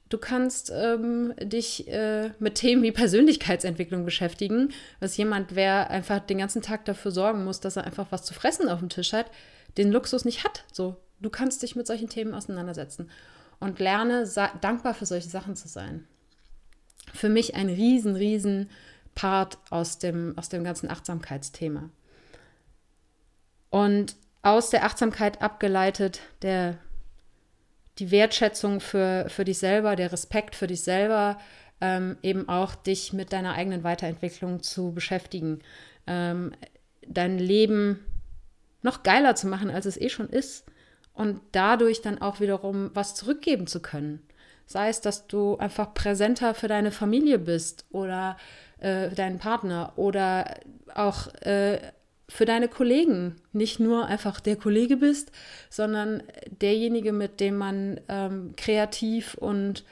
Du 0.09 0.17
kannst 0.19 0.71
ähm, 0.75 1.33
dich 1.41 1.87
äh, 1.87 2.31
mit 2.37 2.55
Themen 2.55 2.83
wie 2.83 2.91
Persönlichkeitsentwicklung 2.91 4.05
beschäftigen, 4.05 4.71
was 4.99 5.17
jemand, 5.17 5.55
wer 5.55 5.89
einfach 5.89 6.19
den 6.19 6.37
ganzen 6.37 6.61
Tag 6.61 6.85
dafür 6.85 7.09
sorgen 7.09 7.43
muss, 7.43 7.59
dass 7.59 7.77
er 7.77 7.85
einfach 7.85 8.07
was 8.11 8.23
zu 8.23 8.35
fressen 8.35 8.69
auf 8.69 8.79
dem 8.79 8.89
Tisch 8.89 9.13
hat, 9.13 9.31
den 9.77 9.91
Luxus 9.91 10.25
nicht 10.25 10.43
hat. 10.43 10.63
So, 10.71 10.97
du 11.19 11.29
kannst 11.29 11.63
dich 11.63 11.75
mit 11.75 11.87
solchen 11.87 12.09
Themen 12.09 12.33
auseinandersetzen 12.33 13.09
und 13.59 13.79
lerne 13.79 14.27
dankbar 14.61 14.93
für 14.93 15.05
solche 15.05 15.29
Sachen 15.29 15.55
zu 15.55 15.67
sein. 15.67 16.07
Für 17.13 17.29
mich 17.29 17.55
ein 17.55 17.69
riesen, 17.69 18.15
riesen 18.15 18.69
Part 19.15 19.57
aus 19.69 19.99
dem, 19.99 20.37
aus 20.37 20.49
dem 20.49 20.63
ganzen 20.63 20.89
Achtsamkeitsthema. 20.89 21.89
Und 23.69 24.15
aus 24.41 24.69
der 24.69 24.85
Achtsamkeit 24.85 25.41
abgeleitet 25.41 26.19
der 26.41 26.77
die 27.99 28.11
Wertschätzung 28.11 28.79
für, 28.79 29.27
für 29.29 29.45
dich 29.45 29.59
selber, 29.59 29.95
der 29.95 30.11
Respekt 30.11 30.55
für 30.55 30.67
dich 30.67 30.81
selber, 30.81 31.37
ähm, 31.79 32.17
eben 32.23 32.49
auch 32.49 32.75
dich 32.75 33.13
mit 33.13 33.33
deiner 33.33 33.53
eigenen 33.53 33.83
Weiterentwicklung 33.83 34.63
zu 34.63 34.93
beschäftigen, 34.93 35.59
ähm, 36.07 36.53
dein 37.07 37.37
Leben 37.37 37.99
noch 38.83 39.01
geiler 39.01 39.35
zu 39.35 39.47
machen, 39.47 39.71
als 39.71 39.85
es 39.85 39.99
eh 39.99 40.09
schon 40.09 40.29
ist 40.29 40.65
und 41.13 41.41
dadurch 41.51 42.01
dann 42.01 42.21
auch 42.21 42.39
wiederum 42.39 42.91
was 42.93 43.15
zurückgeben 43.15 43.65
zu 43.65 43.81
können. 43.81 44.21
Sei 44.65 44.89
es, 44.89 45.01
dass 45.01 45.27
du 45.27 45.57
einfach 45.57 45.93
präsenter 45.93 46.53
für 46.53 46.67
deine 46.67 46.91
Familie 46.91 47.39
bist 47.39 47.85
oder 47.91 48.37
äh, 48.79 49.09
deinen 49.09 49.39
Partner 49.39 49.93
oder 49.95 50.55
auch 50.93 51.33
äh, 51.41 51.79
für 52.29 52.45
deine 52.45 52.67
Kollegen 52.67 53.35
nicht 53.51 53.79
nur 53.79 54.05
einfach 54.05 54.39
der 54.39 54.55
Kollege 54.55 54.97
bist, 54.97 55.31
sondern 55.69 56.23
derjenige, 56.61 57.11
mit 57.11 57.39
dem 57.39 57.57
man 57.57 57.99
ähm, 58.07 58.53
kreativ 58.55 59.35
und 59.35 59.83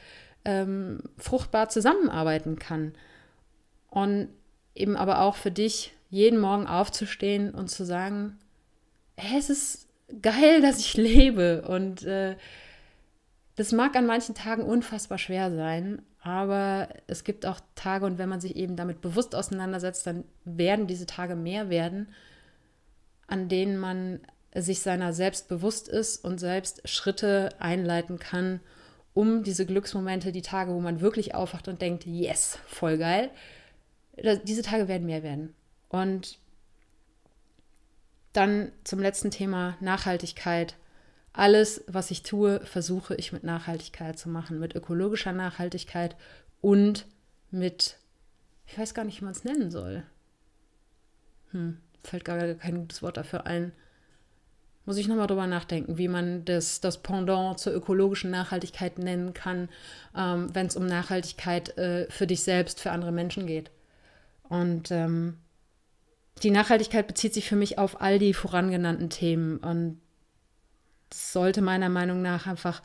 ähm, 0.46 1.04
fruchtbar 1.18 1.70
zusammenarbeiten 1.70 2.58
kann. 2.58 2.94
Und 3.90 4.30
eben 4.74 4.96
aber 4.96 5.22
auch 5.22 5.36
für 5.36 5.52
dich, 5.52 5.94
jeden 6.10 6.40
Morgen 6.40 6.68
aufzustehen 6.68 7.52
und 7.52 7.70
zu 7.70 7.86
sagen, 7.86 8.38
hey, 9.22 9.40
es 9.40 9.50
ist 9.50 9.88
geil, 10.22 10.62
dass 10.62 10.80
ich 10.80 10.96
lebe. 10.98 11.64
Und 11.68 12.04
äh, 12.04 12.36
das 13.56 13.72
mag 13.72 13.96
an 13.96 14.06
manchen 14.06 14.36
Tagen 14.36 14.64
unfassbar 14.64 15.18
schwer 15.18 15.54
sein, 15.54 16.02
aber 16.22 16.90
es 17.08 17.24
gibt 17.24 17.46
auch 17.46 17.60
Tage 17.76 18.06
und 18.06 18.18
wenn 18.18 18.30
man 18.30 18.42
sich 18.42 18.56
eben 18.56 18.76
damit 18.76 19.02
bewusst 19.02 19.36
auseinandersetzt, 19.36 20.06
dann 20.06 20.24
werden 20.46 20.88
diese 20.88 21.06
Tage 21.06 21.36
mehr 21.36 21.70
werden 21.70 22.08
an 23.32 23.48
denen 23.48 23.78
man 23.78 24.20
sich 24.54 24.82
seiner 24.82 25.14
selbst 25.14 25.48
bewusst 25.48 25.88
ist 25.88 26.24
und 26.24 26.38
selbst 26.38 26.88
Schritte 26.88 27.50
einleiten 27.60 28.20
kann, 28.20 28.60
um 29.14 29.44
diese 29.44 29.66
Glücksmomente, 29.66 30.34
die 30.34 30.42
Tage, 30.42 30.74
wo 30.74 30.82
man 30.82 31.00
wirklich 31.00 31.34
aufwacht 31.34 31.70
und 31.70 31.82
denkt, 31.82 32.06
yes, 32.06 32.60
voll 32.68 32.98
geil, 32.98 33.30
diese 34.44 34.62
Tage 34.62 34.90
werden 34.90 35.06
mehr 35.06 35.24
werden. 35.24 35.56
Und 35.88 36.40
dann 38.34 38.72
zum 38.84 39.00
letzten 39.00 39.32
Thema 39.32 39.78
Nachhaltigkeit. 39.80 40.76
Alles, 41.34 41.84
was 41.88 42.12
ich 42.12 42.24
tue, 42.24 42.60
versuche 42.66 43.16
ich 43.16 43.32
mit 43.32 43.44
Nachhaltigkeit 43.44 44.20
zu 44.20 44.30
machen, 44.30 44.60
mit 44.60 44.76
ökologischer 44.76 45.32
Nachhaltigkeit 45.32 46.16
und 46.60 47.06
mit, 47.52 47.98
ich 48.68 48.78
weiß 48.78 48.94
gar 48.94 49.06
nicht, 49.06 49.22
wie 49.22 49.26
man 49.26 49.34
es 49.34 49.44
nennen 49.44 49.72
soll. 49.72 50.04
Hm, 51.52 51.78
fällt 52.04 52.26
gar 52.26 52.40
kein 52.56 52.78
gutes 52.80 53.02
Wort 53.02 53.18
dafür 53.18 53.46
ein. 53.46 53.72
Muss 54.86 54.98
ich 54.98 55.08
nochmal 55.08 55.28
drüber 55.28 55.48
nachdenken, 55.48 55.98
wie 55.98 56.08
man 56.08 56.44
das, 56.44 56.82
das 56.82 57.04
Pendant 57.04 57.60
zur 57.60 57.74
ökologischen 57.74 58.32
Nachhaltigkeit 58.32 58.98
nennen 58.98 59.34
kann, 59.34 59.70
ähm, 60.18 60.54
wenn 60.54 60.68
es 60.68 60.76
um 60.76 60.86
Nachhaltigkeit 60.86 61.78
äh, 61.78 62.10
für 62.10 62.26
dich 62.26 62.44
selbst, 62.44 62.80
für 62.80 62.92
andere 62.92 63.12
Menschen 63.12 63.46
geht. 63.46 63.70
Und 64.44 64.92
ähm, 64.92 65.38
die 66.44 66.52
Nachhaltigkeit 66.52 67.08
bezieht 67.08 67.34
sich 67.34 67.48
für 67.48 67.56
mich 67.56 67.78
auf 67.78 68.02
all 68.02 68.20
die 68.20 68.34
vorangenannten 68.34 69.10
Themen. 69.10 69.58
Und 69.58 70.02
sollte 71.14 71.62
meiner 71.62 71.90
Meinung 71.90 72.22
nach 72.22 72.48
einfach 72.48 72.82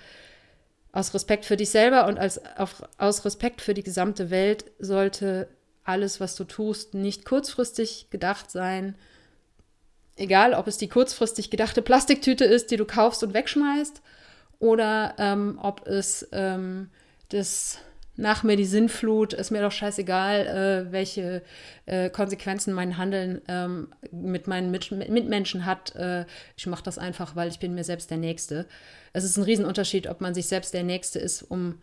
aus 0.92 1.14
Respekt 1.14 1.44
für 1.44 1.56
dich 1.56 1.70
selber 1.70 2.06
und 2.06 2.18
als, 2.18 2.40
auf, 2.56 2.82
aus 2.98 3.24
Respekt 3.24 3.60
für 3.60 3.74
die 3.74 3.82
gesamte 3.82 4.30
Welt 4.30 4.64
sollte 4.78 5.48
alles, 5.84 6.20
was 6.20 6.34
du 6.34 6.44
tust, 6.44 6.94
nicht 6.94 7.24
kurzfristig 7.24 8.08
gedacht 8.10 8.50
sein. 8.50 8.96
Egal, 10.16 10.54
ob 10.54 10.66
es 10.66 10.78
die 10.78 10.88
kurzfristig 10.88 11.50
gedachte 11.50 11.82
Plastiktüte 11.82 12.44
ist, 12.44 12.70
die 12.70 12.76
du 12.76 12.86
kaufst 12.86 13.22
und 13.22 13.34
wegschmeißt, 13.34 14.00
oder 14.58 15.14
ähm, 15.18 15.58
ob 15.62 15.86
es 15.86 16.26
ähm, 16.32 16.88
das 17.28 17.78
nach 18.16 18.42
mir 18.42 18.56
die 18.56 18.64
Sinnflut, 18.64 19.32
ist 19.32 19.50
mir 19.50 19.60
doch 19.60 19.72
scheißegal, 19.72 20.46
äh, 20.88 20.92
welche 20.92 21.42
äh, 21.84 22.10
Konsequenzen 22.10 22.72
mein 22.72 22.96
Handeln 22.96 23.42
ähm, 23.48 23.88
mit 24.10 24.46
meinen 24.46 24.70
Mit 24.70 24.90
Mitmenschen 24.90 25.66
hat. 25.66 25.94
Äh, 25.96 26.24
ich 26.56 26.66
mache 26.66 26.82
das 26.82 26.98
einfach, 26.98 27.36
weil 27.36 27.48
ich 27.48 27.58
bin 27.58 27.74
mir 27.74 27.84
selbst 27.84 28.10
der 28.10 28.18
Nächste. 28.18 28.66
Es 29.12 29.24
ist 29.24 29.36
ein 29.36 29.44
Riesenunterschied, 29.44 30.06
ob 30.06 30.20
man 30.20 30.34
sich 30.34 30.46
selbst 30.46 30.72
der 30.74 30.82
Nächste 30.82 31.18
ist, 31.18 31.42
um 31.42 31.80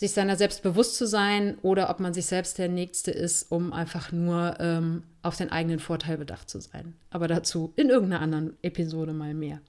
sich 0.00 0.12
seiner 0.12 0.36
selbst 0.36 0.62
bewusst 0.62 0.96
zu 0.96 1.06
sein 1.06 1.58
oder 1.60 1.90
ob 1.90 2.00
man 2.00 2.14
sich 2.14 2.24
selbst 2.24 2.56
der 2.58 2.68
Nächste 2.68 3.10
ist, 3.10 3.52
um 3.52 3.72
einfach 3.72 4.12
nur 4.12 4.56
ähm, 4.58 5.02
auf 5.22 5.36
den 5.36 5.52
eigenen 5.52 5.78
Vorteil 5.78 6.16
bedacht 6.16 6.48
zu 6.48 6.58
sein. 6.60 6.94
Aber 7.10 7.28
dazu 7.28 7.74
in 7.76 7.90
irgendeiner 7.90 8.22
anderen 8.22 8.56
Episode 8.62 9.12
mal 9.12 9.34
mehr. 9.34 9.60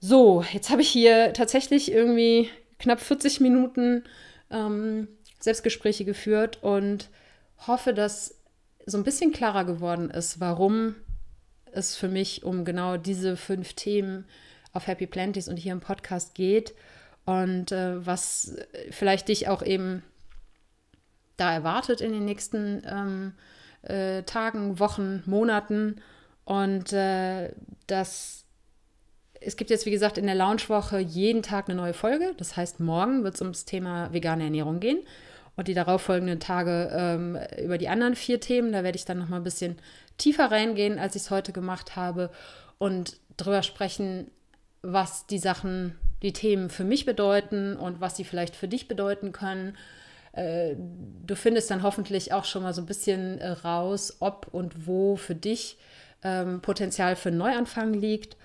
So, 0.00 0.42
jetzt 0.50 0.70
habe 0.70 0.80
ich 0.80 0.88
hier 0.88 1.32
tatsächlich 1.32 1.92
irgendwie 1.92 2.48
knapp 2.82 3.00
40 3.00 3.40
Minuten 3.40 4.04
ähm, 4.50 5.08
Selbstgespräche 5.40 6.04
geführt 6.04 6.62
und 6.62 7.08
hoffe, 7.66 7.94
dass 7.94 8.38
so 8.84 8.98
ein 8.98 9.04
bisschen 9.04 9.32
klarer 9.32 9.64
geworden 9.64 10.10
ist, 10.10 10.40
warum 10.40 10.96
es 11.72 11.96
für 11.96 12.08
mich 12.08 12.44
um 12.44 12.64
genau 12.64 12.96
diese 12.96 13.36
fünf 13.36 13.74
Themen 13.74 14.26
auf 14.72 14.86
Happy 14.86 15.06
Planties 15.06 15.48
und 15.48 15.56
hier 15.56 15.72
im 15.72 15.80
Podcast 15.80 16.34
geht 16.34 16.74
und 17.24 17.72
äh, 17.72 18.04
was 18.04 18.56
vielleicht 18.90 19.28
dich 19.28 19.48
auch 19.48 19.62
eben 19.62 20.02
da 21.36 21.52
erwartet 21.52 22.00
in 22.00 22.12
den 22.12 22.24
nächsten 22.24 22.82
ähm, 22.86 23.32
äh, 23.82 24.22
Tagen, 24.24 24.78
Wochen, 24.78 25.22
Monaten 25.26 25.96
und 26.44 26.92
äh, 26.92 27.54
das 27.86 28.41
es 29.44 29.56
gibt 29.56 29.70
jetzt, 29.70 29.86
wie 29.86 29.90
gesagt, 29.90 30.18
in 30.18 30.26
der 30.26 30.34
Launchwoche 30.34 30.98
jeden 30.98 31.42
Tag 31.42 31.68
eine 31.68 31.76
neue 31.76 31.94
Folge. 31.94 32.34
Das 32.36 32.56
heißt, 32.56 32.80
morgen 32.80 33.24
wird 33.24 33.34
es 33.34 33.40
ums 33.40 33.64
Thema 33.64 34.12
vegane 34.12 34.44
Ernährung 34.44 34.80
gehen 34.80 35.00
und 35.56 35.68
die 35.68 35.74
darauffolgenden 35.74 36.40
Tage 36.40 36.90
ähm, 36.92 37.38
über 37.62 37.78
die 37.78 37.88
anderen 37.88 38.14
vier 38.14 38.40
Themen. 38.40 38.72
Da 38.72 38.84
werde 38.84 38.96
ich 38.96 39.04
dann 39.04 39.18
noch 39.18 39.28
mal 39.28 39.36
ein 39.36 39.44
bisschen 39.44 39.76
tiefer 40.18 40.50
reingehen, 40.50 40.98
als 40.98 41.16
ich 41.16 41.22
es 41.22 41.30
heute 41.30 41.52
gemacht 41.52 41.96
habe 41.96 42.30
und 42.78 43.16
darüber 43.36 43.62
sprechen, 43.62 44.30
was 44.82 45.26
die 45.26 45.38
Sachen, 45.38 45.96
die 46.22 46.32
Themen 46.32 46.70
für 46.70 46.84
mich 46.84 47.04
bedeuten 47.04 47.76
und 47.76 48.00
was 48.00 48.16
sie 48.16 48.24
vielleicht 48.24 48.56
für 48.56 48.68
dich 48.68 48.88
bedeuten 48.88 49.32
können. 49.32 49.76
Äh, 50.32 50.76
du 51.26 51.36
findest 51.36 51.70
dann 51.70 51.82
hoffentlich 51.82 52.32
auch 52.32 52.44
schon 52.44 52.62
mal 52.62 52.72
so 52.72 52.82
ein 52.82 52.86
bisschen 52.86 53.38
äh, 53.38 53.48
raus, 53.48 54.16
ob 54.20 54.48
und 54.52 54.86
wo 54.86 55.16
für 55.16 55.34
dich 55.34 55.78
ähm, 56.22 56.60
Potenzial 56.60 57.16
für 57.16 57.28
einen 57.28 57.38
Neuanfang 57.38 57.92
liegt. 57.92 58.36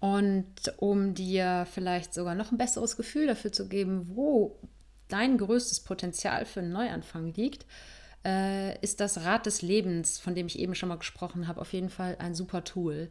Und 0.00 0.54
um 0.76 1.14
dir 1.14 1.66
vielleicht 1.72 2.14
sogar 2.14 2.34
noch 2.34 2.52
ein 2.52 2.58
besseres 2.58 2.96
Gefühl 2.96 3.26
dafür 3.26 3.52
zu 3.52 3.68
geben, 3.68 4.10
wo 4.14 4.58
dein 5.08 5.38
größtes 5.38 5.80
Potenzial 5.80 6.44
für 6.44 6.60
einen 6.60 6.72
Neuanfang 6.72 7.32
liegt, 7.34 7.66
äh, 8.24 8.78
ist 8.80 9.00
das 9.00 9.24
Rad 9.24 9.46
des 9.46 9.62
Lebens, 9.62 10.18
von 10.18 10.34
dem 10.34 10.46
ich 10.46 10.58
eben 10.58 10.74
schon 10.74 10.88
mal 10.88 10.98
gesprochen 10.98 11.48
habe, 11.48 11.60
auf 11.60 11.72
jeden 11.72 11.88
Fall 11.90 12.16
ein 12.18 12.34
super 12.34 12.64
Tool. 12.64 13.10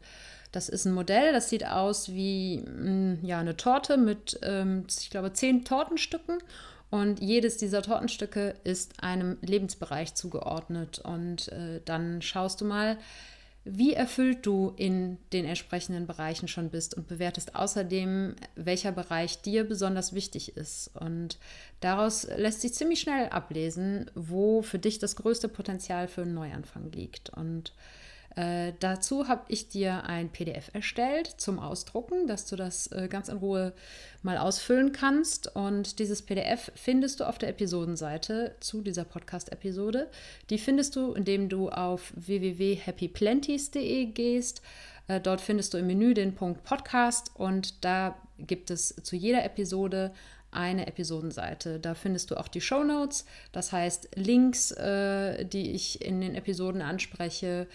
Das 0.51 0.69
ist 0.69 0.85
ein 0.85 0.93
Modell, 0.93 1.33
das 1.33 1.49
sieht 1.49 1.65
aus 1.65 2.09
wie 2.09 2.59
mh, 2.59 2.67
hm, 2.67 3.19
ja, 3.23 3.39
eine 3.39 3.57
Torte 3.57 3.97
mit, 3.97 4.39
ähm, 4.43 4.85
ich 4.99 5.09
glaube, 5.09 5.33
zehn 5.33 5.65
Tortenstücken. 5.65 6.37
Und 6.89 7.19
jedes 7.19 7.57
dieser 7.57 7.81
Tortenstücke 7.81 8.55
ist 8.63 9.03
einem 9.03 9.37
Lebensbereich 9.41 10.15
zugeordnet. 10.15 10.99
Und 10.99 11.49
äh, 11.49 11.81
dann 11.83 12.21
schaust 12.21 12.61
du 12.61 12.65
mal, 12.65 12.97
wie 13.69 13.93
erfüllt 13.93 14.45
du 14.45 14.73
in 14.75 15.17
den 15.33 15.45
entsprechenden 15.45 16.07
Bereichen 16.07 16.47
schon 16.47 16.69
bist 16.69 16.95
und 16.95 17.07
bewertest 17.07 17.55
außerdem, 17.55 18.35
welcher 18.55 18.91
Bereich 18.91 19.41
dir 19.41 19.63
besonders 19.63 20.13
wichtig 20.13 20.55
ist. 20.55 20.91
Und 20.95 21.37
daraus 21.79 22.27
lässt 22.35 22.61
sich 22.61 22.73
ziemlich 22.73 23.01
schnell 23.01 23.29
ablesen, 23.29 24.09
wo 24.15 24.61
für 24.61 24.79
dich 24.79 24.99
das 24.99 25.15
größte 25.15 25.49
Potenzial 25.49 26.07
für 26.07 26.21
einen 26.21 26.33
Neuanfang 26.33 26.91
liegt. 26.91 27.29
Und 27.29 27.73
äh, 28.37 28.73
dazu 28.79 29.27
habe 29.27 29.45
ich 29.47 29.67
dir 29.67 30.03
ein 30.03 30.29
PDF 30.29 30.69
erstellt 30.73 31.25
zum 31.37 31.57
Ausdrucken, 31.57 32.27
dass 32.27 32.45
du 32.45 32.55
das 32.55 32.85
äh, 32.91 33.07
ganz 33.07 33.29
in 33.29 33.37
Ruhe 33.37 33.73
mal 34.21 34.37
ausfüllen 34.37 34.91
kannst. 34.91 35.55
Und 35.55 35.97
dieses 35.97 36.21
PDF 36.21 36.71
findest 36.75 37.19
du 37.19 37.23
auf 37.23 37.39
der 37.39 37.49
Episodenseite 37.49 38.55
zu 38.59 38.83
dieser 38.83 39.05
Podcast-Episode. 39.05 40.07
Die 40.51 40.59
findest 40.59 40.95
du, 40.95 41.13
indem 41.13 41.49
du 41.49 41.69
auf 41.69 42.13
www.happyplenties.de 42.15 44.05
gehst. 44.05 44.61
Äh, 45.07 45.19
dort 45.19 45.41
findest 45.41 45.73
du 45.73 45.79
im 45.79 45.87
Menü 45.87 46.13
den 46.13 46.35
Punkt 46.35 46.63
Podcast 46.63 47.31
und 47.33 47.83
da 47.83 48.19
gibt 48.37 48.69
es 48.69 48.93
zu 49.01 49.15
jeder 49.15 49.43
Episode 49.45 50.13
eine 50.51 50.87
Episodenseite. 50.87 51.79
Da 51.79 51.93
findest 51.93 52.31
du 52.31 52.35
auch 52.37 52.47
die 52.47 52.61
Show 52.61 52.83
Notes, 52.83 53.25
das 53.51 53.71
heißt 53.71 54.09
Links, 54.15 54.71
äh, 54.71 55.45
die 55.45 55.71
ich 55.71 56.03
in 56.03 56.21
den 56.21 56.35
Episoden 56.35 56.81
anspreche 56.81 57.67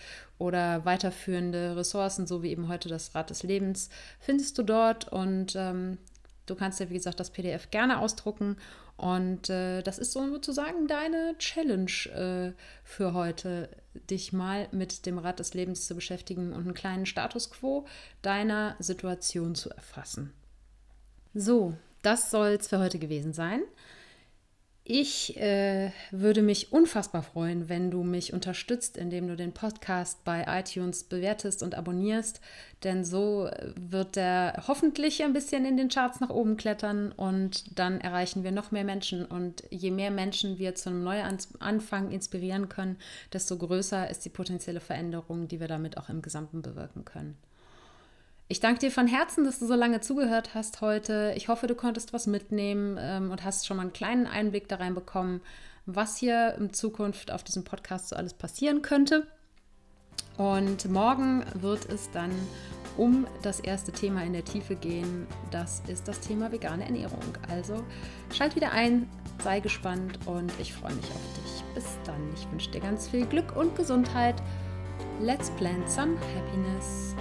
oder 0.42 0.84
weiterführende 0.84 1.76
Ressourcen, 1.76 2.26
so 2.26 2.42
wie 2.42 2.50
eben 2.50 2.68
heute 2.68 2.88
das 2.88 3.14
Rad 3.14 3.30
des 3.30 3.44
Lebens, 3.44 3.90
findest 4.18 4.58
du 4.58 4.64
dort 4.64 5.10
und 5.10 5.54
ähm, 5.54 5.98
du 6.46 6.56
kannst 6.56 6.80
ja, 6.80 6.90
wie 6.90 6.94
gesagt, 6.94 7.20
das 7.20 7.30
PDF 7.30 7.70
gerne 7.70 8.00
ausdrucken 8.00 8.56
und 8.96 9.48
äh, 9.50 9.82
das 9.82 9.98
ist 9.98 10.12
sozusagen 10.12 10.88
deine 10.88 11.36
Challenge 11.38 11.92
äh, 12.14 12.60
für 12.82 13.14
heute, 13.14 13.68
dich 14.10 14.32
mal 14.32 14.68
mit 14.72 15.06
dem 15.06 15.18
Rad 15.18 15.38
des 15.38 15.54
Lebens 15.54 15.86
zu 15.86 15.94
beschäftigen 15.94 16.52
und 16.52 16.62
einen 16.62 16.74
kleinen 16.74 17.06
Status 17.06 17.50
quo 17.50 17.86
deiner 18.22 18.74
Situation 18.80 19.54
zu 19.54 19.70
erfassen. 19.70 20.32
So, 21.34 21.74
das 22.02 22.30
soll 22.30 22.56
es 22.60 22.68
für 22.68 22.78
heute 22.78 22.98
gewesen 22.98 23.32
sein. 23.32 23.62
Ich 24.84 25.36
äh, 25.36 25.92
würde 26.10 26.42
mich 26.42 26.72
unfassbar 26.72 27.22
freuen, 27.22 27.68
wenn 27.68 27.92
du 27.92 28.02
mich 28.02 28.32
unterstützt, 28.32 28.96
indem 28.96 29.28
du 29.28 29.36
den 29.36 29.52
Podcast 29.52 30.24
bei 30.24 30.44
iTunes 30.48 31.04
bewertest 31.04 31.62
und 31.62 31.76
abonnierst, 31.76 32.40
denn 32.82 33.04
so 33.04 33.48
wird 33.76 34.16
er 34.16 34.64
hoffentlich 34.66 35.22
ein 35.22 35.34
bisschen 35.34 35.64
in 35.66 35.76
den 35.76 35.88
Charts 35.88 36.18
nach 36.18 36.30
oben 36.30 36.56
klettern 36.56 37.12
und 37.12 37.78
dann 37.78 38.00
erreichen 38.00 38.42
wir 38.42 38.50
noch 38.50 38.72
mehr 38.72 38.82
Menschen 38.82 39.24
und 39.24 39.62
je 39.70 39.92
mehr 39.92 40.10
Menschen 40.10 40.58
wir 40.58 40.74
zu 40.74 40.90
einem 40.90 41.04
Neuanfang 41.04 42.10
inspirieren 42.10 42.68
können, 42.68 42.96
desto 43.32 43.56
größer 43.56 44.10
ist 44.10 44.24
die 44.24 44.30
potenzielle 44.30 44.80
Veränderung, 44.80 45.46
die 45.46 45.60
wir 45.60 45.68
damit 45.68 45.96
auch 45.96 46.08
im 46.08 46.22
Gesamten 46.22 46.60
bewirken 46.60 47.04
können. 47.04 47.36
Ich 48.52 48.60
danke 48.60 48.80
dir 48.80 48.90
von 48.90 49.06
Herzen, 49.06 49.44
dass 49.44 49.60
du 49.60 49.66
so 49.66 49.74
lange 49.74 50.02
zugehört 50.02 50.50
hast 50.54 50.82
heute. 50.82 51.32
Ich 51.38 51.48
hoffe, 51.48 51.66
du 51.66 51.74
konntest 51.74 52.12
was 52.12 52.26
mitnehmen 52.26 52.98
ähm, 53.00 53.30
und 53.30 53.44
hast 53.44 53.66
schon 53.66 53.78
mal 53.78 53.84
einen 53.84 53.94
kleinen 53.94 54.26
Einblick 54.26 54.68
da 54.68 54.76
rein 54.76 54.92
bekommen, 54.92 55.40
was 55.86 56.18
hier 56.18 56.54
in 56.58 56.70
Zukunft 56.74 57.32
auf 57.32 57.42
diesem 57.42 57.64
Podcast 57.64 58.10
so 58.10 58.16
alles 58.16 58.34
passieren 58.34 58.82
könnte. 58.82 59.26
Und 60.36 60.84
morgen 60.90 61.46
wird 61.54 61.88
es 61.88 62.10
dann 62.10 62.30
um 62.98 63.26
das 63.40 63.58
erste 63.58 63.90
Thema 63.90 64.22
in 64.22 64.34
der 64.34 64.44
Tiefe 64.44 64.76
gehen. 64.76 65.26
Das 65.50 65.82
ist 65.86 66.06
das 66.06 66.20
Thema 66.20 66.52
vegane 66.52 66.84
Ernährung. 66.84 67.24
Also 67.48 67.82
schalt 68.34 68.54
wieder 68.54 68.72
ein, 68.72 69.08
sei 69.42 69.60
gespannt 69.60 70.18
und 70.26 70.52
ich 70.60 70.74
freue 70.74 70.92
mich 70.92 71.06
auf 71.06 71.42
dich. 71.42 71.64
Bis 71.74 71.86
dann. 72.04 72.20
Ich 72.34 72.46
wünsche 72.50 72.70
dir 72.70 72.82
ganz 72.82 73.08
viel 73.08 73.24
Glück 73.24 73.56
und 73.56 73.74
Gesundheit. 73.76 74.42
Let's 75.22 75.48
plant 75.52 75.88
some 75.88 76.18
happiness. 76.36 77.16